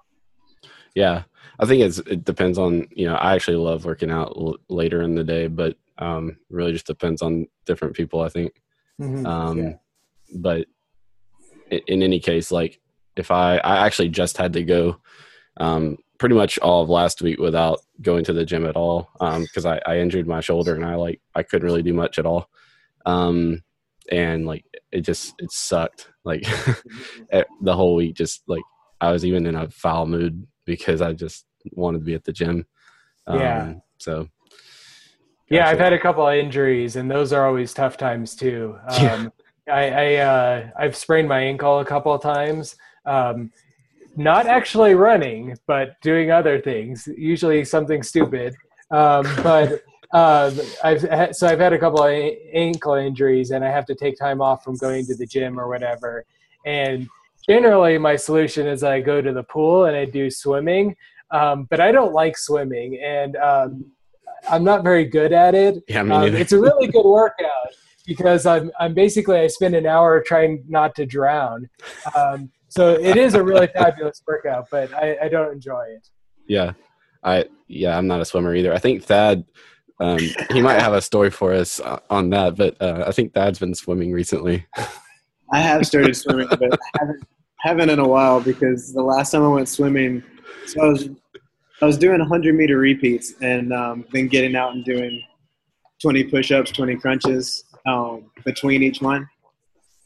yeah 0.95 1.25
i 1.59 1.67
think 1.67 1.83
it's 1.83 1.99
it 1.99 2.23
depends 2.23 2.59
on 2.59 2.87
you 2.93 3.09
know 3.09 3.17
i 3.17 3.35
actually 3.35 3.57
love 3.57 3.85
working 3.85 4.09
out 4.09 4.33
l- 4.37 4.57
later 4.69 5.03
in 5.03 5.17
the 5.17 5.25
day 5.25 5.49
but 5.49 5.77
um 5.99 6.37
really 6.49 6.73
just 6.73 6.87
depends 6.87 7.21
on 7.21 7.45
different 7.65 7.97
people 7.97 8.21
i 8.21 8.29
think 8.29 8.53
mm-hmm. 9.01 9.27
um 9.27 9.59
yeah. 9.59 9.73
but 10.37 10.69
in, 11.73 11.81
in 11.89 12.03
any 12.05 12.21
case 12.21 12.53
like 12.53 12.81
if 13.17 13.33
i 13.33 13.57
i 13.59 13.85
actually 13.85 14.09
just 14.09 14.37
had 14.37 14.53
to 14.53 14.63
go 14.63 15.01
um 15.57 15.99
pretty 16.19 16.35
much 16.35 16.59
all 16.59 16.83
of 16.83 16.89
last 16.89 17.23
week 17.23 17.39
without 17.39 17.81
going 18.01 18.25
to 18.25 18.33
the 18.33 18.45
gym 18.45 18.67
at 18.67 18.77
all 18.77 19.11
because 19.19 19.67
um, 19.67 19.79
I, 19.87 19.93
I, 19.93 19.99
injured 19.99 20.27
my 20.27 20.41
shoulder 20.41 20.75
and 20.75 20.85
I 20.85 20.95
like 20.95 21.21
I 21.35 21.43
couldn't 21.43 21.67
really 21.67 21.83
do 21.83 21.95
much 21.95 22.19
at 22.19 22.27
all. 22.27 22.49
Um, 23.05 23.63
and 24.11 24.47
like 24.47 24.65
it 24.93 25.01
just 25.03 25.35
it 25.39 25.51
sucked 25.51 26.11
like 26.25 26.43
the 27.61 27.75
whole 27.75 27.97
week. 27.97 28.15
Just 28.15 28.43
like 28.47 28.63
I 29.01 29.11
was 29.11 29.25
even 29.25 29.47
in 29.47 29.55
a 29.55 29.71
foul 29.71 30.07
mood 30.07 30.47
because 30.65 31.03
I 31.03 31.13
just 31.13 31.45
wanted 31.73 31.99
to 31.99 32.05
be 32.05 32.15
at 32.15 32.25
the 32.25 32.33
gym. 32.33 32.67
Um, 33.27 33.39
yeah. 33.41 33.75
So. 33.99 34.29
Yeah, 35.49 35.69
I've 35.69 35.79
had 35.79 35.93
a 35.93 35.99
couple 35.99 36.27
of 36.27 36.35
injuries, 36.35 36.97
and 36.97 37.09
those 37.09 37.33
are 37.33 37.47
always 37.47 37.73
tough 37.73 37.97
times 37.97 38.35
too. 38.35 38.77
Um, 38.89 38.99
yeah. 38.99 39.29
I, 39.69 39.91
I 39.91 40.15
uh, 40.15 40.71
I've 40.79 40.95
sprained 40.95 41.29
my 41.29 41.41
ankle 41.41 41.81
a 41.81 41.85
couple 41.85 42.13
of 42.13 42.23
times. 42.23 42.77
Um, 43.05 43.51
not 44.17 44.47
actually 44.47 44.95
running, 44.95 45.57
but 45.67 46.01
doing 46.03 46.31
other 46.31 46.61
things, 46.61 47.09
usually 47.17 47.65
something 47.65 48.03
stupid. 48.03 48.55
Um, 48.91 49.25
but 49.43 49.73
um, 50.13 50.59
I've 50.85 51.03
had, 51.03 51.37
so 51.37 51.47
I've 51.47 51.59
had 51.61 51.73
a 51.73 51.79
couple 51.79 52.03
of 52.03 52.33
ankle 52.53 52.95
injuries, 52.95 53.51
and 53.51 53.65
I 53.65 53.71
have 53.71 53.87
to 53.87 53.95
take 53.95 54.19
time 54.19 54.41
off 54.41 54.63
from 54.65 54.77
going 54.77 55.07
to 55.07 55.15
the 55.17 55.27
gym 55.27 55.59
or 55.59 55.69
whatever. 55.69 56.25
And 56.65 57.09
generally, 57.49 57.99
my 57.99 58.17
solution 58.17 58.67
is 58.67 58.83
I 58.83 59.01
go 59.01 59.21
to 59.21 59.33
the 59.33 59.43
pool 59.45 59.85
and 59.87 59.97
I 59.97 60.05
do 60.05 60.31
swimming. 60.31 60.97
Um, 61.33 61.65
but 61.71 61.81
I 61.81 61.91
don't 61.91 62.13
like 62.13 62.39
swimming, 62.39 63.01
and 63.03 63.35
um, 63.37 63.85
I'm 64.49 64.63
not 64.63 64.85
very 64.85 65.05
good 65.05 65.33
at 65.33 65.57
it. 65.57 65.83
Yeah, 65.89 66.05
me 66.05 66.15
Um, 66.15 66.21
neither. 66.23 66.39
it's 66.39 66.53
a 66.53 66.61
really 66.61 66.87
good 66.87 67.05
workout 67.05 67.71
because 68.07 68.47
I'm 68.47 68.71
I'm 68.79 68.95
basically 68.95 69.39
I 69.41 69.49
spend 69.49 69.75
an 69.75 69.87
hour 69.87 70.23
trying 70.23 70.63
not 70.69 70.95
to 70.95 71.05
drown. 71.05 71.69
Um, 72.17 72.53
so 72.77 72.93
it 72.93 73.17
is 73.17 73.35
a 73.35 73.43
really 73.43 73.67
fabulous 73.69 74.23
workout, 74.27 74.69
but 74.71 74.93
I, 74.93 75.17
I 75.23 75.29
don't 75.29 75.53
enjoy 75.53 75.85
it. 75.89 76.09
Yeah, 76.47 76.73
I 77.23 77.47
yeah, 77.69 77.97
I'm 77.97 78.07
not 78.07 78.21
a 78.21 78.25
swimmer 78.25 78.55
either. 78.55 78.73
I 78.73 78.79
think 78.79 79.03
Thad, 79.03 79.45
um, 79.99 80.19
he 80.53 80.61
might 80.61 80.81
have 80.81 80.93
a 80.93 81.01
story 81.01 81.31
for 81.31 81.53
us 81.53 81.81
uh, 81.81 81.99
on 82.11 82.31
that, 82.31 82.57
but 82.57 82.81
uh, 82.81 83.05
I 83.07 83.13
think 83.13 83.33
Thad's 83.33 83.59
been 83.59 83.75
swimming 83.75 84.13
recently. 84.13 84.67
I 85.53 85.61
have 85.61 85.87
started 85.87 86.15
swimming, 86.15 86.49
but 86.49 86.75
I 86.75 86.99
haven't, 87.01 87.29
haven't 87.61 87.91
in 87.91 87.99
a 87.99 88.07
while 88.07 88.41
because 88.41 88.93
the 88.93 89.03
last 89.03 89.31
time 89.31 89.43
I 89.43 89.49
went 89.49 89.69
swimming, 89.69 90.23
so 90.67 90.83
I 90.83 90.89
was 90.89 91.09
I 91.83 91.87
was 91.87 91.99
doing 91.99 92.19
100 92.19 92.55
meter 92.55 92.79
repeats 92.79 93.35
and 93.41 93.73
um, 93.73 94.05
then 94.13 94.29
getting 94.29 94.57
out 94.57 94.73
and 94.73 94.85
doing 94.85 95.23
20 96.01 96.25
push-ups, 96.25 96.73
20 96.73 96.97
crunches 96.97 97.65
um, 97.87 98.31
between 98.45 98.83
each 98.83 99.01
one, 99.01 99.29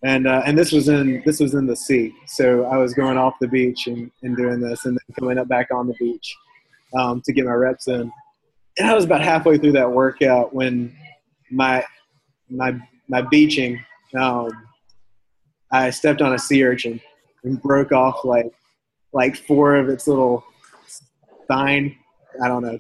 and 0.03 0.27
uh, 0.27 0.43
and 0.47 0.57
this 0.57 0.73
was 0.73 0.89
in 0.89 1.23
this 1.27 1.41
was 1.41 1.55
in 1.55 1.67
the 1.67 1.77
sea, 1.77 2.15
so 2.27 2.65
I 2.65 2.77
was 2.79 2.95
going 2.95 3.19
off 3.19 3.35
the 3.41 3.49
beach 3.49 3.87
and, 3.87 4.11
and 4.23 4.37
doing 4.37 4.61
this, 4.61 4.87
and 4.87 4.95
then 4.97 5.17
coming 5.19 5.39
up 5.39 5.49
back 5.49 5.69
on 5.73 5.87
the 5.87 5.95
beach 5.95 6.37
um, 6.99 7.21
to 7.25 7.33
get 7.33 7.45
my 7.45 7.53
reps 7.53 7.87
in, 7.89 8.11
and 8.79 8.89
I 8.89 8.95
was 8.95 9.05
about 9.05 9.21
halfway 9.21 9.59
through 9.59 9.73
that 9.73 9.91
workout 9.91 10.55
when 10.55 10.95
my 11.51 11.85
my 12.49 12.81
my 13.09 13.23
beaching. 13.23 13.83
Um, 14.19 14.51
I 15.73 15.91
stepped 15.91 16.21
on 16.21 16.33
a 16.33 16.39
sea 16.39 16.65
urchin 16.65 17.01
and 17.45 17.61
broke 17.63 17.93
off 17.93 18.25
like 18.25 18.51
like 19.13 19.37
four 19.37 19.77
of 19.77 19.89
its 19.89 20.09
little 20.09 20.45
spine. 21.45 21.95
I 22.43 22.49
don't 22.49 22.63
know 22.63 22.79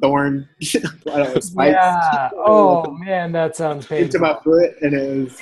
thorn. 0.00 0.48
I 0.62 0.78
don't 1.04 1.34
know 1.34 1.40
spikes 1.40 1.74
Yeah. 1.74 2.30
Oh 2.36 2.90
man, 2.98 3.32
that 3.32 3.56
sounds 3.56 3.86
painful. 3.86 4.04
into 4.04 4.18
my 4.18 4.38
foot, 4.44 4.74
and 4.82 4.94
it 4.94 5.24
was 5.24 5.38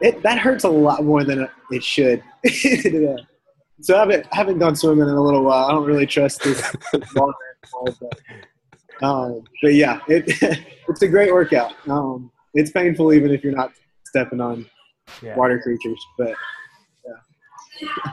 it 0.00 0.22
that 0.22 0.38
hurts 0.38 0.64
a 0.64 0.68
lot 0.68 1.04
more 1.04 1.24
than 1.24 1.48
it 1.70 1.82
should. 1.84 2.22
So 3.82 3.94
I 3.94 3.98
haven't 4.00 4.26
I 4.32 4.36
haven't 4.36 4.58
gone 4.58 4.74
swimming 4.74 5.06
in 5.06 5.14
a 5.14 5.22
little 5.22 5.42
while. 5.42 5.66
I 5.66 5.72
don't 5.72 5.84
really 5.84 6.06
trust 6.06 6.42
this 6.42 6.62
water 7.14 7.34
anymore, 7.62 7.96
but, 8.00 9.06
um, 9.06 9.44
but 9.62 9.74
yeah, 9.74 10.00
it 10.08 10.24
it's 10.88 11.02
a 11.02 11.08
great 11.08 11.30
workout. 11.30 11.74
Um, 11.86 12.32
it's 12.54 12.70
painful 12.70 13.12
even 13.12 13.30
if 13.32 13.44
you're 13.44 13.54
not 13.54 13.72
stepping 14.06 14.40
on 14.40 14.64
Yeah. 15.22 15.36
water 15.36 15.60
creatures, 15.60 16.00
but 16.16 16.32
yeah. 17.06 18.12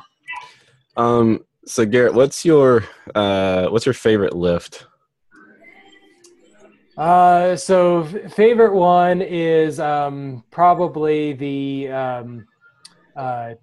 Um, 0.97 1.45
so 1.65 1.85
Garrett, 1.85 2.13
what's 2.13 2.43
your 2.43 2.83
uh, 3.15 3.67
what's 3.69 3.85
your 3.85 3.93
favorite 3.93 4.35
lift? 4.35 4.85
Uh, 6.97 7.55
so 7.55 8.03
favorite 8.35 8.73
one 8.73 9.21
is 9.21 9.79
um, 9.79 10.43
probably 10.51 11.33
the 11.33 11.89
um, 11.89 12.47
uh, 13.15 13.53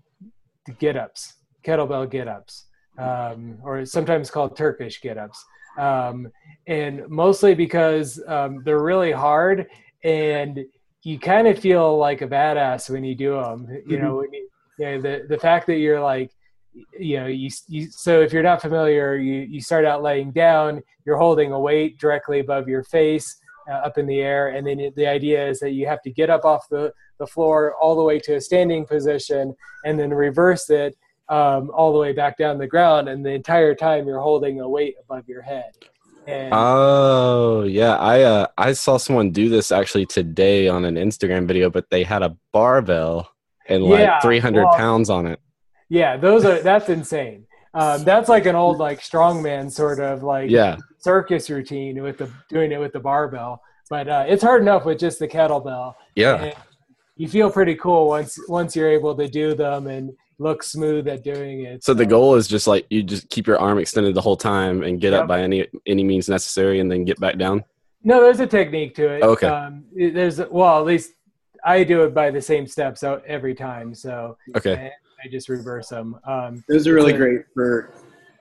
the 0.67 0.73
get 0.73 0.97
ups, 0.97 1.35
kettlebell 1.65 2.11
get 2.11 2.29
ups, 2.29 2.67
um, 2.99 3.59
or 3.63 3.85
sometimes 3.87 4.31
called 4.31 4.57
Turkish 4.57 5.01
get 5.01 5.17
ups. 5.17 5.45
Um, 5.79 6.29
and 6.67 7.09
mostly 7.09 7.55
because 7.55 8.21
um, 8.27 8.63
they're 8.65 8.83
really 8.83 9.13
hard 9.13 9.67
and 10.03 10.65
you 11.03 11.19
kind 11.19 11.47
of 11.47 11.59
feel 11.59 11.97
like 11.97 12.23
a 12.23 12.27
badass 12.27 12.91
when 12.91 13.05
you 13.05 13.15
do 13.15 13.35
them. 13.35 13.67
You 13.87 13.99
know, 13.99 14.17
when 14.17 14.33
you, 14.33 14.49
you 14.79 14.85
know 14.87 15.01
the, 15.01 15.27
the 15.29 15.39
fact 15.39 15.67
that 15.69 15.77
you're 15.77 16.01
like, 16.01 16.33
you 16.99 17.19
know, 17.21 17.27
you, 17.27 17.51
you, 17.69 17.91
so 17.91 18.21
if 18.21 18.33
you're 18.33 18.43
not 18.43 18.63
familiar, 18.63 19.17
you, 19.17 19.41
you 19.41 19.61
start 19.61 19.85
out 19.85 20.03
laying 20.03 20.31
down, 20.31 20.83
you're 21.05 21.17
holding 21.17 21.53
a 21.53 21.59
weight 21.59 21.99
directly 21.99 22.41
above 22.41 22.69
your 22.69 22.83
face 22.85 23.37
uh, 23.69 23.75
up 23.75 23.99
in 23.99 24.07
the 24.07 24.21
air. 24.21 24.49
And 24.49 24.67
then 24.67 24.93
the 24.97 25.07
idea 25.07 25.49
is 25.49 25.61
that 25.61 25.73
you 25.73 25.87
have 25.87 26.03
to 26.03 26.11
get 26.11 26.31
up 26.31 26.45
off 26.45 26.69
the, 26.69 26.93
the 27.19 27.27
floor 27.27 27.75
all 27.77 27.97
the 27.97 28.03
way 28.03 28.19
to 28.21 28.37
a 28.37 28.41
standing 28.41 28.87
position 28.87 29.55
and 29.85 29.99
then 29.99 30.11
reverse 30.11 30.71
it 30.71 30.97
um, 31.29 31.71
all 31.75 31.93
the 31.93 31.99
way 31.99 32.13
back 32.13 32.37
down 32.39 32.59
the 32.59 32.67
ground. 32.67 33.09
And 33.09 33.25
the 33.25 33.31
entire 33.33 33.75
time 33.75 34.07
you're 34.07 34.21
holding 34.21 34.61
a 34.61 34.69
weight 34.69 34.95
above 35.03 35.29
your 35.29 35.43
head. 35.43 35.73
And 36.27 36.53
Oh 36.53 37.63
yeah, 37.63 37.97
I 37.97 38.23
uh, 38.23 38.47
I 38.59 38.73
saw 38.75 38.99
someone 38.99 39.31
do 39.31 39.49
this 39.49 39.73
actually 39.73 40.05
today 40.05 40.69
on 40.69 40.85
an 40.85 40.97
Instagram 40.97 41.47
video, 41.47 41.71
but 41.71 41.89
they 41.91 42.05
had 42.05 42.23
a 42.23 42.37
barbell 42.53 43.31
and 43.67 43.83
like 43.85 44.01
Yeah, 44.01 44.21
300 44.21 44.65
well- 44.65 44.77
pounds 44.77 45.09
on 45.11 45.27
it. 45.27 45.41
Yeah, 45.91 46.17
those 46.17 46.45
are, 46.47 46.61
that's 46.63 46.89
insane. 46.89 47.47
Um, 47.75 48.03
that's 48.05 48.29
like 48.29 48.47
an 48.47 48.57
old 48.57 48.79
like 48.79 49.01
strongman 49.01 49.71
sort 49.71 50.01
of 50.01 50.23
like 50.23 50.51
Yeah, 50.51 50.77
circus 50.99 51.51
routine 51.51 52.03
with 52.03 52.19
the 52.19 52.31
doing 52.49 52.73
it 52.73 52.81
with 52.81 52.93
the 52.93 53.01
barbell. 53.01 53.63
But 53.91 54.09
uh, 54.09 54.25
it's 54.27 54.43
hard 54.43 54.63
enough 54.63 54.85
with 54.85 54.99
just 54.99 55.19
the 55.19 55.29
kettlebell. 55.29 55.95
yeah, 56.17 56.37
And 56.45 56.55
you 57.17 57.29
feel 57.29 57.51
pretty 57.51 57.75
cool 57.77 58.09
once 58.09 58.39
once 58.49 58.75
you're 58.75 58.91
able 58.91 59.15
to 59.17 59.29
do 59.29 59.55
them 59.55 59.87
and 59.89 60.11
look 60.39 60.63
smooth 60.63 61.07
at 61.07 61.23
doing 61.23 61.65
it. 61.65 61.85
So 61.85 61.93
the 61.93 62.07
goal 62.07 62.35
is 62.35 62.49
just 62.49 62.67
like 62.67 62.87
you 62.91 63.03
just 63.03 63.29
keep 63.29 63.47
your 63.47 63.59
arm 63.61 63.79
extended 63.79 64.15
the 64.15 64.21
whole 64.21 64.37
time 64.37 64.83
and 64.83 65.01
get 65.01 65.13
Yep. 65.13 65.23
up 65.23 65.29
by 65.29 65.41
any 65.43 65.67
any 65.87 66.03
means 66.03 66.29
necessary, 66.29 66.81
and 66.81 66.91
then 66.91 67.05
get 67.05 67.21
back 67.21 67.37
down. 67.39 67.63
No, 68.03 68.21
there's 68.23 68.41
a 68.41 68.47
technique 68.47 68.95
to 68.97 69.09
it. 69.17 69.23
Okay. 69.23 69.47
Um, 69.47 69.85
there's 69.95 70.41
well, 70.51 70.79
at 70.81 70.87
least 70.87 71.13
I 71.65 71.85
do 71.85 72.03
it 72.05 72.15
by 72.15 72.31
the 72.33 72.41
same 72.41 72.67
steps 72.67 73.05
every 73.27 73.55
time. 73.55 73.95
So 73.95 74.37
Okay. 74.57 74.91
I, 75.23 75.27
I 75.27 75.31
just 75.31 75.49
reverse 75.49 75.89
them. 75.89 76.19
Um, 76.27 76.65
those 76.69 76.87
are 76.87 76.95
really 76.95 77.13
great 77.13 77.43
for 77.55 77.93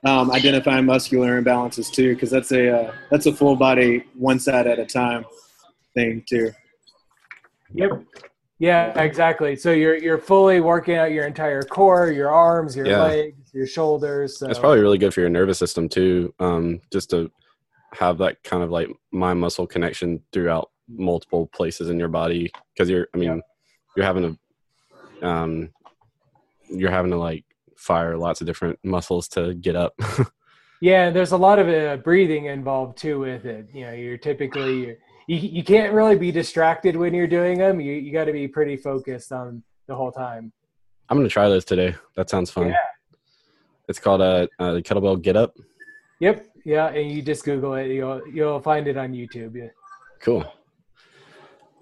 um, 0.04 0.30
identifying 0.30 0.86
muscular 0.86 1.40
imbalances 1.40 1.90
too, 1.92 2.14
because 2.14 2.30
that's 2.30 2.52
a 2.52 2.88
uh, 2.88 2.94
that's 3.10 3.26
a 3.26 3.32
full 3.32 3.56
body 3.56 4.04
one 4.14 4.38
side 4.38 4.66
at 4.66 4.78
a 4.78 4.86
time 4.86 5.24
thing 5.94 6.24
too. 6.28 6.50
Yep. 7.74 8.04
Yeah, 8.58 8.98
exactly. 9.00 9.56
So 9.56 9.72
you're 9.72 9.96
you're 9.96 10.18
fully 10.18 10.60
working 10.60 10.96
out 10.96 11.12
your 11.12 11.26
entire 11.26 11.62
core, 11.62 12.10
your 12.10 12.30
arms, 12.30 12.76
your 12.76 12.86
Yeah. 12.86 13.02
legs, 13.02 13.50
your 13.54 13.66
shoulders. 13.66 14.38
So. 14.38 14.48
It's 14.48 14.58
probably 14.58 14.80
really 14.80 14.98
good 14.98 15.14
for 15.14 15.20
your 15.20 15.30
nervous 15.30 15.58
system 15.58 15.88
too, 15.88 16.34
um, 16.40 16.80
just 16.92 17.10
to 17.10 17.30
have 17.94 18.18
that 18.18 18.42
kind 18.44 18.62
of 18.62 18.70
like 18.70 18.88
mind 19.12 19.40
muscle 19.40 19.66
connection 19.66 20.22
throughout 20.32 20.70
multiple 20.88 21.46
places 21.48 21.88
in 21.90 21.98
your 21.98 22.08
body. 22.08 22.52
Because 22.74 22.90
you're, 22.90 23.08
I 23.14 23.18
mean, 23.18 23.28
Yeah. 23.36 23.40
you're 23.96 24.06
having 24.06 24.24
a 25.22 25.26
um, 25.26 25.70
you're 26.70 26.90
having 26.90 27.10
to 27.10 27.18
like 27.18 27.44
fire 27.76 28.16
lots 28.16 28.40
of 28.40 28.46
different 28.46 28.78
muscles 28.82 29.28
to 29.28 29.54
get 29.54 29.76
up. 29.76 29.94
Yeah, 30.80 31.10
there's 31.10 31.32
a 31.32 31.36
lot 31.36 31.58
of 31.58 31.68
uh, 31.68 31.98
breathing 32.02 32.46
involved 32.46 32.96
too 32.96 33.20
with 33.20 33.44
it. 33.44 33.68
You 33.72 33.86
know, 33.86 33.92
you're 33.92 34.16
typically 34.16 34.96
you, 35.26 35.36
you 35.36 35.62
can't 35.62 35.92
really 35.92 36.16
be 36.16 36.32
distracted 36.32 36.96
when 36.96 37.12
you're 37.12 37.26
doing 37.26 37.58
them. 37.58 37.80
You 37.80 37.92
you 37.92 38.12
got 38.12 38.24
to 38.24 38.32
be 38.32 38.48
pretty 38.48 38.76
focused 38.76 39.30
on 39.30 39.62
the 39.86 39.94
whole 39.94 40.10
time. 40.10 40.52
I'm 41.08 41.18
gonna 41.18 41.28
try 41.28 41.48
those 41.48 41.66
today. 41.66 41.94
That 42.16 42.30
sounds 42.30 42.50
fun. 42.50 42.68
Yeah. 42.68 42.76
It's 43.88 43.98
called 43.98 44.22
a 44.22 44.48
uh, 44.58 44.62
uh, 44.62 44.74
kettlebell 44.80 45.20
get 45.20 45.36
up. 45.36 45.54
Yep. 46.20 46.46
Yeah, 46.64 46.88
and 46.88 47.10
you 47.10 47.22
just 47.22 47.44
Google 47.44 47.74
it. 47.74 47.88
You'll 47.88 48.26
you'll 48.28 48.60
find 48.60 48.88
it 48.88 48.96
on 48.96 49.12
YouTube. 49.12 49.54
Yeah. 49.56 49.68
Cool. 50.20 50.50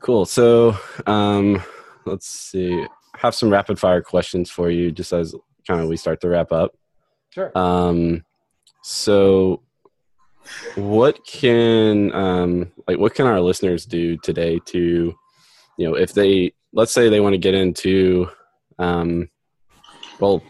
Cool. 0.00 0.24
So, 0.24 0.76
um, 1.06 1.62
let's 2.04 2.26
see. 2.26 2.84
Have 3.18 3.34
some 3.34 3.50
rapid 3.50 3.78
fire 3.78 4.02
questions 4.02 4.50
for 4.50 4.70
you, 4.70 4.90
just 4.90 5.12
as 5.12 5.34
kind 5.66 5.80
of 5.80 5.88
we 5.88 5.96
start 5.96 6.20
to 6.22 6.28
wrap 6.28 6.52
up. 6.52 6.76
Sure. 7.30 7.50
Um, 7.56 8.24
so, 8.82 9.62
what 10.76 11.24
can 11.26 12.12
um, 12.14 12.72
like 12.86 12.98
what 12.98 13.14
can 13.14 13.26
our 13.26 13.40
listeners 13.40 13.84
do 13.84 14.16
today 14.18 14.60
to, 14.66 15.14
you 15.78 15.88
know, 15.88 15.94
if 15.94 16.12
they 16.14 16.52
let's 16.72 16.92
say 16.92 17.08
they 17.08 17.20
want 17.20 17.34
to 17.34 17.38
get 17.38 17.54
into, 17.54 18.30
um, 18.78 19.28
well, 20.20 20.42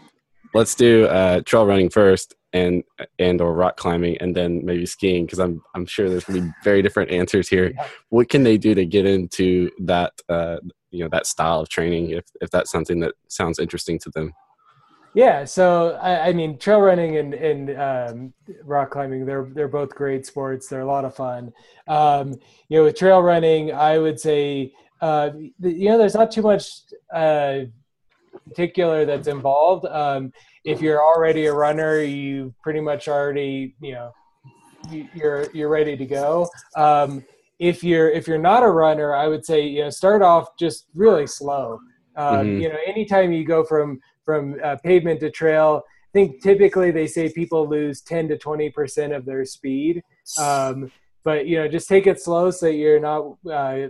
let's 0.53 0.75
do 0.75 1.05
uh, 1.05 1.41
trail 1.41 1.65
running 1.65 1.89
first 1.89 2.35
and 2.53 2.83
and 3.19 3.41
or 3.41 3.53
rock 3.53 3.77
climbing 3.77 4.17
and 4.19 4.35
then 4.35 4.65
maybe 4.65 4.85
skiing 4.85 5.25
because 5.25 5.39
I'm 5.39 5.61
I'm 5.75 5.85
sure 5.85 6.09
there's 6.09 6.23
gonna 6.23 6.41
be 6.41 6.51
very 6.63 6.81
different 6.81 7.11
answers 7.11 7.47
here. 7.47 7.73
Yeah. 7.79 7.87
What 8.09 8.29
can 8.29 8.43
they 8.43 8.57
do 8.57 8.73
to 8.73 8.85
get 8.85 9.05
into 9.05 9.69
that 9.79 10.13
uh, 10.27 10.57
you 10.91 11.03
know 11.03 11.09
that 11.09 11.27
style 11.27 11.61
of 11.61 11.69
training 11.69 12.09
if 12.11 12.25
if 12.41 12.49
that's 12.49 12.71
something 12.71 12.99
that 13.01 13.13
sounds 13.27 13.59
interesting 13.59 13.99
to 13.99 14.09
them? 14.09 14.33
Yeah, 15.13 15.43
so 15.45 15.97
I, 16.01 16.27
I 16.27 16.33
mean, 16.33 16.57
trail 16.57 16.81
running 16.81 17.17
and, 17.17 17.33
and 17.33 17.77
um, 17.77 18.33
rock 18.63 18.91
climbing, 18.91 19.25
they're 19.25 19.47
they're 19.53 19.67
both 19.67 19.95
great 19.95 20.25
sports. 20.25 20.67
They're 20.67 20.81
a 20.81 20.85
lot 20.85 21.05
of 21.05 21.15
fun. 21.15 21.51
Um, 21.87 22.33
you 22.67 22.77
know, 22.77 22.83
with 22.83 22.97
trail 22.97 23.21
running, 23.21 23.71
I 23.71 23.97
would 23.97 24.19
say, 24.19 24.73
uh, 25.01 25.31
you 25.35 25.89
know, 25.89 25.97
there's 25.97 26.13
not 26.13 26.31
too 26.31 26.43
much 26.43 26.69
uh, 27.13 27.61
particular 28.47 29.05
that's 29.05 29.27
involved. 29.27 29.85
Um, 29.85 30.31
if 30.69 30.81
you're 30.81 31.01
already 31.01 31.47
a 31.47 31.53
runner, 31.53 31.99
you 32.01 32.53
pretty 32.61 32.79
much 32.79 33.07
already, 33.07 33.75
you 33.81 33.93
know, 33.93 34.11
you, 34.91 35.07
you're 35.15 35.47
you're 35.51 35.69
ready 35.69 35.97
to 35.97 36.05
go. 36.05 36.47
Um, 36.75 37.25
if 37.57 37.83
you're 37.83 38.09
if 38.09 38.27
you're 38.27 38.37
not 38.37 38.61
a 38.61 38.69
runner, 38.69 39.15
I 39.15 39.27
would 39.27 39.43
say 39.43 39.65
you 39.65 39.81
know 39.81 39.89
start 39.89 40.21
off 40.21 40.55
just 40.57 40.85
really 40.93 41.25
slow. 41.25 41.79
Um, 42.15 42.47
mm-hmm. 42.47 42.61
You 42.61 42.69
know, 42.69 42.77
anytime 42.85 43.31
you 43.31 43.45
go 43.45 43.63
from 43.63 43.99
from 44.23 44.57
uh, 44.63 44.75
pavement 44.83 45.19
to 45.21 45.31
trail, 45.31 45.81
I 45.87 46.11
think 46.13 46.41
typically 46.43 46.91
they 46.91 47.07
say 47.07 47.31
people 47.33 47.67
lose 47.67 48.01
10 48.01 48.27
to 48.29 48.37
20 48.37 48.69
percent 48.69 49.11
of 49.11 49.25
their 49.25 49.45
speed. 49.45 50.03
Um, 50.39 50.91
but 51.23 51.47
you 51.47 51.57
know, 51.57 51.67
just 51.67 51.89
take 51.89 52.05
it 52.05 52.21
slow 52.21 52.51
so 52.51 52.67
you're 52.67 52.99
not 52.99 53.37
uh, 53.51 53.87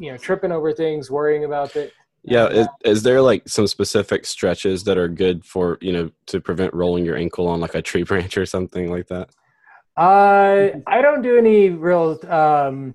you 0.00 0.10
know 0.10 0.16
tripping 0.16 0.50
over 0.50 0.72
things, 0.72 1.10
worrying 1.10 1.44
about 1.44 1.76
it. 1.76 1.92
Yeah, 2.24 2.48
is, 2.48 2.68
is, 2.84 3.02
there 3.02 3.20
like 3.20 3.48
some 3.48 3.66
specific 3.66 4.26
stretches 4.26 4.84
that 4.84 4.96
are 4.96 5.08
good 5.08 5.44
for 5.44 5.78
you 5.80 5.92
know 5.92 6.10
to 6.26 6.40
prevent 6.40 6.72
rolling 6.72 7.04
your 7.04 7.16
ankle 7.16 7.48
on 7.48 7.60
like 7.60 7.74
a 7.74 7.82
tree 7.82 8.02
branch 8.04 8.36
or 8.36 8.46
something 8.46 8.90
like 8.90 9.08
that? 9.08 9.30
Uh, 9.96 10.70
I 10.86 11.02
don't 11.02 11.22
do 11.22 11.36
any 11.36 11.70
real 11.70 12.18
um, 12.30 12.94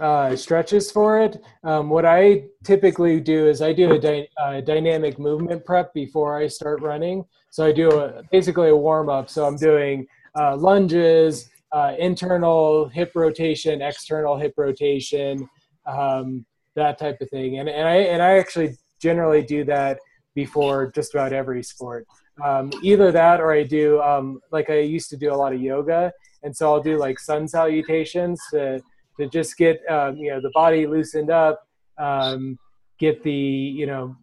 uh, 0.00 0.36
stretches 0.36 0.90
for 0.90 1.20
it. 1.20 1.42
Um, 1.64 1.88
what 1.88 2.04
I 2.04 2.44
typically 2.64 3.20
do 3.20 3.48
is 3.48 3.62
I 3.62 3.72
do 3.72 3.92
a 3.92 3.98
dy- 3.98 4.28
uh, 4.40 4.60
dynamic 4.60 5.18
movement 5.18 5.64
prep 5.64 5.92
before 5.94 6.38
I 6.38 6.46
start 6.46 6.82
running. 6.82 7.24
So 7.50 7.64
I 7.66 7.72
do 7.72 7.90
a, 7.90 8.22
basically 8.30 8.68
a 8.68 8.76
warm 8.76 9.08
up. 9.08 9.28
So 9.30 9.44
I'm 9.46 9.56
doing 9.56 10.06
uh, 10.38 10.56
lunges, 10.56 11.48
uh, 11.72 11.94
internal 11.98 12.88
hip 12.88 13.12
rotation, 13.14 13.82
external 13.82 14.36
hip 14.36 14.54
rotation, 14.56 15.48
um, 15.86 16.44
that 16.76 16.98
type 16.98 17.20
of 17.20 17.28
thing. 17.30 17.58
And, 17.58 17.68
and 17.68 17.88
I 17.88 17.96
and 17.96 18.22
I 18.22 18.38
actually 18.38 18.76
generally 19.00 19.42
do 19.42 19.64
that 19.64 19.98
before 20.34 20.92
just 20.94 21.14
about 21.14 21.32
every 21.32 21.62
sport. 21.62 22.06
Um, 22.44 22.70
either 22.82 23.10
that 23.12 23.40
or 23.40 23.52
I 23.52 23.62
do 23.62 24.00
um, 24.02 24.40
like 24.52 24.70
I 24.70 24.80
used 24.80 25.10
to 25.10 25.16
do 25.16 25.32
a 25.32 25.34
lot 25.34 25.52
of 25.52 25.60
yoga, 25.60 26.12
and 26.42 26.54
so 26.54 26.72
I'll 26.72 26.82
do 26.82 26.98
like 26.98 27.18
sun 27.18 27.48
salutations 27.48 28.40
to 28.52 28.80
to 29.18 29.28
just 29.28 29.56
get 29.56 29.80
um, 29.90 30.16
you 30.16 30.30
know 30.30 30.40
the 30.40 30.50
body 30.54 30.86
loosened 30.86 31.30
up, 31.30 31.66
um, 31.98 32.58
get 32.98 33.22
the 33.22 33.32
you 33.32 33.86
know 33.86 34.16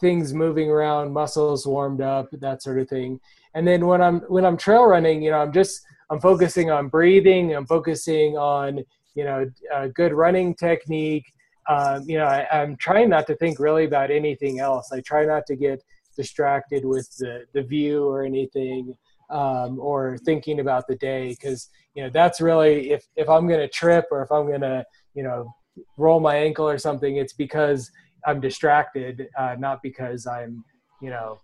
things 0.00 0.34
moving 0.34 0.70
around, 0.70 1.12
muscles 1.12 1.66
warmed 1.66 2.00
up, 2.00 2.28
that 2.32 2.62
sort 2.62 2.78
of 2.78 2.88
thing. 2.88 3.20
And 3.54 3.66
then 3.66 3.86
when 3.86 4.02
I'm 4.02 4.20
when 4.28 4.44
I'm 4.44 4.56
trail 4.56 4.84
running, 4.84 5.22
you 5.22 5.30
know, 5.30 5.38
I'm 5.38 5.52
just 5.52 5.80
I'm 6.10 6.20
focusing 6.20 6.70
on 6.70 6.88
breathing. 6.88 7.54
I'm 7.54 7.66
focusing 7.66 8.36
on 8.36 8.84
you 9.14 9.24
know 9.24 9.50
a 9.74 9.88
good 9.88 10.12
running 10.12 10.54
technique. 10.54 11.24
Um, 11.68 12.04
you 12.08 12.18
know, 12.18 12.26
I, 12.26 12.46
I'm 12.52 12.76
trying 12.76 13.08
not 13.08 13.26
to 13.26 13.36
think 13.36 13.58
really 13.58 13.84
about 13.84 14.10
anything 14.10 14.60
else. 14.60 14.92
I 14.92 15.00
try 15.00 15.24
not 15.24 15.46
to 15.46 15.56
get 15.56 15.82
distracted 16.16 16.84
with 16.84 17.14
the 17.18 17.44
the 17.52 17.62
view 17.62 18.04
or 18.04 18.24
anything 18.24 18.94
um, 19.30 19.78
or 19.78 20.16
thinking 20.24 20.60
about 20.60 20.86
the 20.86 20.96
day 20.96 21.28
because 21.28 21.68
you 21.94 22.02
know 22.02 22.10
that's 22.10 22.40
really 22.40 22.90
if 22.90 23.04
if 23.16 23.28
I'm 23.28 23.46
going 23.46 23.60
to 23.60 23.68
trip 23.68 24.06
or 24.10 24.22
if 24.22 24.30
I'm 24.30 24.46
going 24.46 24.60
to 24.60 24.84
you 25.14 25.22
know 25.22 25.52
roll 25.96 26.20
my 26.20 26.36
ankle 26.36 26.68
or 26.68 26.78
something, 26.78 27.16
it's 27.16 27.32
because 27.32 27.90
I'm 28.26 28.40
distracted, 28.40 29.28
uh, 29.38 29.56
not 29.58 29.82
because 29.82 30.26
I'm 30.26 30.64
you 31.00 31.10
know 31.10 31.40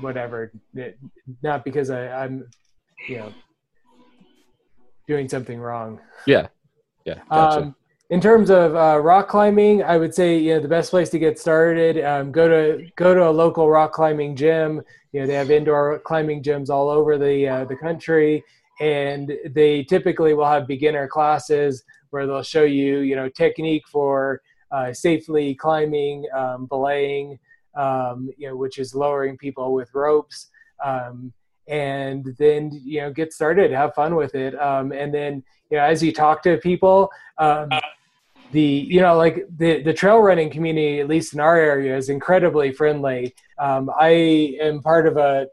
whatever, 0.00 0.52
not 1.42 1.64
because 1.64 1.90
I, 1.90 2.08
I'm 2.24 2.48
you 3.08 3.18
know 3.18 3.32
doing 5.06 5.28
something 5.28 5.58
wrong. 5.58 6.00
Yeah, 6.26 6.48
yeah. 7.04 7.20
Gotcha. 7.30 7.62
Um, 7.62 7.76
in 8.08 8.20
terms 8.20 8.50
of 8.50 8.76
uh, 8.76 9.00
rock 9.00 9.28
climbing, 9.28 9.82
I 9.82 9.96
would 9.96 10.14
say 10.14 10.38
you 10.38 10.54
know 10.54 10.60
the 10.60 10.68
best 10.68 10.90
place 10.90 11.10
to 11.10 11.18
get 11.18 11.38
started. 11.38 12.02
Um, 12.04 12.30
go 12.30 12.48
to 12.48 12.86
go 12.94 13.14
to 13.14 13.28
a 13.28 13.30
local 13.30 13.68
rock 13.68 13.92
climbing 13.92 14.36
gym. 14.36 14.80
You 15.12 15.20
know 15.20 15.26
they 15.26 15.34
have 15.34 15.50
indoor 15.50 15.98
climbing 16.00 16.42
gyms 16.42 16.70
all 16.70 16.88
over 16.88 17.18
the 17.18 17.48
uh, 17.48 17.64
the 17.64 17.76
country, 17.76 18.44
and 18.80 19.32
they 19.50 19.82
typically 19.82 20.34
will 20.34 20.46
have 20.46 20.68
beginner 20.68 21.08
classes 21.08 21.82
where 22.10 22.26
they'll 22.26 22.42
show 22.42 22.62
you 22.62 22.98
you 22.98 23.16
know 23.16 23.28
technique 23.28 23.88
for 23.88 24.40
uh, 24.70 24.92
safely 24.92 25.54
climbing, 25.54 26.24
um, 26.34 26.66
belaying, 26.66 27.38
um, 27.76 28.30
you 28.36 28.48
know, 28.48 28.56
which 28.56 28.78
is 28.78 28.94
lowering 28.94 29.36
people 29.36 29.74
with 29.74 29.92
ropes, 29.94 30.50
um, 30.84 31.32
and 31.66 32.36
then 32.38 32.70
you 32.84 33.00
know 33.00 33.12
get 33.12 33.32
started, 33.32 33.72
have 33.72 33.94
fun 33.94 34.14
with 34.14 34.36
it, 34.36 34.54
um, 34.60 34.92
and 34.92 35.12
then 35.12 35.42
you 35.70 35.76
know 35.76 35.82
as 35.82 36.04
you 36.04 36.12
talk 36.12 36.40
to 36.44 36.56
people 36.58 37.10
um, 37.38 37.68
the 38.52 38.60
you 38.62 39.00
know 39.00 39.16
like 39.16 39.44
the 39.56 39.82
the 39.82 39.92
trail 39.92 40.18
running 40.18 40.50
community 40.50 41.00
at 41.00 41.08
least 41.08 41.34
in 41.34 41.40
our 41.40 41.56
area 41.56 41.96
is 41.96 42.08
incredibly 42.08 42.72
friendly. 42.72 43.34
Um, 43.58 43.90
i 43.98 44.08
am 44.60 44.82
part 44.82 45.06
of 45.06 45.16
a 45.16 45.48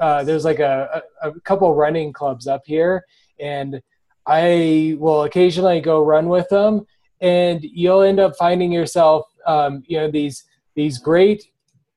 uh, 0.00 0.24
there's 0.24 0.44
like 0.46 0.60
a, 0.60 1.02
a, 1.22 1.30
a 1.30 1.40
couple 1.40 1.74
running 1.74 2.12
clubs 2.12 2.46
up 2.46 2.62
here 2.64 3.04
and 3.38 3.80
i 4.26 4.96
will 4.98 5.24
occasionally 5.24 5.80
go 5.80 6.02
run 6.02 6.28
with 6.28 6.48
them 6.48 6.86
and 7.20 7.62
you'll 7.62 8.02
end 8.02 8.18
up 8.18 8.34
finding 8.36 8.72
yourself 8.72 9.26
um, 9.46 9.82
you 9.86 9.98
know 9.98 10.10
these 10.10 10.44
these 10.74 10.98
great 10.98 11.44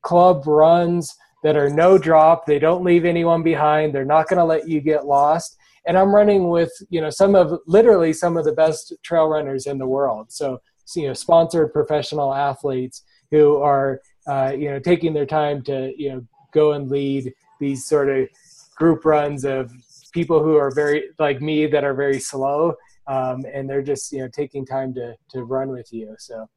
club 0.02 0.46
runs 0.46 1.16
that 1.44 1.58
are 1.58 1.70
no 1.70 1.98
drop. 1.98 2.46
They 2.46 2.58
don't 2.58 2.84
leave 2.84 3.06
anyone 3.06 3.44
behind. 3.44 3.94
They're 3.94 4.06
not 4.06 4.28
going 4.28 4.40
to 4.40 4.46
let 4.46 4.68
you 4.68 4.82
get 4.82 5.06
lost 5.06 5.58
and 5.86 5.98
I'm 5.98 6.14
running 6.14 6.50
with 6.50 6.72
you 6.90 7.02
know 7.02 7.10
some 7.10 7.36
of 7.36 7.60
literally 7.68 8.14
some 8.14 8.38
of 8.38 8.46
the 8.46 8.54
best 8.54 8.94
trail 9.04 9.28
runners 9.28 9.68
in 9.68 9.78
the 9.78 9.88
world. 9.88 10.32
So 10.32 10.62
you 10.96 11.08
know 11.08 11.14
sponsored 11.14 11.74
professional 11.74 12.34
athletes 12.34 13.04
who 13.32 13.58
are 13.58 14.02
uh, 14.28 14.54
you 14.58 14.70
know 14.70 14.80
taking 14.80 15.14
their 15.14 15.26
time 15.26 15.62
to 15.64 15.94
you 15.98 16.10
know 16.10 16.26
go 16.54 16.74
and 16.74 16.90
lead 16.90 17.34
these 17.60 17.86
sort 17.86 18.10
of 18.10 18.28
group 18.76 19.06
runs 19.06 19.46
of 19.46 19.72
people 20.14 20.44
who 20.44 20.56
are 20.56 20.72
very 20.72 21.06
like 21.20 21.42
me 21.42 21.66
that 21.68 21.84
are 21.84 21.94
very 21.94 22.20
slow 22.20 22.76
um, 23.08 23.44
and 23.54 23.70
they're 23.70 23.82
just 23.82 24.12
you 24.12 24.20
know 24.20 24.28
taking 24.28 24.66
time 24.66 24.94
to 24.94 25.16
to 25.30 25.44
run 25.44 25.70
with 25.70 25.92
you 25.92 26.16
so 26.20 26.48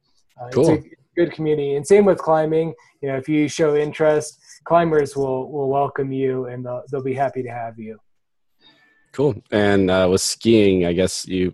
uh, 0.41 0.49
cool. 0.49 0.69
it's 0.69 0.85
a 0.85 0.89
good 1.15 1.31
community 1.31 1.75
and 1.75 1.85
same 1.85 2.05
with 2.05 2.17
climbing 2.17 2.73
you 3.01 3.09
know 3.09 3.17
if 3.17 3.27
you 3.27 3.47
show 3.47 3.75
interest 3.75 4.39
climbers 4.65 5.15
will 5.15 5.51
will 5.51 5.69
welcome 5.69 6.11
you 6.11 6.45
and 6.45 6.65
they'll, 6.65 6.83
they'll 6.91 7.03
be 7.03 7.13
happy 7.13 7.41
to 7.41 7.49
have 7.49 7.79
you 7.79 7.97
Cool. 9.11 9.35
And 9.51 9.89
uh, 9.89 10.07
with 10.09 10.21
skiing, 10.21 10.85
I 10.85 10.93
guess 10.93 11.27
you 11.27 11.53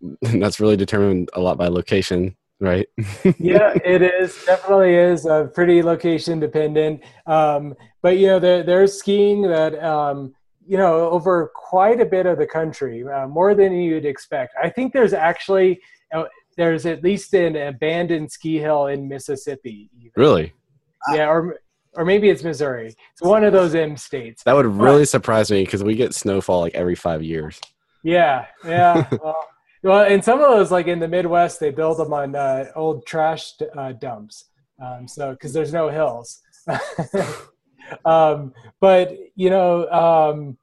that's 0.22 0.60
really 0.60 0.76
determined 0.76 1.30
a 1.34 1.40
lot 1.40 1.58
by 1.58 1.68
location, 1.68 2.36
right? 2.60 2.86
yeah, 3.38 3.74
it 3.84 4.02
is. 4.02 4.44
Definitely 4.44 4.94
is 4.94 5.26
uh, 5.26 5.44
pretty 5.44 5.82
location 5.82 6.40
dependent. 6.40 7.02
Um, 7.26 7.74
but 8.02 8.18
you 8.18 8.28
know, 8.28 8.38
there, 8.38 8.62
there's 8.62 8.98
skiing 8.98 9.42
that 9.42 9.82
um, 9.82 10.34
you 10.66 10.76
know 10.76 11.08
over 11.10 11.50
quite 11.54 12.00
a 12.00 12.06
bit 12.06 12.26
of 12.26 12.38
the 12.38 12.46
country, 12.46 13.06
uh, 13.06 13.26
more 13.26 13.54
than 13.54 13.72
you'd 13.72 14.04
expect. 14.04 14.54
I 14.62 14.68
think 14.68 14.92
there's 14.92 15.12
actually 15.12 15.80
uh, 16.14 16.24
there's 16.56 16.86
at 16.86 17.02
least 17.02 17.34
an 17.34 17.56
abandoned 17.56 18.30
ski 18.32 18.58
hill 18.58 18.86
in 18.86 19.08
Mississippi. 19.08 19.90
Even. 19.98 20.12
Really? 20.16 20.52
Yeah, 21.12 21.28
or 21.28 21.58
or 21.96 22.04
maybe 22.04 22.28
it's 22.28 22.44
Missouri. 22.44 22.94
It's 23.12 23.22
one 23.22 23.44
of 23.44 23.52
those 23.52 23.74
M 23.74 23.96
states. 23.96 24.42
That 24.44 24.54
would 24.54 24.66
really 24.66 25.02
but, 25.02 25.08
surprise 25.08 25.50
me 25.50 25.64
because 25.64 25.82
we 25.82 25.94
get 25.94 26.14
snowfall 26.14 26.60
like 26.60 26.74
every 26.74 26.94
five 26.94 27.22
years. 27.22 27.60
Yeah, 28.02 28.46
yeah. 28.64 29.08
well, 29.22 29.48
well, 29.82 30.06
in 30.06 30.22
some 30.22 30.40
of 30.40 30.50
those, 30.50 30.70
like 30.70 30.86
in 30.86 30.98
the 30.98 31.08
Midwest, 31.08 31.60
they 31.60 31.70
build 31.70 31.98
them 31.98 32.12
on 32.12 32.36
uh, 32.36 32.66
old 32.74 33.06
trash 33.06 33.52
uh, 33.76 33.92
dumps. 33.92 34.46
Um, 34.82 35.08
so 35.08 35.32
because 35.32 35.52
there's 35.52 35.72
no 35.72 35.88
hills. 35.88 36.42
um, 38.04 38.52
but 38.80 39.16
you 39.34 39.50
know, 39.50 39.88
um, 39.90 40.58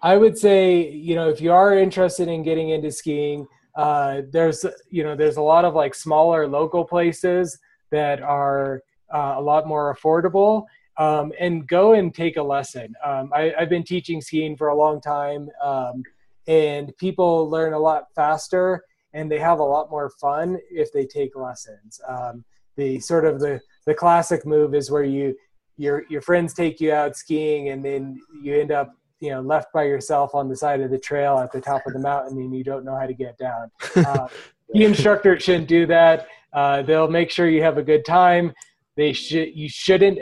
I 0.00 0.16
would 0.16 0.36
say 0.36 0.90
you 0.90 1.14
know 1.14 1.28
if 1.28 1.40
you 1.40 1.52
are 1.52 1.78
interested 1.78 2.28
in 2.28 2.42
getting 2.42 2.70
into 2.70 2.90
skiing, 2.90 3.46
uh, 3.76 4.22
there's 4.30 4.64
you 4.90 5.04
know 5.04 5.14
there's 5.14 5.36
a 5.36 5.42
lot 5.42 5.64
of 5.64 5.74
like 5.74 5.94
smaller 5.94 6.48
local 6.48 6.84
places 6.84 7.58
that 7.90 8.22
are 8.22 8.82
uh, 9.12 9.34
a 9.36 9.40
lot 9.40 9.66
more 9.66 9.94
affordable 9.94 10.66
um, 10.98 11.32
and 11.38 11.66
go 11.66 11.94
and 11.94 12.14
take 12.14 12.36
a 12.36 12.42
lesson. 12.42 12.94
Um, 13.04 13.30
I, 13.34 13.52
have 13.58 13.68
been 13.68 13.84
teaching 13.84 14.20
skiing 14.20 14.56
for 14.56 14.68
a 14.68 14.76
long 14.76 15.00
time, 15.00 15.48
um, 15.62 16.02
and 16.46 16.96
people 16.98 17.48
learn 17.48 17.72
a 17.72 17.78
lot 17.78 18.06
faster 18.14 18.84
and 19.14 19.30
they 19.30 19.38
have 19.38 19.58
a 19.58 19.64
lot 19.64 19.90
more 19.90 20.10
fun 20.10 20.58
if 20.70 20.92
they 20.92 21.06
take 21.06 21.36
lessons. 21.36 22.00
Um, 22.06 22.44
the 22.76 22.98
sort 23.00 23.24
of 23.24 23.40
the, 23.40 23.60
the 23.86 23.94
classic 23.94 24.46
move 24.46 24.74
is 24.74 24.90
where 24.90 25.04
you 25.04 25.36
your 25.78 26.04
your 26.08 26.20
friends 26.20 26.52
take 26.52 26.80
you 26.80 26.92
out 26.92 27.16
skiing 27.16 27.70
and 27.70 27.82
then 27.84 28.20
you 28.42 28.54
end 28.54 28.70
up 28.70 28.94
you 29.20 29.30
know 29.30 29.40
left 29.40 29.72
by 29.72 29.84
yourself 29.84 30.34
on 30.34 30.48
the 30.48 30.56
side 30.56 30.80
of 30.80 30.90
the 30.90 30.98
trail 30.98 31.38
at 31.38 31.50
the 31.50 31.60
top 31.60 31.80
of 31.86 31.94
the 31.94 31.98
mountain 31.98 32.38
and 32.38 32.54
you 32.54 32.62
don't 32.62 32.84
know 32.84 32.94
how 32.94 33.06
to 33.06 33.14
get 33.14 33.36
down. 33.38 33.70
Uh, 33.96 34.28
the 34.74 34.84
instructor 34.84 35.38
shouldn't 35.38 35.68
do 35.68 35.84
that. 35.84 36.28
Uh, 36.54 36.80
they'll 36.80 37.08
make 37.08 37.30
sure 37.30 37.48
you 37.48 37.62
have 37.62 37.76
a 37.76 37.82
good 37.82 38.06
time 38.06 38.52
they 38.96 39.12
should 39.12 39.54
you 39.54 39.68
shouldn't 39.68 40.18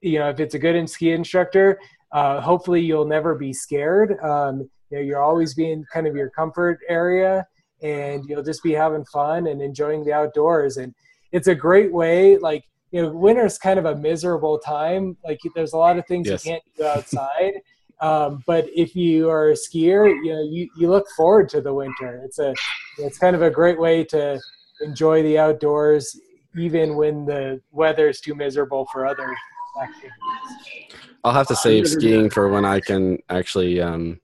you 0.00 0.18
know 0.18 0.28
if 0.28 0.40
it's 0.40 0.54
a 0.54 0.58
good 0.58 0.88
ski 0.88 1.12
instructor 1.12 1.78
uh, 2.12 2.40
hopefully 2.40 2.80
you'll 2.80 3.06
never 3.06 3.34
be 3.34 3.52
scared 3.52 4.18
um, 4.20 4.68
you 4.90 4.98
know 4.98 5.00
you're 5.00 5.22
always 5.22 5.54
being 5.54 5.84
kind 5.92 6.06
of 6.06 6.16
your 6.16 6.30
comfort 6.30 6.78
area 6.88 7.46
and 7.82 8.24
you'll 8.28 8.42
just 8.42 8.62
be 8.62 8.72
having 8.72 9.04
fun 9.06 9.46
and 9.46 9.62
enjoying 9.62 10.04
the 10.04 10.12
outdoors 10.12 10.76
and 10.76 10.94
it's 11.32 11.48
a 11.48 11.54
great 11.54 11.92
way 11.92 12.36
like 12.38 12.64
you 12.90 13.00
know 13.00 13.10
winter's 13.10 13.58
kind 13.58 13.78
of 13.78 13.84
a 13.84 13.96
miserable 13.96 14.58
time 14.58 15.16
like 15.24 15.38
there's 15.54 15.72
a 15.72 15.78
lot 15.78 15.98
of 15.98 16.06
things 16.06 16.28
yes. 16.28 16.44
you 16.44 16.52
can't 16.52 16.62
do 16.76 16.84
outside 16.84 17.52
Um, 18.00 18.42
but 18.46 18.66
if 18.74 18.96
you 18.96 19.28
are 19.28 19.50
a 19.50 19.54
skier, 19.54 20.08
you 20.08 20.32
know 20.32 20.42
you, 20.42 20.68
you 20.76 20.88
look 20.88 21.06
forward 21.16 21.48
to 21.50 21.60
the 21.60 21.72
winter. 21.72 22.22
It's 22.24 22.38
a 22.38 22.54
it's 22.98 23.18
kind 23.18 23.36
of 23.36 23.42
a 23.42 23.50
great 23.50 23.78
way 23.78 24.04
to 24.04 24.40
enjoy 24.80 25.22
the 25.22 25.38
outdoors, 25.38 26.18
even 26.56 26.96
when 26.96 27.24
the 27.24 27.60
weather 27.70 28.08
is 28.08 28.20
too 28.20 28.34
miserable 28.34 28.86
for 28.92 29.06
other 29.06 29.34
activities. 29.80 30.96
I'll 31.22 31.32
have 31.32 31.48
to 31.48 31.56
save 31.56 31.86
skiing 31.86 32.30
for 32.30 32.48
when 32.48 32.64
I 32.64 32.80
can 32.80 33.18
actually 33.28 33.80
um, 33.80 34.20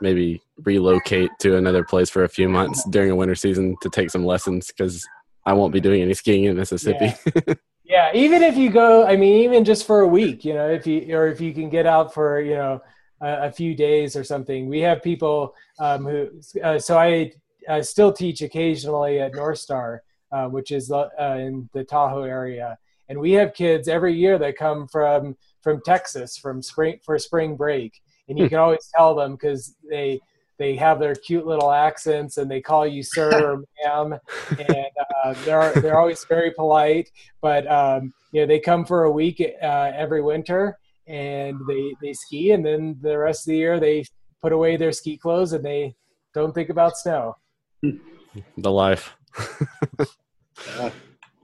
maybe 0.00 0.42
relocate 0.58 1.30
to 1.40 1.56
another 1.56 1.84
place 1.84 2.10
for 2.10 2.24
a 2.24 2.28
few 2.28 2.48
months 2.48 2.84
during 2.90 3.10
a 3.10 3.16
winter 3.16 3.34
season 3.34 3.76
to 3.82 3.88
take 3.88 4.10
some 4.10 4.24
lessons 4.24 4.68
because 4.68 5.06
I 5.46 5.52
won't 5.54 5.72
be 5.72 5.80
doing 5.80 6.02
any 6.02 6.14
skiing 6.14 6.44
in 6.44 6.56
Mississippi. 6.56 7.14
Yeah. 7.34 7.54
yeah, 7.84 8.10
even 8.14 8.42
if 8.42 8.56
you 8.56 8.70
go, 8.70 9.06
I 9.06 9.16
mean, 9.16 9.44
even 9.44 9.64
just 9.64 9.86
for 9.86 10.00
a 10.00 10.08
week, 10.08 10.44
you 10.44 10.54
know, 10.54 10.68
if 10.68 10.86
you 10.86 11.16
or 11.16 11.28
if 11.28 11.40
you 11.40 11.52
can 11.52 11.70
get 11.70 11.86
out 11.86 12.12
for 12.12 12.40
you 12.40 12.54
know 12.54 12.80
a, 13.24 13.46
a 13.48 13.52
few 13.52 13.74
days 13.74 14.16
or 14.16 14.24
something. 14.24 14.68
We 14.68 14.80
have 14.80 15.02
people 15.02 15.54
um, 15.78 16.04
who, 16.04 16.28
uh, 16.62 16.78
so 16.78 16.98
I 16.98 17.32
uh, 17.68 17.82
still 17.82 18.12
teach 18.12 18.42
occasionally 18.42 19.20
at 19.20 19.32
Northstar, 19.32 20.00
uh, 20.34 20.48
which 20.48 20.70
is 20.70 20.90
uh, 20.90 21.08
in 21.20 21.68
the 21.72 21.84
Tahoe 21.84 22.24
area, 22.24 22.76
and 23.08 23.18
we 23.18 23.32
have 23.32 23.54
kids 23.54 23.86
every 23.88 24.14
year 24.14 24.38
that 24.38 24.56
come 24.56 24.88
from 24.88 25.36
from 25.62 25.80
Texas 25.84 26.36
from 26.36 26.60
spring 26.60 26.98
for 27.04 27.18
spring 27.18 27.56
break, 27.56 28.00
and 28.28 28.38
you 28.38 28.44
hmm. 28.44 28.50
can 28.50 28.58
always 28.58 28.90
tell 28.96 29.14
them 29.14 29.32
because 29.32 29.76
they 29.88 30.20
they 30.58 30.76
have 30.76 30.98
their 30.98 31.14
cute 31.14 31.46
little 31.46 31.72
accents 31.72 32.38
and 32.38 32.50
they 32.50 32.60
call 32.60 32.86
you 32.86 33.02
sir 33.02 33.30
or 33.44 33.64
ma'am, 33.84 34.18
and 34.50 34.86
uh, 35.24 35.34
they're 35.44 35.72
they're 35.74 35.98
always 35.98 36.24
very 36.24 36.50
polite. 36.50 37.10
But 37.40 37.70
um, 37.70 38.12
you 38.32 38.40
know 38.40 38.46
they 38.46 38.60
come 38.60 38.84
for 38.84 39.04
a 39.04 39.10
week 39.10 39.40
uh, 39.40 39.92
every 39.94 40.22
winter 40.22 40.78
and 41.06 41.60
they 41.68 41.94
they 42.02 42.12
ski, 42.12 42.52
and 42.52 42.64
then 42.64 42.96
the 43.00 43.18
rest 43.18 43.46
of 43.46 43.52
the 43.52 43.58
year 43.58 43.78
they 43.78 44.04
put 44.42 44.52
away 44.52 44.76
their 44.76 44.92
ski 44.92 45.16
clothes 45.16 45.52
and 45.52 45.64
they 45.64 45.94
don't 46.34 46.52
think 46.52 46.70
about 46.70 46.96
snow. 46.96 47.36
The 47.82 48.70
life. 48.70 49.16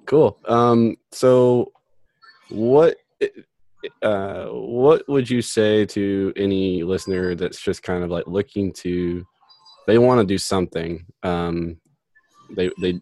cool. 0.06 0.38
Um, 0.46 0.96
so 1.12 1.72
what 2.50 2.96
uh, 4.02 4.46
what 4.46 5.08
would 5.08 5.28
you 5.30 5.40
say 5.40 5.86
to 5.86 6.32
any 6.36 6.82
listener 6.82 7.34
that's 7.34 7.60
just 7.60 7.82
kind 7.82 8.04
of 8.04 8.10
like 8.10 8.26
looking 8.26 8.72
to 8.72 9.24
they 9.86 9.98
want 9.98 10.20
to 10.20 10.26
do 10.26 10.36
something 10.36 11.06
um, 11.22 11.80
they 12.50 12.70
they 12.80 13.00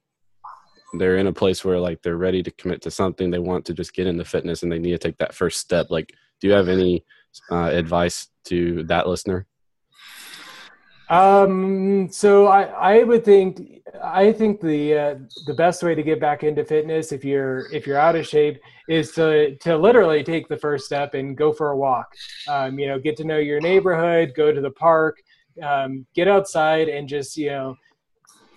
they're 0.94 1.16
in 1.16 1.26
a 1.26 1.32
place 1.32 1.64
where 1.64 1.78
like 1.78 2.00
they're 2.02 2.16
ready 2.16 2.42
to 2.42 2.50
commit 2.52 2.80
to 2.82 2.90
something 2.90 3.30
they 3.30 3.38
want 3.38 3.64
to 3.64 3.74
just 3.74 3.92
get 3.92 4.06
into 4.06 4.24
fitness 4.24 4.62
and 4.62 4.70
they 4.70 4.78
need 4.78 4.92
to 4.92 4.98
take 4.98 5.18
that 5.18 5.34
first 5.34 5.58
step 5.58 5.86
like 5.90 6.12
do 6.40 6.46
you 6.46 6.52
have 6.52 6.68
any 6.68 7.04
uh, 7.50 7.70
advice 7.72 8.28
to 8.44 8.84
that 8.84 9.08
listener 9.08 9.46
um, 11.10 12.08
so 12.10 12.46
I, 12.46 12.62
I 12.62 13.02
would 13.04 13.24
think 13.24 13.82
I 14.02 14.32
think 14.32 14.60
the 14.60 14.94
uh, 14.94 15.14
the 15.46 15.54
best 15.54 15.82
way 15.82 15.94
to 15.94 16.02
get 16.02 16.20
back 16.20 16.42
into 16.44 16.64
fitness 16.64 17.12
if 17.12 17.24
you're 17.24 17.72
if 17.72 17.86
you're 17.86 17.98
out 17.98 18.16
of 18.16 18.26
shape 18.26 18.60
is 18.88 19.12
to 19.12 19.56
to 19.56 19.76
literally 19.76 20.22
take 20.22 20.48
the 20.48 20.56
first 20.56 20.86
step 20.86 21.14
and 21.14 21.36
go 21.36 21.52
for 21.52 21.70
a 21.70 21.76
walk. 21.76 22.14
Um, 22.48 22.78
you 22.78 22.86
know, 22.86 22.98
get 22.98 23.16
to 23.18 23.24
know 23.24 23.38
your 23.38 23.60
neighborhood, 23.60 24.32
go 24.36 24.52
to 24.52 24.60
the 24.60 24.70
park, 24.70 25.18
um, 25.62 26.06
get 26.14 26.28
outside, 26.28 26.88
and 26.88 27.08
just 27.08 27.36
you 27.36 27.50
know, 27.50 27.76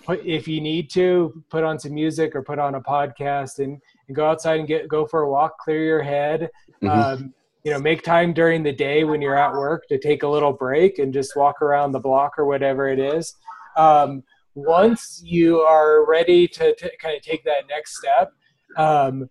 put, 0.06 0.26
if 0.26 0.48
you 0.48 0.60
need 0.60 0.90
to, 0.92 1.44
put 1.50 1.64
on 1.64 1.80
some 1.80 1.94
music 1.94 2.36
or 2.36 2.42
put 2.42 2.60
on 2.60 2.76
a 2.76 2.82
podcast 2.82 3.60
and, 3.60 3.80
and 4.08 4.16
go 4.16 4.30
outside 4.30 4.60
and 4.60 4.68
get 4.68 4.88
go 4.88 5.06
for 5.06 5.22
a 5.22 5.30
walk, 5.30 5.58
clear 5.60 5.84
your 5.84 6.04
head. 6.04 6.50
Mm-hmm. 6.82 6.90
Um, 6.90 7.34
you 7.64 7.72
know 7.72 7.80
make 7.80 8.04
time 8.04 8.34
during 8.34 8.64
the 8.64 8.72
day 8.72 9.04
when 9.04 9.22
you're 9.22 9.38
at 9.38 9.52
work 9.52 9.88
to 9.88 9.98
take 9.98 10.24
a 10.24 10.28
little 10.28 10.54
break 10.54 11.00
and 11.00 11.14
just 11.14 11.36
walk 11.36 11.62
around 11.62 11.92
the 11.92 12.00
block 12.00 12.38
or 12.38 12.46
whatever 12.46 12.88
it 12.88 13.00
is 13.00 13.36
um, 13.78 14.24
once 14.54 15.22
you 15.24 15.60
are 15.62 16.06
ready 16.10 16.48
to, 16.48 16.76
to, 16.76 16.92
kind 16.98 17.16
of 17.16 17.22
take 17.22 17.44
that 17.46 17.68
next 17.70 17.98
step 17.98 18.32
um, 18.78 19.30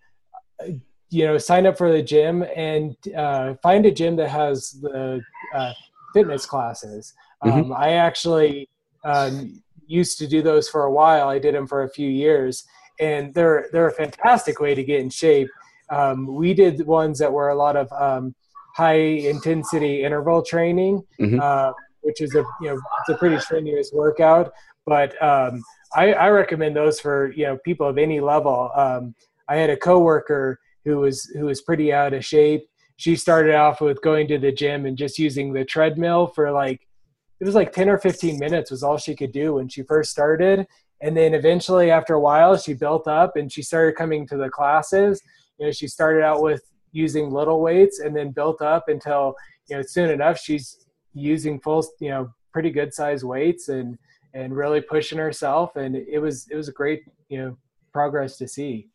you 1.10 1.26
know 1.26 1.36
sign 1.38 1.66
up 1.66 1.76
for 1.76 1.92
the 1.92 2.02
gym 2.02 2.44
and 2.56 2.96
uh, 3.16 3.54
find 3.62 3.86
a 3.86 3.90
gym 3.90 4.16
that 4.16 4.28
has 4.28 4.78
the 4.80 5.20
uh, 5.54 5.72
fitness 6.14 6.46
classes 6.46 7.14
mm-hmm. 7.44 7.56
um, 7.56 7.64
mm-hmm. 7.64 7.72
i 7.74 7.92
actually 7.92 8.68
um, 9.04 9.62
used 9.86 10.18
to 10.18 10.26
do 10.26 10.40
those 10.40 10.68
for 10.68 10.84
a 10.84 10.92
while 10.92 11.28
i 11.28 11.38
did 11.38 11.54
them 11.54 11.66
for 11.66 11.82
a 11.82 11.90
few 11.90 12.08
years 12.08 12.64
and 13.00 13.34
they're 13.34 13.68
they're 13.72 13.88
a 13.88 13.92
fantastic 13.92 14.60
way 14.60 14.74
to 14.74 14.84
get 14.84 15.00
in 15.00 15.10
shape 15.10 15.48
um, 15.90 16.26
we 16.26 16.54
did 16.54 16.86
ones 16.86 17.18
that 17.18 17.32
were 17.32 17.50
a 17.50 17.54
lot 17.54 17.76
of 17.76 17.90
um, 17.92 18.34
high 18.74 18.94
intensity 18.94 20.02
interval 20.02 20.42
training, 20.42 21.02
mm-hmm. 21.20 21.40
uh, 21.40 21.72
which 22.02 22.20
is 22.20 22.34
a 22.34 22.44
you 22.60 22.68
know 22.68 22.80
it's 23.00 23.08
a 23.10 23.14
pretty 23.14 23.38
strenuous 23.38 23.90
workout. 23.92 24.52
But 24.86 25.20
um, 25.22 25.62
I, 25.94 26.12
I, 26.14 26.28
recommend 26.30 26.74
those 26.74 27.00
for 27.00 27.32
you 27.32 27.44
know 27.44 27.58
people 27.64 27.86
of 27.86 27.98
any 27.98 28.20
level. 28.20 28.70
Um, 28.74 29.14
I 29.48 29.56
had 29.56 29.70
a 29.70 29.76
coworker 29.76 30.58
who 30.84 30.98
was 30.98 31.24
who 31.36 31.46
was 31.46 31.60
pretty 31.62 31.92
out 31.92 32.14
of 32.14 32.24
shape. 32.24 32.62
She 32.96 33.16
started 33.16 33.54
off 33.54 33.80
with 33.80 34.02
going 34.02 34.28
to 34.28 34.38
the 34.38 34.52
gym 34.52 34.86
and 34.86 34.96
just 34.96 35.18
using 35.18 35.52
the 35.52 35.64
treadmill 35.64 36.28
for 36.28 36.50
like 36.52 36.86
it 37.40 37.44
was 37.46 37.54
like 37.54 37.72
10 37.72 37.88
or 37.88 37.98
15 37.98 38.38
minutes 38.38 38.70
was 38.70 38.82
all 38.82 38.98
she 38.98 39.16
could 39.16 39.32
do 39.32 39.54
when 39.54 39.66
she 39.66 39.82
first 39.82 40.10
started 40.10 40.66
and 41.00 41.16
then 41.16 41.32
eventually 41.32 41.90
after 41.90 42.14
a 42.14 42.20
while 42.20 42.56
she 42.56 42.74
built 42.74 43.08
up 43.08 43.36
and 43.36 43.50
she 43.50 43.62
started 43.62 43.96
coming 43.96 44.26
to 44.26 44.36
the 44.36 44.50
classes 44.50 45.22
you 45.60 45.66
know 45.66 45.72
she 45.72 45.86
started 45.86 46.24
out 46.24 46.42
with 46.42 46.62
using 46.92 47.30
little 47.30 47.60
weights 47.60 48.00
and 48.00 48.16
then 48.16 48.30
built 48.30 48.60
up 48.60 48.88
until 48.88 49.34
you 49.68 49.76
know 49.76 49.82
soon 49.82 50.10
enough 50.10 50.38
she's 50.38 50.86
using 51.14 51.60
full 51.60 51.86
you 52.00 52.08
know 52.08 52.28
pretty 52.52 52.70
good 52.70 52.92
size 52.92 53.24
weights 53.24 53.68
and 53.68 53.96
and 54.32 54.56
really 54.56 54.80
pushing 54.80 55.18
herself. 55.18 55.76
And 55.76 55.96
it 55.96 56.18
was 56.18 56.48
it 56.50 56.56
was 56.56 56.68
a 56.68 56.72
great 56.72 57.02
you 57.28 57.38
know 57.38 57.56
progress 57.92 58.36
to 58.38 58.48
see. 58.48 58.88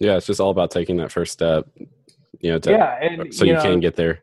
Yeah 0.00 0.16
it's 0.16 0.26
just 0.26 0.40
all 0.40 0.50
about 0.50 0.70
taking 0.70 0.96
that 0.98 1.12
first 1.12 1.32
step 1.32 1.66
you 2.40 2.50
know 2.50 2.58
to, 2.58 2.70
yeah 2.70 2.98
and, 3.00 3.32
so 3.32 3.44
you, 3.44 3.50
you 3.50 3.56
know, 3.56 3.62
can 3.62 3.80
get 3.80 3.94
there. 3.94 4.20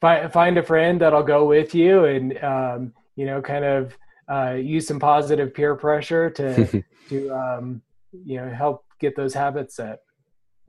find 0.00 0.30
find 0.32 0.58
a 0.58 0.62
friend 0.62 1.00
that'll 1.00 1.22
go 1.22 1.46
with 1.46 1.74
you 1.74 2.04
and 2.04 2.36
um, 2.44 2.92
you 3.14 3.24
know 3.24 3.40
kind 3.40 3.64
of 3.64 3.96
uh, 4.28 4.54
use 4.54 4.86
some 4.86 4.98
positive 4.98 5.54
peer 5.54 5.76
pressure 5.76 6.28
to 6.30 6.82
to 7.08 7.30
um, 7.30 7.82
you 8.12 8.36
know 8.36 8.50
help 8.50 8.84
get 8.98 9.16
those 9.16 9.32
habits 9.32 9.76
set 9.76 10.00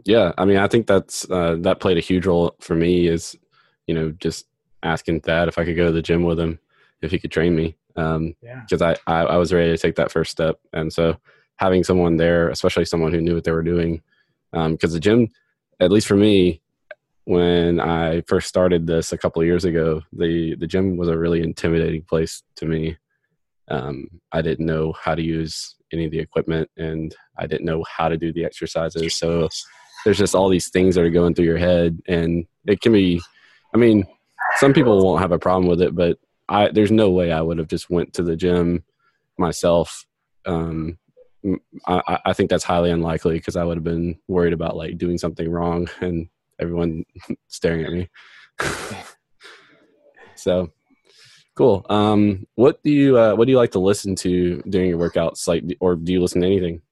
yeah, 0.06 0.32
I 0.38 0.46
mean, 0.46 0.58
I 0.58 0.68
think 0.68 0.88
that's 0.88 1.30
uh, 1.30 1.58
that 1.62 1.80
played 1.80 1.98
a 1.98 2.02
huge 2.02 2.26
role 2.26 2.56
for 2.60 2.76
me. 2.76 3.08
Is 3.08 3.36
you 3.88 3.96
know 3.96 4.12
just 4.12 4.46
asking 4.84 5.22
Thad 5.22 5.48
if 5.48 5.58
I 5.58 5.66
could 5.66 5.76
go 5.76 5.88
to 5.88 5.92
the 5.92 6.02
gym 6.02 6.24
with 6.24 6.40
him, 6.40 6.60
if 7.02 7.12
he 7.12 7.20
could 7.20 7.32
train 7.32 7.56
me. 7.56 7.76
Um, 7.96 8.36
yeah. 8.42 8.62
Because 8.62 8.82
I, 8.82 8.96
I 9.08 9.22
I 9.24 9.38
was 9.38 9.54
ready 9.54 9.72
to 9.72 9.78
take 9.78 9.96
that 9.96 10.12
first 10.12 10.32
step, 10.32 10.60
and 10.74 10.92
so 10.92 11.18
having 11.58 11.84
someone 11.84 12.18
there, 12.18 12.50
especially 12.50 12.86
someone 12.86 13.14
who 13.14 13.22
knew 13.22 13.36
what 13.36 13.44
they 13.44 13.52
were 13.52 13.64
doing, 13.64 14.02
because 14.52 14.92
um, 14.92 14.94
the 14.94 15.00
gym, 15.00 15.28
at 15.80 15.92
least 15.92 16.08
for 16.08 16.16
me, 16.16 16.62
when 17.26 17.80
I 17.80 18.22
first 18.22 18.48
started 18.48 18.88
this 18.88 19.12
a 19.12 19.18
couple 19.18 19.42
of 19.42 19.48
years 19.48 19.66
ago, 19.66 20.02
the 20.14 20.56
the 20.56 20.68
gym 20.68 20.96
was 20.98 21.10
a 21.10 21.18
really 21.18 21.42
intimidating 21.42 22.04
place 22.04 22.44
to 22.58 22.66
me. 22.66 22.98
Um, 23.70 24.08
I 24.32 24.42
didn't 24.42 24.66
know 24.66 24.94
how 24.94 25.16
to 25.16 25.22
use 25.22 25.76
any 25.92 26.06
of 26.06 26.12
the 26.12 26.20
equipment, 26.20 26.70
and 26.78 27.14
I 27.38 27.48
didn't 27.48 27.66
know 27.66 27.84
how 27.84 28.08
to 28.08 28.18
do 28.18 28.32
the 28.32 28.46
exercises. 28.46 29.16
So 29.16 29.50
there's 30.08 30.18
just 30.18 30.36
all 30.36 30.48
these 30.48 30.70
things 30.70 30.96
that 30.96 31.04
are 31.04 31.10
going 31.10 31.34
through 31.34 31.44
your 31.44 31.58
head 31.58 32.02
and 32.08 32.48
it 32.66 32.80
can 32.80 32.94
be 32.94 33.22
i 33.74 33.78
mean 33.78 34.08
some 34.56 34.72
people 34.72 35.04
won't 35.04 35.20
have 35.20 35.34
a 35.34 35.38
problem 35.38 35.68
with 35.68 35.82
it 35.82 35.94
but 35.94 36.18
i 36.48 36.70
there's 36.70 36.92
no 36.92 37.10
way 37.10 37.30
i 37.30 37.42
would 37.42 37.58
have 37.58 37.68
just 37.68 37.90
went 37.90 38.14
to 38.14 38.24
the 38.24 38.34
gym 38.34 38.82
myself. 39.38 40.06
Um 40.46 40.98
i 41.86 42.20
i 42.24 42.32
think 42.32 42.50
that's 42.50 42.64
highly 42.64 42.90
unlikely 42.90 43.34
because 43.34 43.58
i 43.58 43.66
would 43.66 43.76
have 43.76 43.84
been 43.84 44.18
worried 44.30 44.54
about 44.54 44.78
like 44.78 44.98
doing 44.98 45.18
something 45.18 45.52
wrong 45.52 45.90
and 46.00 46.30
everyone 46.58 47.04
staring 47.50 47.86
at 47.86 47.92
me. 47.92 48.10
So 50.36 50.72
cool. 51.56 51.84
Um 51.90 52.46
what 52.56 52.82
do 52.84 52.92
you 52.92 53.18
uh 53.18 53.34
what 53.34 53.46
do 53.46 53.52
you 53.52 53.58
like 53.58 53.72
to 53.72 53.80
listen 53.80 54.16
to 54.18 54.62
during 54.70 54.88
your 54.88 55.00
workouts? 55.00 55.48
Like 55.48 55.64
or 55.82 55.96
do 55.96 56.14
you 56.14 56.22
listen 56.22 56.42
to 56.42 56.48
anything 56.48 56.84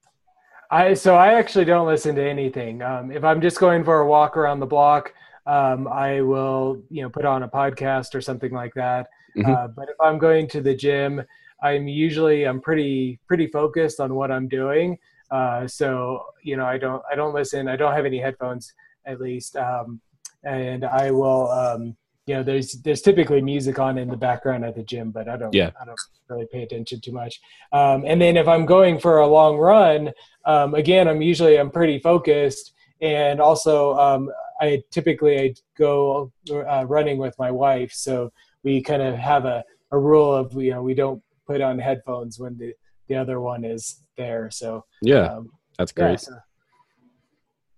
I 0.71 0.93
so 0.93 1.15
I 1.15 1.33
actually 1.33 1.65
don't 1.65 1.87
listen 1.87 2.15
to 2.15 2.23
anything. 2.23 2.81
Um, 2.81 3.11
if 3.11 3.23
I'm 3.23 3.41
just 3.41 3.59
going 3.59 3.83
for 3.83 3.99
a 3.99 4.07
walk 4.07 4.37
around 4.37 4.59
the 4.59 4.65
block, 4.65 5.13
um, 5.45 5.87
I 5.87 6.21
will 6.21 6.81
you 6.89 7.01
know 7.01 7.09
put 7.09 7.25
on 7.25 7.43
a 7.43 7.47
podcast 7.47 8.15
or 8.15 8.21
something 8.21 8.51
like 8.51 8.73
that. 8.75 9.07
Mm-hmm. 9.37 9.51
Uh, 9.51 9.67
but 9.67 9.89
if 9.89 9.95
I'm 9.99 10.17
going 10.17 10.47
to 10.49 10.61
the 10.61 10.75
gym, 10.75 11.21
I'm 11.61 11.87
usually 11.87 12.45
I'm 12.45 12.61
pretty 12.61 13.19
pretty 13.27 13.47
focused 13.47 13.99
on 13.99 14.15
what 14.15 14.31
I'm 14.31 14.47
doing. 14.47 14.97
Uh, 15.31 15.67
so 15.67 16.25
you 16.43 16.57
know 16.57 16.65
I 16.65 16.77
don't 16.77 17.03
I 17.11 17.15
don't 17.15 17.33
listen. 17.33 17.67
I 17.67 17.75
don't 17.75 17.93
have 17.93 18.05
any 18.05 18.19
headphones 18.19 18.73
at 19.05 19.21
least, 19.21 19.55
um, 19.55 20.01
and 20.43 20.85
I 20.85 21.11
will 21.11 21.49
um, 21.49 21.95
you 22.27 22.35
know 22.35 22.43
there's 22.43 22.73
there's 22.81 23.01
typically 23.01 23.41
music 23.41 23.77
on 23.79 23.97
in 23.97 24.07
the 24.07 24.17
background 24.17 24.65
at 24.65 24.75
the 24.75 24.83
gym 24.83 25.11
but 25.11 25.27
i 25.27 25.37
don't 25.37 25.53
yeah. 25.53 25.69
i 25.81 25.85
don't 25.85 25.99
really 26.29 26.47
pay 26.51 26.63
attention 26.63 26.99
too 26.99 27.11
much 27.11 27.39
um, 27.71 28.03
and 28.05 28.21
then 28.21 28.35
if 28.37 28.47
i'm 28.47 28.65
going 28.65 28.99
for 28.99 29.19
a 29.19 29.27
long 29.27 29.57
run 29.57 30.11
um, 30.45 30.73
again 30.73 31.07
i'm 31.07 31.21
usually 31.21 31.59
i'm 31.59 31.69
pretty 31.69 31.99
focused 31.99 32.73
and 33.01 33.39
also 33.39 33.93
um, 33.95 34.29
i 34.61 34.81
typically 34.91 35.39
i 35.39 35.53
go 35.77 36.31
uh, 36.51 36.85
running 36.87 37.17
with 37.17 37.37
my 37.37 37.51
wife 37.51 37.91
so 37.91 38.31
we 38.63 38.81
kind 38.81 39.01
of 39.01 39.15
have 39.15 39.45
a, 39.45 39.63
a 39.91 39.97
rule 39.97 40.33
of 40.33 40.53
you 40.53 40.71
know 40.71 40.81
we 40.81 40.93
don't 40.93 41.21
put 41.45 41.61
on 41.61 41.77
headphones 41.77 42.39
when 42.39 42.57
the 42.57 42.73
the 43.07 43.15
other 43.15 43.39
one 43.39 43.63
is 43.63 44.01
there. 44.17 44.49
So 44.51 44.85
Yeah, 45.01 45.41
that's 45.77 45.93
yeah, 45.95 46.03
great. 46.07 46.19
so- 46.19 46.37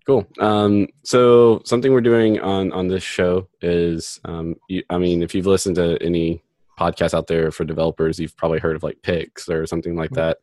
Cool. 0.08 0.26
Um, 0.38 0.88
so 1.04 1.60
something 1.66 1.92
we're 1.92 2.00
doing 2.00 2.40
on 2.40 2.72
on 2.72 2.88
this 2.88 3.02
show 3.02 3.46
is, 3.60 4.18
um, 4.24 4.56
you, 4.66 4.82
I 4.88 4.96
mean, 4.96 5.22
if 5.22 5.34
you've 5.34 5.44
listened 5.44 5.76
to 5.76 6.02
any 6.02 6.42
podcasts 6.80 7.12
out 7.12 7.26
there 7.26 7.50
for 7.50 7.66
developers, 7.66 8.18
you've 8.18 8.34
probably 8.34 8.58
heard 8.58 8.74
of 8.74 8.82
like 8.82 9.02
Picks 9.02 9.50
or 9.50 9.66
something 9.66 9.96
like 9.96 10.12
that. 10.12 10.38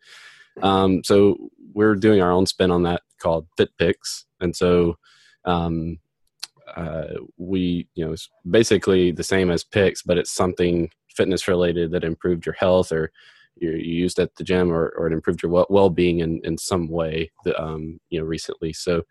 Um, 0.61 1.03
so 1.03 1.49
we're 1.73 1.95
doing 1.95 2.21
our 2.21 2.31
own 2.31 2.45
spin 2.45 2.69
on 2.69 2.83
that 2.83 3.01
called 3.17 3.47
Fit 3.57 3.75
Picks, 3.79 4.27
and 4.39 4.55
so 4.55 4.99
um, 5.45 5.97
uh, 6.75 7.15
we, 7.37 7.87
you 7.95 8.05
know, 8.05 8.13
it's 8.13 8.29
basically 8.47 9.09
the 9.09 9.23
same 9.23 9.49
as 9.49 9.63
Picks, 9.63 10.03
but 10.03 10.19
it's 10.19 10.31
something 10.31 10.91
fitness 11.09 11.47
related 11.47 11.89
that 11.89 12.03
improved 12.03 12.45
your 12.45 12.53
health 12.53 12.91
or 12.91 13.11
you, 13.55 13.71
you 13.71 13.95
used 13.95 14.19
at 14.19 14.35
the 14.35 14.43
gym 14.43 14.71
or, 14.71 14.89
or 14.89 15.07
it 15.07 15.13
improved 15.13 15.41
your 15.41 15.51
well- 15.51 15.67
well-being 15.71 16.19
in, 16.19 16.39
in 16.43 16.55
some 16.55 16.87
way 16.87 17.31
that, 17.45 17.59
um, 17.59 17.99
you 18.11 18.19
know 18.19 18.25
recently 18.25 18.71
so 18.71 19.01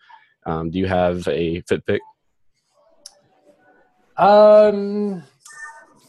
um, 0.47 0.71
do 0.71 0.79
you 0.79 0.87
have 0.87 1.27
a 1.29 1.61
fit 1.63 1.85
pick 1.87 2.01
Um, 4.17 5.23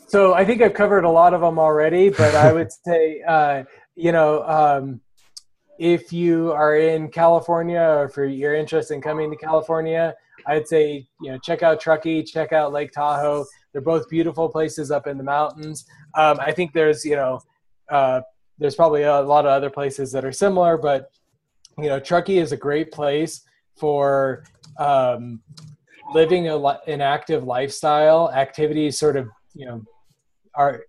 so 0.08 0.34
I 0.34 0.46
think 0.46 0.62
I've 0.62 0.74
covered 0.74 1.04
a 1.04 1.10
lot 1.10 1.34
of 1.34 1.42
them 1.42 1.60
already, 1.60 2.10
but 2.10 2.36
I 2.36 2.54
would 2.54 2.72
say, 2.86 3.22
uh, 3.28 3.64
you 3.96 4.12
know, 4.12 4.44
um, 4.44 5.02
if 5.78 6.14
you 6.14 6.52
are 6.54 6.78
in 6.78 7.10
California 7.10 7.80
or 7.80 8.06
if 8.06 8.18
you're 8.18 8.56
interested 8.56 8.94
in 8.94 9.02
coming 9.02 9.30
to 9.30 9.38
California, 9.38 10.16
I'd 10.48 10.68
say, 10.68 11.08
you 11.22 11.32
know, 11.32 11.38
check 11.40 11.64
out 11.64 11.80
Truckee, 11.80 12.24
check 12.24 12.54
out 12.54 12.72
Lake 12.72 12.92
Tahoe. 12.92 13.46
They're 13.74 13.82
both 13.82 14.08
beautiful 14.10 14.48
places 14.48 14.92
up 14.92 15.08
in 15.08 15.18
the 15.18 15.24
mountains. 15.24 15.86
Um, 16.16 16.40
I 16.40 16.52
think 16.52 16.74
there's, 16.74 17.04
you 17.04 17.16
know, 17.16 17.42
uh, 17.90 18.22
there's 18.58 18.76
probably 18.76 19.04
a 19.04 19.22
lot 19.22 19.46
of 19.46 19.52
other 19.52 19.70
places 19.70 20.12
that 20.12 20.24
are 20.24 20.32
similar, 20.32 20.78
but 20.78 21.12
you 21.78 21.90
know, 21.90 22.00
Truckee 22.00 22.38
is 22.38 22.52
a 22.52 22.58
great 22.58 22.92
place 22.92 23.42
for 23.78 24.44
um, 24.80 25.42
living 26.14 26.48
a, 26.50 26.56
li- 26.56 26.78
an 26.88 27.02
active 27.02 27.44
lifestyle. 27.44 28.32
Activities 28.32 29.00
sort 29.00 29.18
of, 29.18 29.28
you 29.54 29.66
know, 29.66 29.82
are 30.56 30.84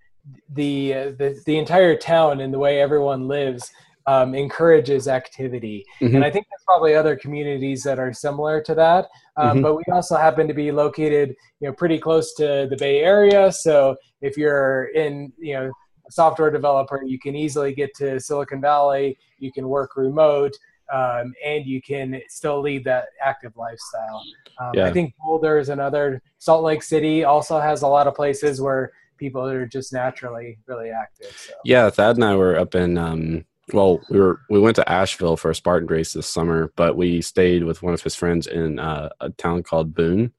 the 0.54 0.94
uh, 0.94 1.04
the 1.18 1.40
the 1.46 1.56
entire 1.58 1.96
town 1.96 2.40
and 2.40 2.52
the 2.52 2.58
way 2.58 2.80
everyone 2.80 3.28
lives 3.28 3.70
um, 4.08 4.34
encourages 4.34 5.08
activity. 5.08 5.84
Mhm. 6.00 6.14
And 6.16 6.24
I 6.24 6.30
think 6.30 6.46
there's 6.48 6.62
probably 6.64 6.94
other 6.94 7.16
communities 7.16 7.82
that 7.82 7.98
are 7.98 8.12
similar 8.12 8.60
to 8.62 8.74
that. 8.76 9.08
Um, 9.36 9.58
Mhm. 9.58 9.62
But 9.62 9.74
we 9.76 9.82
also 9.92 10.16
happen 10.16 10.46
to 10.46 10.54
be 10.54 10.70
located, 10.70 11.34
you 11.60 11.68
know, 11.68 11.74
pretty 11.74 11.98
close 11.98 12.32
to 12.34 12.68
the 12.70 12.76
Bay 12.78 13.00
Area. 13.00 13.50
So 13.50 13.96
if 14.20 14.36
you're 14.36 14.84
in, 14.94 15.32
you 15.38 15.54
know, 15.54 15.70
a 16.08 16.12
software 16.12 16.52
developer, 16.52 17.02
you 17.04 17.18
can 17.18 17.34
easily 17.34 17.74
get 17.74 17.94
to 17.96 18.20
Silicon 18.20 18.60
Valley. 18.60 19.18
You 19.38 19.50
can 19.50 19.68
work 19.68 19.96
remote. 19.96 20.52
Um, 20.92 21.34
and 21.44 21.66
you 21.66 21.82
can 21.82 22.20
still 22.28 22.60
lead 22.60 22.84
that 22.84 23.06
active 23.22 23.56
lifestyle. 23.56 24.22
Um, 24.60 24.70
Yeah. 24.74 24.86
I 24.86 24.92
think 24.92 25.14
Boulder 25.20 25.58
is 25.58 25.68
another. 25.68 26.22
Salt 26.38 26.62
Lake 26.64 26.82
City 26.82 27.24
also 27.24 27.58
has 27.60 27.82
a 27.82 27.88
lot 27.88 28.06
of 28.06 28.14
places 28.14 28.60
where 28.60 28.92
people 29.18 29.44
are 29.46 29.66
just 29.66 29.92
naturally 29.92 30.58
really 30.66 30.90
active. 30.90 31.34
So. 31.36 31.54
yeah 31.64 31.88
thad 31.88 32.16
and 32.16 32.24
i 32.24 32.34
were 32.36 32.58
up 32.58 32.74
in 32.74 32.98
um, 32.98 33.44
well 33.72 33.98
we 34.10 34.20
were 34.20 34.40
we 34.50 34.60
went 34.60 34.76
to 34.76 34.86
asheville 34.92 35.38
for 35.38 35.50
a 35.50 35.54
spartan 35.54 35.88
race 35.88 36.12
this 36.12 36.26
summer 36.28 36.70
but 36.76 36.98
we 36.98 37.22
stayed 37.22 37.64
with 37.64 37.82
one 37.82 37.94
of 37.94 38.02
his 38.02 38.14
friends 38.14 38.46
in 38.46 38.78
uh, 38.78 39.08
a 39.20 39.30
town 39.30 39.62
called 39.62 39.94
boone 39.94 40.32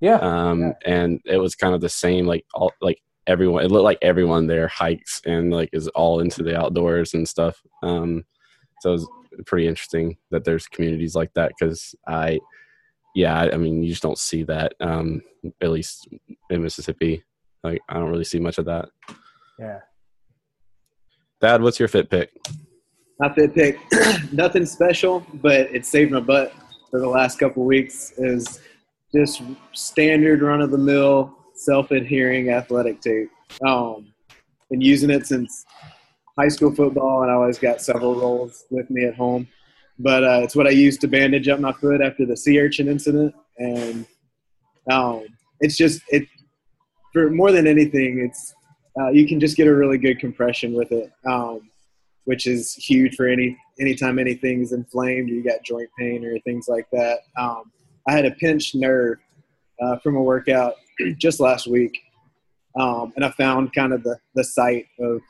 Yeah. 0.00 0.16
um, 0.16 0.72
and 0.86 1.20
it 1.26 1.36
was 1.36 1.54
kind 1.54 1.74
of 1.74 1.82
the 1.82 1.90
same 1.90 2.26
like 2.26 2.46
all 2.54 2.72
like 2.80 3.02
everyone 3.26 3.64
it 3.64 3.70
looked 3.70 3.84
like 3.84 3.98
everyone 4.00 4.46
there 4.46 4.66
hikes 4.68 5.20
and 5.26 5.52
like 5.52 5.68
is 5.74 5.88
all 5.88 6.20
into 6.20 6.42
the 6.42 6.58
outdoors 6.58 7.12
and 7.12 7.28
stuff 7.28 7.60
um, 7.82 8.24
so 8.80 8.88
it 8.88 8.92
was 8.94 9.08
pretty 9.46 9.66
interesting 9.66 10.16
that 10.30 10.44
there's 10.44 10.66
communities 10.66 11.14
like 11.14 11.32
that 11.34 11.52
because 11.58 11.94
i 12.06 12.38
yeah 13.14 13.38
I, 13.38 13.52
I 13.52 13.56
mean 13.56 13.82
you 13.82 13.90
just 13.90 14.02
don't 14.02 14.18
see 14.18 14.42
that 14.44 14.74
um, 14.80 15.22
at 15.60 15.70
least 15.70 16.08
in 16.50 16.62
mississippi 16.62 17.22
like 17.64 17.80
i 17.88 17.94
don't 17.94 18.10
really 18.10 18.24
see 18.24 18.38
much 18.38 18.58
of 18.58 18.64
that 18.66 18.88
yeah. 19.58 19.80
Thad 21.40 21.62
what's 21.62 21.78
your 21.78 21.88
fit 21.88 22.08
pick 22.10 22.30
My 23.20 23.32
fit 23.32 23.54
pick, 23.54 23.78
nothing 24.32 24.66
special, 24.66 25.24
but 25.34 25.72
it 25.72 25.86
saved 25.86 26.10
my 26.10 26.20
butt 26.20 26.52
for 26.90 26.98
the 26.98 27.08
last 27.08 27.38
couple 27.38 27.64
weeks. 27.64 28.12
Is 28.16 28.60
just 29.14 29.42
standard 29.72 30.42
run 30.42 30.60
of 30.60 30.70
the 30.70 30.78
mill, 30.78 31.36
self 31.54 31.90
adhering 31.92 32.50
athletic 32.50 33.00
tape. 33.00 33.30
Um, 33.64 34.12
been 34.70 34.80
using 34.80 35.10
it 35.10 35.26
since 35.26 35.64
high 36.38 36.48
school 36.48 36.74
football, 36.74 37.22
and 37.22 37.30
I 37.30 37.34
always 37.34 37.58
got 37.58 37.82
several 37.82 38.14
rolls 38.14 38.64
with 38.70 38.88
me 38.90 39.04
at 39.04 39.14
home. 39.14 39.48
But 39.98 40.24
uh, 40.24 40.40
it's 40.42 40.56
what 40.56 40.66
I 40.66 40.70
used 40.70 41.00
to 41.02 41.08
bandage 41.08 41.48
up 41.48 41.60
my 41.60 41.72
foot 41.72 42.00
after 42.00 42.26
the 42.26 42.36
sea 42.36 42.60
urchin 42.60 42.88
incident, 42.88 43.34
and 43.58 44.06
um, 44.90 45.26
it's 45.60 45.76
just 45.76 46.02
it 46.08 46.26
for 47.12 47.30
more 47.30 47.52
than 47.52 47.66
anything, 47.66 48.20
it's 48.20 48.54
uh, 49.00 49.10
you 49.10 49.26
can 49.26 49.38
just 49.38 49.56
get 49.56 49.66
a 49.66 49.74
really 49.74 49.98
good 49.98 50.18
compression 50.18 50.72
with 50.74 50.92
it. 50.92 51.12
Um, 51.26 51.68
which 52.24 52.46
is 52.46 52.74
huge 52.74 53.16
for 53.16 53.26
any 53.26 53.56
anytime 53.80 54.18
anything's 54.18 54.72
inflamed 54.72 55.30
or 55.30 55.34
you 55.34 55.42
got 55.42 55.62
joint 55.64 55.88
pain 55.98 56.24
or 56.24 56.38
things 56.40 56.68
like 56.68 56.86
that. 56.92 57.20
Um, 57.36 57.72
I 58.06 58.12
had 58.12 58.26
a 58.26 58.30
pinched 58.32 58.74
nerve 58.74 59.18
uh, 59.82 59.98
from 59.98 60.16
a 60.16 60.22
workout 60.22 60.74
just 61.18 61.40
last 61.40 61.66
week, 61.66 61.98
um, 62.78 63.12
and 63.16 63.24
I 63.24 63.30
found 63.30 63.72
kind 63.74 63.92
of 63.92 64.02
the, 64.02 64.18
the 64.34 64.44
site 64.44 64.86
of 65.00 65.20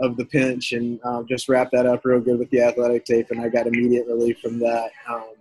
of 0.00 0.16
the 0.16 0.24
pinch 0.26 0.72
and 0.72 1.00
um, 1.04 1.26
just 1.28 1.48
wrapped 1.48 1.72
that 1.72 1.86
up 1.86 2.04
real 2.04 2.20
good 2.20 2.38
with 2.38 2.50
the 2.50 2.60
athletic 2.60 3.04
tape, 3.04 3.30
and 3.30 3.40
I 3.40 3.48
got 3.48 3.66
immediate 3.66 4.06
relief 4.06 4.38
from 4.40 4.58
that, 4.60 4.90
um, 5.08 5.32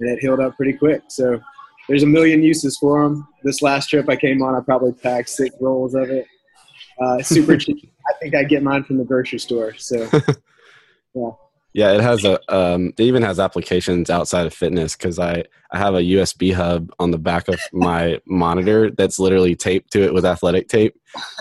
and 0.00 0.10
it 0.10 0.20
healed 0.20 0.40
up 0.40 0.56
pretty 0.56 0.74
quick. 0.74 1.02
So 1.08 1.40
there's 1.88 2.02
a 2.02 2.06
million 2.06 2.42
uses 2.42 2.76
for 2.78 3.02
them. 3.02 3.26
This 3.42 3.62
last 3.62 3.88
trip 3.88 4.08
I 4.08 4.16
came 4.16 4.42
on, 4.42 4.54
I 4.54 4.60
probably 4.60 4.92
packed 4.92 5.30
six 5.30 5.54
rolls 5.60 5.94
of 5.94 6.10
it. 6.10 6.26
Uh, 7.00 7.22
super 7.22 7.56
cheap. 7.58 7.92
I 8.08 8.12
think 8.20 8.34
I 8.34 8.44
get 8.44 8.62
mine 8.62 8.84
from 8.84 8.98
the 8.98 9.04
grocery 9.04 9.38
store. 9.38 9.74
So 9.76 10.08
Yeah, 11.14 11.30
Yeah, 11.74 11.92
it 11.92 12.00
has 12.00 12.24
a. 12.24 12.38
Um, 12.54 12.88
it 12.98 13.00
even 13.00 13.22
has 13.22 13.40
applications 13.40 14.10
outside 14.10 14.46
of 14.46 14.54
fitness 14.54 14.96
because 14.96 15.18
I 15.18 15.44
I 15.70 15.78
have 15.78 15.94
a 15.94 16.02
USB 16.02 16.52
hub 16.52 16.90
on 16.98 17.10
the 17.10 17.18
back 17.18 17.48
of 17.48 17.60
my 17.72 18.20
monitor 18.26 18.90
that's 18.90 19.18
literally 19.18 19.54
taped 19.54 19.92
to 19.92 20.02
it 20.02 20.14
with 20.14 20.24
athletic 20.24 20.68
tape 20.68 20.94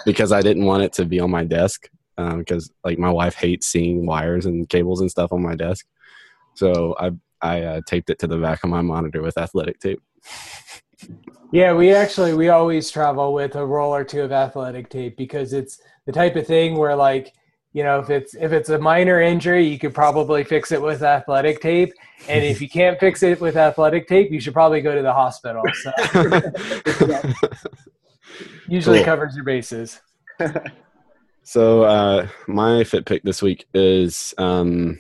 because 0.06 0.32
I 0.32 0.42
didn't 0.42 0.66
want 0.66 0.84
it 0.84 0.94
to 0.94 1.06
be 1.06 1.20
on 1.20 1.32
my 1.32 1.44
desk 1.44 1.90
because 2.18 2.72
like 2.84 3.00
my 3.00 3.12
wife 3.12 3.36
hates 3.36 3.68
seeing 3.68 4.06
wires 4.06 4.46
and 4.46 4.68
cables 4.68 5.02
and 5.02 5.10
stuff 5.10 5.32
on 5.32 5.42
my 5.42 5.56
desk, 5.56 5.86
so 6.56 6.96
I 7.00 7.12
I 7.42 7.62
uh, 7.62 7.82
taped 7.86 8.10
it 8.10 8.20
to 8.20 8.28
the 8.28 8.38
back 8.38 8.64
of 8.64 8.70
my 8.70 8.82
monitor 8.82 9.22
with 9.22 9.38
athletic 9.38 9.80
tape. 9.80 10.02
Yeah, 11.52 11.74
we 11.74 11.94
actually 11.94 12.34
we 12.34 12.50
always 12.50 12.90
travel 12.90 13.34
with 13.34 13.56
a 13.56 13.66
roll 13.66 13.94
or 13.94 14.04
two 14.04 14.22
of 14.22 14.32
athletic 14.32 14.90
tape 14.90 15.16
because 15.18 15.54
it's 15.54 15.80
the 16.06 16.12
type 16.12 16.36
of 16.36 16.46
thing 16.46 16.76
where 16.76 16.96
like 16.96 17.34
you 17.74 17.84
know 17.84 18.00
if 18.00 18.10
it's 18.10 18.34
if 18.34 18.52
it's 18.52 18.70
a 18.70 18.80
minor 18.80 19.22
injury 19.22 19.66
you 19.66 19.78
could 19.78 19.94
probably 19.94 20.44
fix 20.44 20.72
it 20.72 20.82
with 20.82 21.04
athletic 21.04 21.62
tape 21.62 21.94
and 22.28 22.44
if 22.44 22.60
you 22.62 22.68
can't 22.68 23.00
fix 23.00 23.22
it 23.24 23.40
with 23.40 23.56
athletic 23.56 24.08
tape 24.08 24.32
you 24.32 24.40
should 24.40 24.54
probably 24.54 24.82
go 24.82 24.96
to 24.96 25.02
the 25.02 25.14
hospital 25.14 25.62
so 25.84 25.92
usually 28.68 29.00
Cool. 29.00 29.06
covers 29.06 29.36
your 29.36 29.44
bases 29.46 30.00
So 31.48 31.84
uh, 31.84 32.28
my 32.50 32.84
fit 32.84 33.06
pick 33.06 33.24
this 33.24 33.42
week 33.42 33.68
is 33.74 34.34
um, 34.38 35.00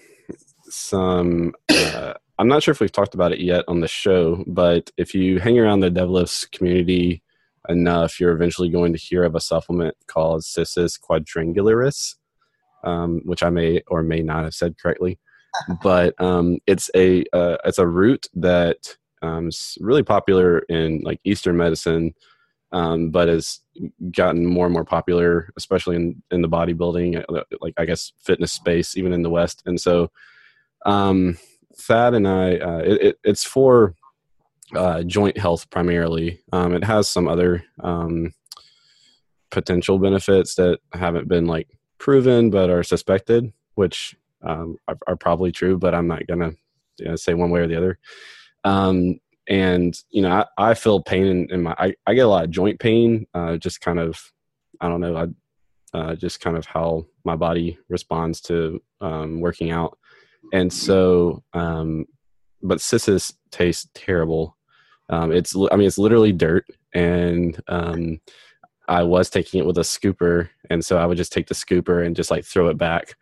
some. 0.69 1.53
Uh, 1.67 2.13
I'm 2.39 2.47
not 2.47 2.63
sure 2.63 2.71
if 2.71 2.79
we've 2.79 2.89
talked 2.89 3.13
about 3.13 3.33
it 3.33 3.41
yet 3.41 3.65
on 3.67 3.81
the 3.81 3.87
show, 3.89 4.45
but 4.47 4.89
if 4.95 5.13
you 5.13 5.41
hang 5.41 5.59
around 5.59 5.81
the 5.81 5.91
deadlifts 5.91 6.49
community 6.49 7.21
enough, 7.67 8.17
you're 8.17 8.31
eventually 8.31 8.69
going 8.69 8.93
to 8.93 8.97
hear 8.97 9.25
of 9.25 9.35
a 9.35 9.41
supplement 9.41 9.97
called 10.07 10.45
Cissus 10.45 10.97
quadrangularis, 10.97 12.15
um, 12.85 13.19
which 13.25 13.43
I 13.43 13.49
may 13.49 13.81
or 13.87 14.01
may 14.01 14.21
not 14.21 14.45
have 14.45 14.53
said 14.53 14.77
correctly, 14.81 15.19
but 15.83 16.15
um, 16.17 16.59
it's 16.65 16.89
a 16.95 17.25
uh, 17.33 17.57
it's 17.65 17.79
a 17.79 17.87
root 17.87 18.25
that 18.35 18.95
um, 19.21 19.49
is 19.49 19.77
really 19.81 20.03
popular 20.03 20.59
in 20.69 21.01
like 21.03 21.19
Eastern 21.25 21.57
medicine, 21.57 22.13
um, 22.71 23.11
but 23.11 23.27
has 23.27 23.61
gotten 24.11 24.45
more 24.45 24.65
and 24.65 24.73
more 24.73 24.85
popular, 24.85 25.51
especially 25.57 25.95
in 25.95 26.21
in 26.31 26.41
the 26.41 26.49
bodybuilding, 26.49 27.23
uh, 27.29 27.43
like 27.61 27.73
I 27.77 27.85
guess 27.85 28.13
fitness 28.19 28.51
space, 28.51 28.97
even 28.97 29.13
in 29.13 29.21
the 29.21 29.29
West. 29.29 29.63
And 29.65 29.79
so, 29.79 30.11
um, 30.85 31.37
Thad 31.75 32.13
and 32.13 32.27
I, 32.27 32.57
uh, 32.57 32.81
it, 32.85 33.01
it, 33.01 33.19
it's 33.23 33.43
for 33.43 33.95
uh, 34.75 35.03
joint 35.03 35.37
health 35.37 35.69
primarily. 35.69 36.41
Um, 36.51 36.73
it 36.73 36.83
has 36.83 37.07
some 37.07 37.27
other 37.27 37.63
um, 37.81 38.33
potential 39.51 39.97
benefits 39.99 40.55
that 40.55 40.79
haven't 40.93 41.27
been 41.27 41.45
like 41.45 41.69
proven 41.99 42.49
but 42.49 42.69
are 42.69 42.83
suspected, 42.83 43.53
which 43.75 44.15
um, 44.43 44.77
are, 44.87 44.97
are 45.07 45.15
probably 45.15 45.51
true. 45.51 45.77
But 45.77 45.95
I'm 45.95 46.07
not 46.07 46.27
gonna 46.27 46.51
you 46.97 47.05
know, 47.05 47.15
say 47.15 47.33
one 47.33 47.49
way 47.49 47.61
or 47.61 47.67
the 47.67 47.77
other. 47.77 47.99
And 49.49 49.97
you 50.09 50.21
know, 50.21 50.45
I, 50.57 50.71
I 50.71 50.73
feel 50.73 51.01
pain 51.01 51.25
in, 51.25 51.51
in 51.51 51.63
my. 51.63 51.75
I, 51.77 51.95
I 52.05 52.13
get 52.13 52.25
a 52.25 52.29
lot 52.29 52.43
of 52.43 52.51
joint 52.51 52.79
pain, 52.79 53.27
uh, 53.33 53.57
just 53.57 53.81
kind 53.81 53.99
of 53.99 54.19
I 54.81 54.89
don't 54.89 55.01
know. 55.01 55.15
I 55.15 55.97
uh, 55.97 56.15
just 56.15 56.41
kind 56.41 56.57
of 56.57 56.65
how 56.65 57.05
my 57.23 57.35
body 57.35 57.77
responds 57.89 58.41
to 58.41 58.81
um, 59.01 59.39
working 59.39 59.71
out, 59.71 59.97
and 60.53 60.71
so. 60.71 61.43
Um, 61.53 62.05
but 62.63 62.81
Cissus 62.81 63.33
tastes 63.51 63.87
terrible. 63.93 64.57
Um, 65.09 65.31
it's 65.31 65.55
I 65.55 65.75
mean 65.75 65.87
it's 65.87 65.97
literally 65.97 66.33
dirt, 66.33 66.65
and 66.93 67.59
um, 67.67 68.19
I 68.87 69.03
was 69.03 69.29
taking 69.29 69.59
it 69.59 69.65
with 69.65 69.77
a 69.77 69.81
scooper, 69.81 70.49
and 70.69 70.83
so 70.83 70.97
I 70.97 71.05
would 71.05 71.17
just 71.17 71.31
take 71.31 71.47
the 71.47 71.55
scooper 71.55 72.05
and 72.05 72.15
just 72.15 72.31
like 72.31 72.45
throw 72.45 72.67
it 72.67 72.77
back, 72.77 73.15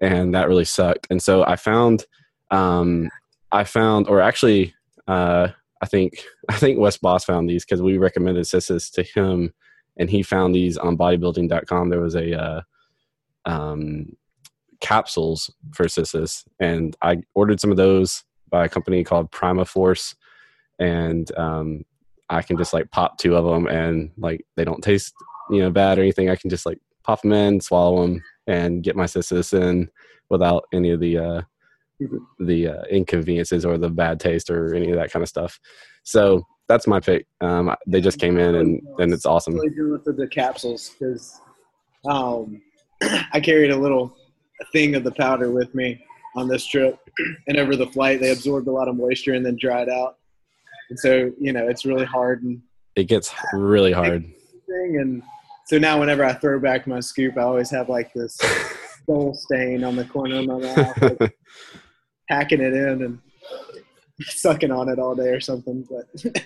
and 0.00 0.34
that 0.34 0.48
really 0.48 0.64
sucked. 0.64 1.06
And 1.10 1.22
so 1.22 1.44
I 1.44 1.56
found, 1.56 2.04
um, 2.50 3.10
I 3.52 3.64
found, 3.64 4.08
or 4.08 4.20
actually, 4.20 4.74
uh, 5.06 5.48
I 5.80 5.86
think 5.86 6.24
I 6.48 6.54
think 6.54 6.78
Wes 6.78 6.96
Bos 6.96 7.24
found 7.24 7.48
these 7.48 7.64
because 7.64 7.82
we 7.82 7.98
recommended 7.98 8.46
Cissus 8.46 8.90
to 8.90 9.02
him, 9.02 9.52
and 9.96 10.10
he 10.10 10.22
found 10.22 10.54
these 10.54 10.76
on 10.76 10.96
bodybuilding.com. 10.96 11.88
There 11.88 12.00
was 12.00 12.16
a 12.16 12.40
uh, 12.40 12.60
um, 13.44 14.16
capsules 14.80 15.50
for 15.72 15.88
Cissus, 15.88 16.44
and 16.58 16.96
I 17.02 17.22
ordered 17.34 17.60
some 17.60 17.70
of 17.70 17.76
those 17.76 18.24
by 18.50 18.64
a 18.64 18.68
company 18.68 19.04
called 19.04 19.30
PrimaForce, 19.30 20.14
and 20.78 21.30
um, 21.36 21.84
I 22.28 22.42
can 22.42 22.56
just 22.56 22.72
like 22.72 22.90
pop 22.90 23.18
two 23.18 23.36
of 23.36 23.44
them, 23.44 23.66
and 23.66 24.10
like 24.16 24.44
they 24.56 24.64
don't 24.64 24.82
taste 24.82 25.14
you 25.50 25.60
know 25.60 25.70
bad 25.70 25.98
or 25.98 26.02
anything. 26.02 26.30
I 26.30 26.36
can 26.36 26.50
just 26.50 26.66
like 26.66 26.78
pop 27.02 27.22
them 27.22 27.32
in, 27.32 27.60
swallow 27.60 28.02
them, 28.02 28.22
and 28.46 28.82
get 28.82 28.96
my 28.96 29.06
Cissus 29.06 29.52
in 29.52 29.90
without 30.28 30.64
any 30.72 30.90
of 30.90 31.00
the 31.00 31.18
uh, 31.18 31.42
the 32.38 32.68
uh, 32.68 32.82
inconveniences 32.90 33.64
or 33.64 33.78
the 33.78 33.88
bad 33.88 34.20
taste 34.20 34.50
or 34.50 34.74
any 34.74 34.90
of 34.90 34.96
that 34.96 35.12
kind 35.12 35.22
of 35.22 35.28
stuff. 35.28 35.58
So 36.04 36.44
that's 36.68 36.86
my 36.86 37.00
pick. 37.00 37.26
Um, 37.40 37.74
they 37.86 38.00
just 38.00 38.18
came 38.18 38.38
in 38.38 38.54
and, 38.54 38.80
and 38.98 39.12
it's 39.12 39.26
awesome. 39.26 39.54
Really 39.54 39.90
with 39.90 40.16
the, 40.16 40.28
capsules 40.28 40.90
because 40.90 41.40
um, 42.08 42.62
I 43.32 43.40
carried 43.40 43.70
a 43.70 43.76
little 43.76 44.16
thing 44.72 44.94
of 44.94 45.04
the 45.04 45.12
powder 45.12 45.50
with 45.50 45.74
me 45.74 46.04
on 46.36 46.48
this 46.48 46.64
trip, 46.66 46.98
and 47.48 47.56
over 47.56 47.76
the 47.76 47.86
flight 47.88 48.20
they 48.20 48.30
absorbed 48.30 48.68
a 48.68 48.72
lot 48.72 48.88
of 48.88 48.96
moisture 48.96 49.34
and 49.34 49.44
then 49.44 49.56
dried 49.60 49.88
out, 49.88 50.18
and 50.90 50.98
so 50.98 51.30
you 51.40 51.52
know 51.52 51.66
it's 51.66 51.84
really 51.84 52.04
hard 52.04 52.44
and 52.44 52.62
it 52.94 53.04
gets 53.04 53.34
really 53.52 53.92
hard. 53.92 54.24
And 54.68 55.22
so 55.66 55.78
now 55.78 55.98
whenever 55.98 56.24
I 56.24 56.32
throw 56.34 56.60
back 56.60 56.86
my 56.86 57.00
scoop, 57.00 57.36
I 57.36 57.42
always 57.42 57.70
have 57.70 57.88
like 57.88 58.12
this 58.12 58.38
stain 59.32 59.84
on 59.84 59.96
the 59.96 60.04
corner 60.04 60.38
of 60.38 60.46
my 60.46 60.58
mouth. 60.58 61.20
Like, 61.20 61.36
hacking 62.30 62.60
it 62.60 62.72
in 62.72 63.02
and 63.02 63.18
sucking 64.20 64.70
on 64.70 64.88
it 64.88 64.98
all 64.98 65.14
day 65.14 65.28
or 65.28 65.40
something. 65.40 65.86
But 65.90 66.44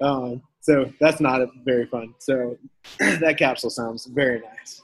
um, 0.00 0.42
so 0.60 0.92
that's 1.00 1.20
not 1.20 1.46
very 1.64 1.86
fun. 1.86 2.14
So 2.18 2.56
that 2.98 3.36
capsule 3.38 3.70
sounds 3.70 4.06
very 4.06 4.40
nice. 4.40 4.80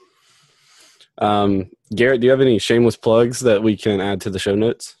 Um, 1.17 1.69
Garrett, 1.93 2.21
do 2.21 2.25
you 2.25 2.31
have 2.31 2.41
any 2.41 2.57
shameless 2.57 2.95
plugs 2.95 3.41
that 3.41 3.61
we 3.61 3.75
can 3.75 3.99
add 3.99 4.21
to 4.21 4.29
the 4.29 4.39
show 4.39 4.55
notes? 4.55 4.95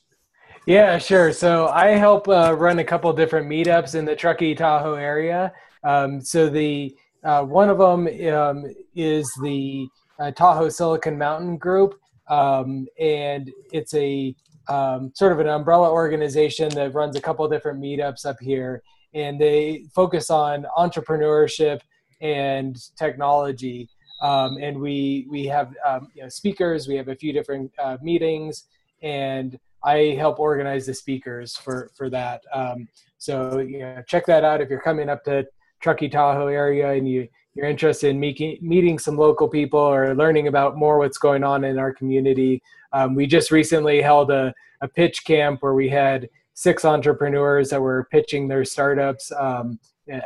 Yeah, 0.67 0.97
sure. 0.97 1.31
So 1.31 1.67
I 1.67 1.89
help 1.89 2.27
uh, 2.27 2.55
run 2.55 2.79
a 2.79 2.83
couple 2.83 3.11
different 3.13 3.47
meetups 3.47 3.95
in 3.95 4.05
the 4.05 4.15
Truckee 4.15 4.53
Tahoe 4.53 4.93
area. 4.93 5.51
Um, 5.83 6.21
so 6.21 6.49
the 6.49 6.95
uh, 7.23 7.43
one 7.43 7.69
of 7.69 7.77
them 7.77 8.07
um, 8.33 8.65
is 8.95 9.31
the 9.41 9.87
uh, 10.19 10.31
Tahoe 10.31 10.69
Silicon 10.69 11.17
Mountain 11.17 11.57
Group, 11.57 11.99
um, 12.27 12.87
and 12.99 13.51
it's 13.71 13.93
a 13.95 14.35
um, 14.71 15.11
sort 15.15 15.33
of 15.33 15.39
an 15.39 15.47
umbrella 15.47 15.91
organization 15.91 16.69
that 16.69 16.93
runs 16.93 17.15
a 17.17 17.21
couple 17.21 17.47
different 17.49 17.81
meetups 17.81 18.25
up 18.25 18.39
here, 18.39 18.81
and 19.13 19.39
they 19.39 19.85
focus 19.93 20.29
on 20.29 20.65
entrepreneurship 20.77 21.81
and 22.21 22.77
technology. 22.95 23.89
Um, 24.21 24.57
and 24.61 24.79
we 24.79 25.27
we 25.29 25.45
have 25.47 25.75
um, 25.85 26.07
you 26.15 26.23
know, 26.23 26.29
speakers. 26.29 26.87
We 26.87 26.95
have 26.95 27.09
a 27.09 27.15
few 27.15 27.33
different 27.33 27.71
uh, 27.83 27.97
meetings, 28.01 28.65
and 29.01 29.59
I 29.83 30.15
help 30.17 30.39
organize 30.39 30.85
the 30.85 30.93
speakers 30.93 31.57
for 31.57 31.89
for 31.97 32.09
that. 32.09 32.41
Um, 32.53 32.87
so 33.17 33.59
you 33.59 33.79
know, 33.79 34.01
check 34.07 34.25
that 34.27 34.45
out 34.45 34.61
if 34.61 34.69
you're 34.69 34.81
coming 34.81 35.09
up 35.09 35.25
to 35.25 35.45
Truckee 35.81 36.09
Tahoe 36.09 36.47
area 36.47 36.91
and 36.91 37.09
you 37.09 37.27
you're 37.53 37.67
interested 37.67 38.09
in 38.09 38.19
meeting 38.19 38.57
meeting 38.61 38.97
some 38.97 39.17
local 39.17 39.47
people 39.47 39.79
or 39.79 40.15
learning 40.15 40.47
about 40.47 40.77
more 40.77 40.97
what's 40.97 41.17
going 41.17 41.43
on 41.43 41.63
in 41.63 41.77
our 41.77 41.93
community. 41.93 42.61
Um, 42.93 43.15
we 43.15 43.27
just 43.27 43.51
recently 43.51 44.01
held 44.01 44.31
a, 44.31 44.53
a 44.81 44.87
pitch 44.87 45.25
camp 45.25 45.61
where 45.61 45.73
we 45.73 45.89
had 45.89 46.29
six 46.53 46.85
entrepreneurs 46.85 47.69
that 47.69 47.81
were 47.81 48.07
pitching 48.11 48.47
their 48.47 48.65
startups 48.65 49.31
um, 49.33 49.79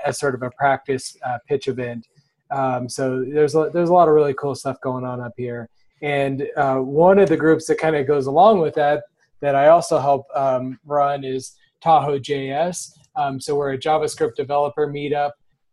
as 0.05 0.19
sort 0.19 0.35
of 0.35 0.43
a 0.43 0.51
practice 0.51 1.17
uh, 1.25 1.37
pitch 1.47 1.67
event. 1.67 2.07
Um, 2.51 2.87
so 2.89 3.23
there's 3.23 3.55
a, 3.55 3.69
there's 3.73 3.89
a 3.89 3.93
lot 3.93 4.07
of 4.07 4.13
really 4.13 4.33
cool 4.33 4.55
stuff 4.55 4.79
going 4.81 5.03
on 5.03 5.19
up 5.21 5.33
here. 5.37 5.69
And 6.01 6.47
uh, 6.57 6.77
one 6.77 7.19
of 7.19 7.29
the 7.29 7.37
groups 7.37 7.65
that 7.67 7.77
kind 7.77 7.95
of 7.95 8.05
goes 8.05 8.27
along 8.27 8.59
with 8.59 8.75
that 8.75 9.03
that 9.41 9.55
I 9.55 9.67
also 9.67 9.99
help 9.99 10.27
um, 10.35 10.79
run 10.85 11.23
is 11.23 11.55
Tahoe 11.81 12.19
JS. 12.19 12.97
Um, 13.15 13.39
so 13.39 13.55
we're 13.55 13.73
a 13.73 13.77
JavaScript 13.77 14.35
developer 14.35 14.87
meetup, 14.87 15.31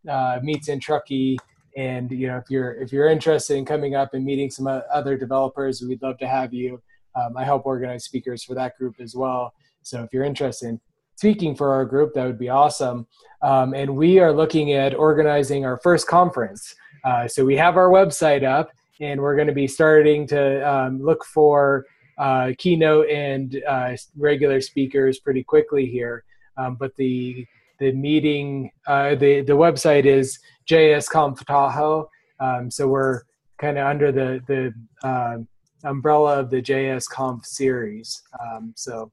uh, 0.08 0.38
meets 0.42 0.68
in 0.68 0.80
Truckee. 0.80 1.38
And 1.76 2.10
you 2.10 2.26
know 2.26 2.36
if 2.36 2.50
you're 2.50 2.72
if 2.74 2.92
you're 2.92 3.08
interested 3.08 3.56
in 3.56 3.64
coming 3.64 3.94
up 3.94 4.12
and 4.12 4.24
meeting 4.24 4.50
some 4.50 4.66
other 4.66 5.16
developers 5.16 5.80
we'd 5.80 6.02
love 6.02 6.18
to 6.18 6.28
have 6.28 6.52
you. 6.52 6.82
Um, 7.14 7.36
i 7.36 7.44
help 7.44 7.66
organize 7.66 8.04
speakers 8.04 8.42
for 8.42 8.54
that 8.54 8.76
group 8.78 8.96
as 8.98 9.14
well. 9.14 9.54
So 9.82 10.02
if 10.02 10.12
you're 10.12 10.24
interested 10.24 10.68
in 10.68 10.80
speaking 11.16 11.54
for 11.54 11.72
our 11.72 11.84
group 11.84 12.12
that 12.14 12.26
would 12.26 12.38
be 12.38 12.50
awesome. 12.50 13.06
Um, 13.42 13.74
and 13.74 13.96
we 13.96 14.18
are 14.18 14.32
looking 14.32 14.72
at 14.72 14.94
organizing 14.94 15.64
our 15.64 15.78
first 15.78 16.06
conference. 16.06 16.74
Uh, 17.04 17.26
so 17.26 17.44
we 17.44 17.56
have 17.56 17.76
our 17.76 17.88
website 17.88 18.44
up 18.44 18.70
and 19.00 19.20
we're 19.20 19.34
going 19.34 19.48
to 19.48 19.54
be 19.54 19.66
starting 19.66 20.26
to 20.28 20.70
um, 20.70 21.02
look 21.02 21.24
for 21.24 21.86
uh, 22.18 22.52
keynote 22.58 23.08
and 23.08 23.62
uh, 23.66 23.96
regular 24.16 24.60
speakers 24.60 25.18
pretty 25.18 25.42
quickly 25.42 25.86
here. 25.86 26.24
Um, 26.56 26.76
but 26.78 26.94
the 26.96 27.46
the 27.82 27.90
meeting 27.90 28.70
uh, 28.86 29.16
the 29.16 29.40
the 29.40 29.52
website 29.52 30.04
is 30.04 30.38
jsconf 30.70 31.44
Tahoe. 31.44 32.08
Um, 32.38 32.70
so 32.70 32.86
we're 32.86 33.22
kind 33.58 33.76
of 33.76 33.86
under 33.86 34.12
the 34.12 34.40
the 34.46 34.72
uh, 35.06 35.38
umbrella 35.82 36.38
of 36.38 36.48
the 36.50 36.62
JSConf 36.62 37.44
series. 37.44 38.22
Um, 38.40 38.72
so 38.76 39.10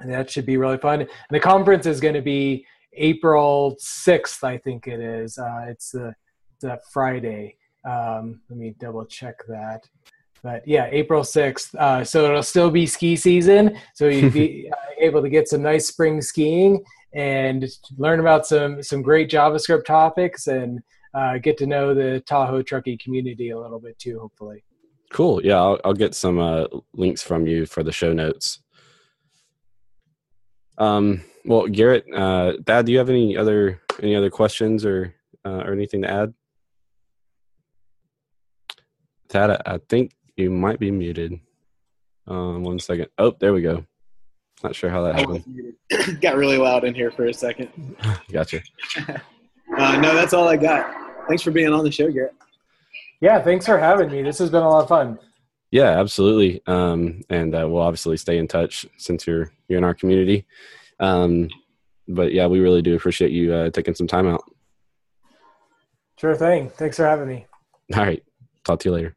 that 0.00 0.30
should 0.30 0.46
be 0.46 0.56
really 0.56 0.78
fun. 0.78 1.00
And 1.02 1.08
the 1.30 1.40
conference 1.40 1.84
is 1.84 2.00
going 2.00 2.14
to 2.14 2.22
be 2.22 2.64
April 2.94 3.76
sixth, 3.78 4.42
I 4.42 4.56
think 4.56 4.86
it 4.86 5.00
is. 5.00 5.36
Uh, 5.36 5.66
it's 5.68 5.90
the 5.90 6.14
the 6.62 6.80
Friday. 6.90 7.56
Um, 7.84 8.40
let 8.48 8.58
me 8.58 8.74
double 8.80 9.04
check 9.04 9.36
that. 9.48 9.86
But 10.42 10.66
yeah, 10.66 10.88
April 10.90 11.22
6th. 11.22 11.74
Uh, 11.76 12.04
so 12.04 12.24
it'll 12.24 12.42
still 12.42 12.70
be 12.70 12.86
ski 12.86 13.14
season. 13.14 13.78
So 13.94 14.08
you'd 14.08 14.32
be 14.32 14.70
uh, 14.72 14.76
able 14.98 15.22
to 15.22 15.28
get 15.28 15.48
some 15.48 15.62
nice 15.62 15.86
spring 15.86 16.20
skiing 16.20 16.84
and 17.14 17.66
learn 17.96 18.20
about 18.20 18.46
some 18.46 18.82
some 18.82 19.02
great 19.02 19.30
JavaScript 19.30 19.84
topics 19.84 20.46
and 20.46 20.80
uh, 21.14 21.38
get 21.38 21.58
to 21.58 21.66
know 21.66 21.94
the 21.94 22.20
Tahoe 22.26 22.62
Truckee 22.62 22.96
community 22.96 23.50
a 23.50 23.58
little 23.58 23.78
bit 23.78 23.98
too. 23.98 24.18
Hopefully. 24.18 24.64
Cool. 25.12 25.44
Yeah, 25.44 25.56
I'll, 25.56 25.78
I'll 25.84 25.92
get 25.92 26.14
some 26.14 26.38
uh, 26.38 26.66
links 26.94 27.22
from 27.22 27.46
you 27.46 27.66
for 27.66 27.82
the 27.82 27.92
show 27.92 28.12
notes. 28.12 28.60
Um, 30.78 31.22
well, 31.44 31.66
Garrett, 31.66 32.06
uh, 32.14 32.54
Thad, 32.66 32.86
do 32.86 32.92
you 32.92 32.98
have 32.98 33.10
any 33.10 33.36
other 33.36 33.80
any 34.02 34.16
other 34.16 34.30
questions 34.30 34.86
or 34.86 35.14
uh, 35.44 35.62
or 35.64 35.72
anything 35.72 36.02
to 36.02 36.10
add? 36.10 36.34
Thad, 39.28 39.62
I 39.66 39.78
think 39.88 40.12
you 40.36 40.50
might 40.50 40.78
be 40.78 40.90
muted. 40.90 41.38
Um, 42.26 42.62
one 42.62 42.78
second. 42.78 43.08
Oh, 43.18 43.34
there 43.38 43.52
we 43.52 43.62
go. 43.62 43.84
Not 44.62 44.76
sure 44.76 44.90
how 44.90 45.02
that 45.02 45.18
happened. 45.18 45.74
got 46.20 46.36
really 46.36 46.58
loud 46.58 46.84
in 46.84 46.94
here 46.94 47.10
for 47.10 47.26
a 47.26 47.34
second. 47.34 47.68
gotcha. 48.32 48.62
uh, 48.98 50.00
no, 50.00 50.14
that's 50.14 50.32
all 50.32 50.48
I 50.48 50.56
got. 50.56 50.94
Thanks 51.28 51.42
for 51.42 51.50
being 51.50 51.72
on 51.72 51.84
the 51.84 51.90
show, 51.90 52.10
Garrett. 52.10 52.34
Yeah, 53.20 53.40
thanks 53.40 53.66
for 53.66 53.78
having 53.78 54.10
me. 54.10 54.22
This 54.22 54.38
has 54.38 54.50
been 54.50 54.62
a 54.62 54.68
lot 54.68 54.82
of 54.82 54.88
fun. 54.88 55.18
Yeah, 55.70 55.98
absolutely. 56.00 56.60
Um, 56.66 57.22
and 57.30 57.54
uh, 57.54 57.66
we'll 57.68 57.82
obviously 57.82 58.16
stay 58.16 58.38
in 58.38 58.46
touch 58.46 58.84
since 58.98 59.26
you're 59.26 59.52
you're 59.68 59.78
in 59.78 59.84
our 59.84 59.94
community. 59.94 60.44
Um, 61.00 61.48
but 62.08 62.32
yeah, 62.32 62.46
we 62.46 62.60
really 62.60 62.82
do 62.82 62.94
appreciate 62.94 63.30
you 63.30 63.54
uh, 63.54 63.70
taking 63.70 63.94
some 63.94 64.06
time 64.06 64.26
out. 64.26 64.42
Sure 66.18 66.34
thing. 66.34 66.68
Thanks 66.70 66.96
for 66.96 67.06
having 67.06 67.28
me. 67.28 67.46
All 67.94 68.04
right. 68.04 68.22
Talk 68.64 68.80
to 68.80 68.88
you 68.88 68.94
later. 68.94 69.16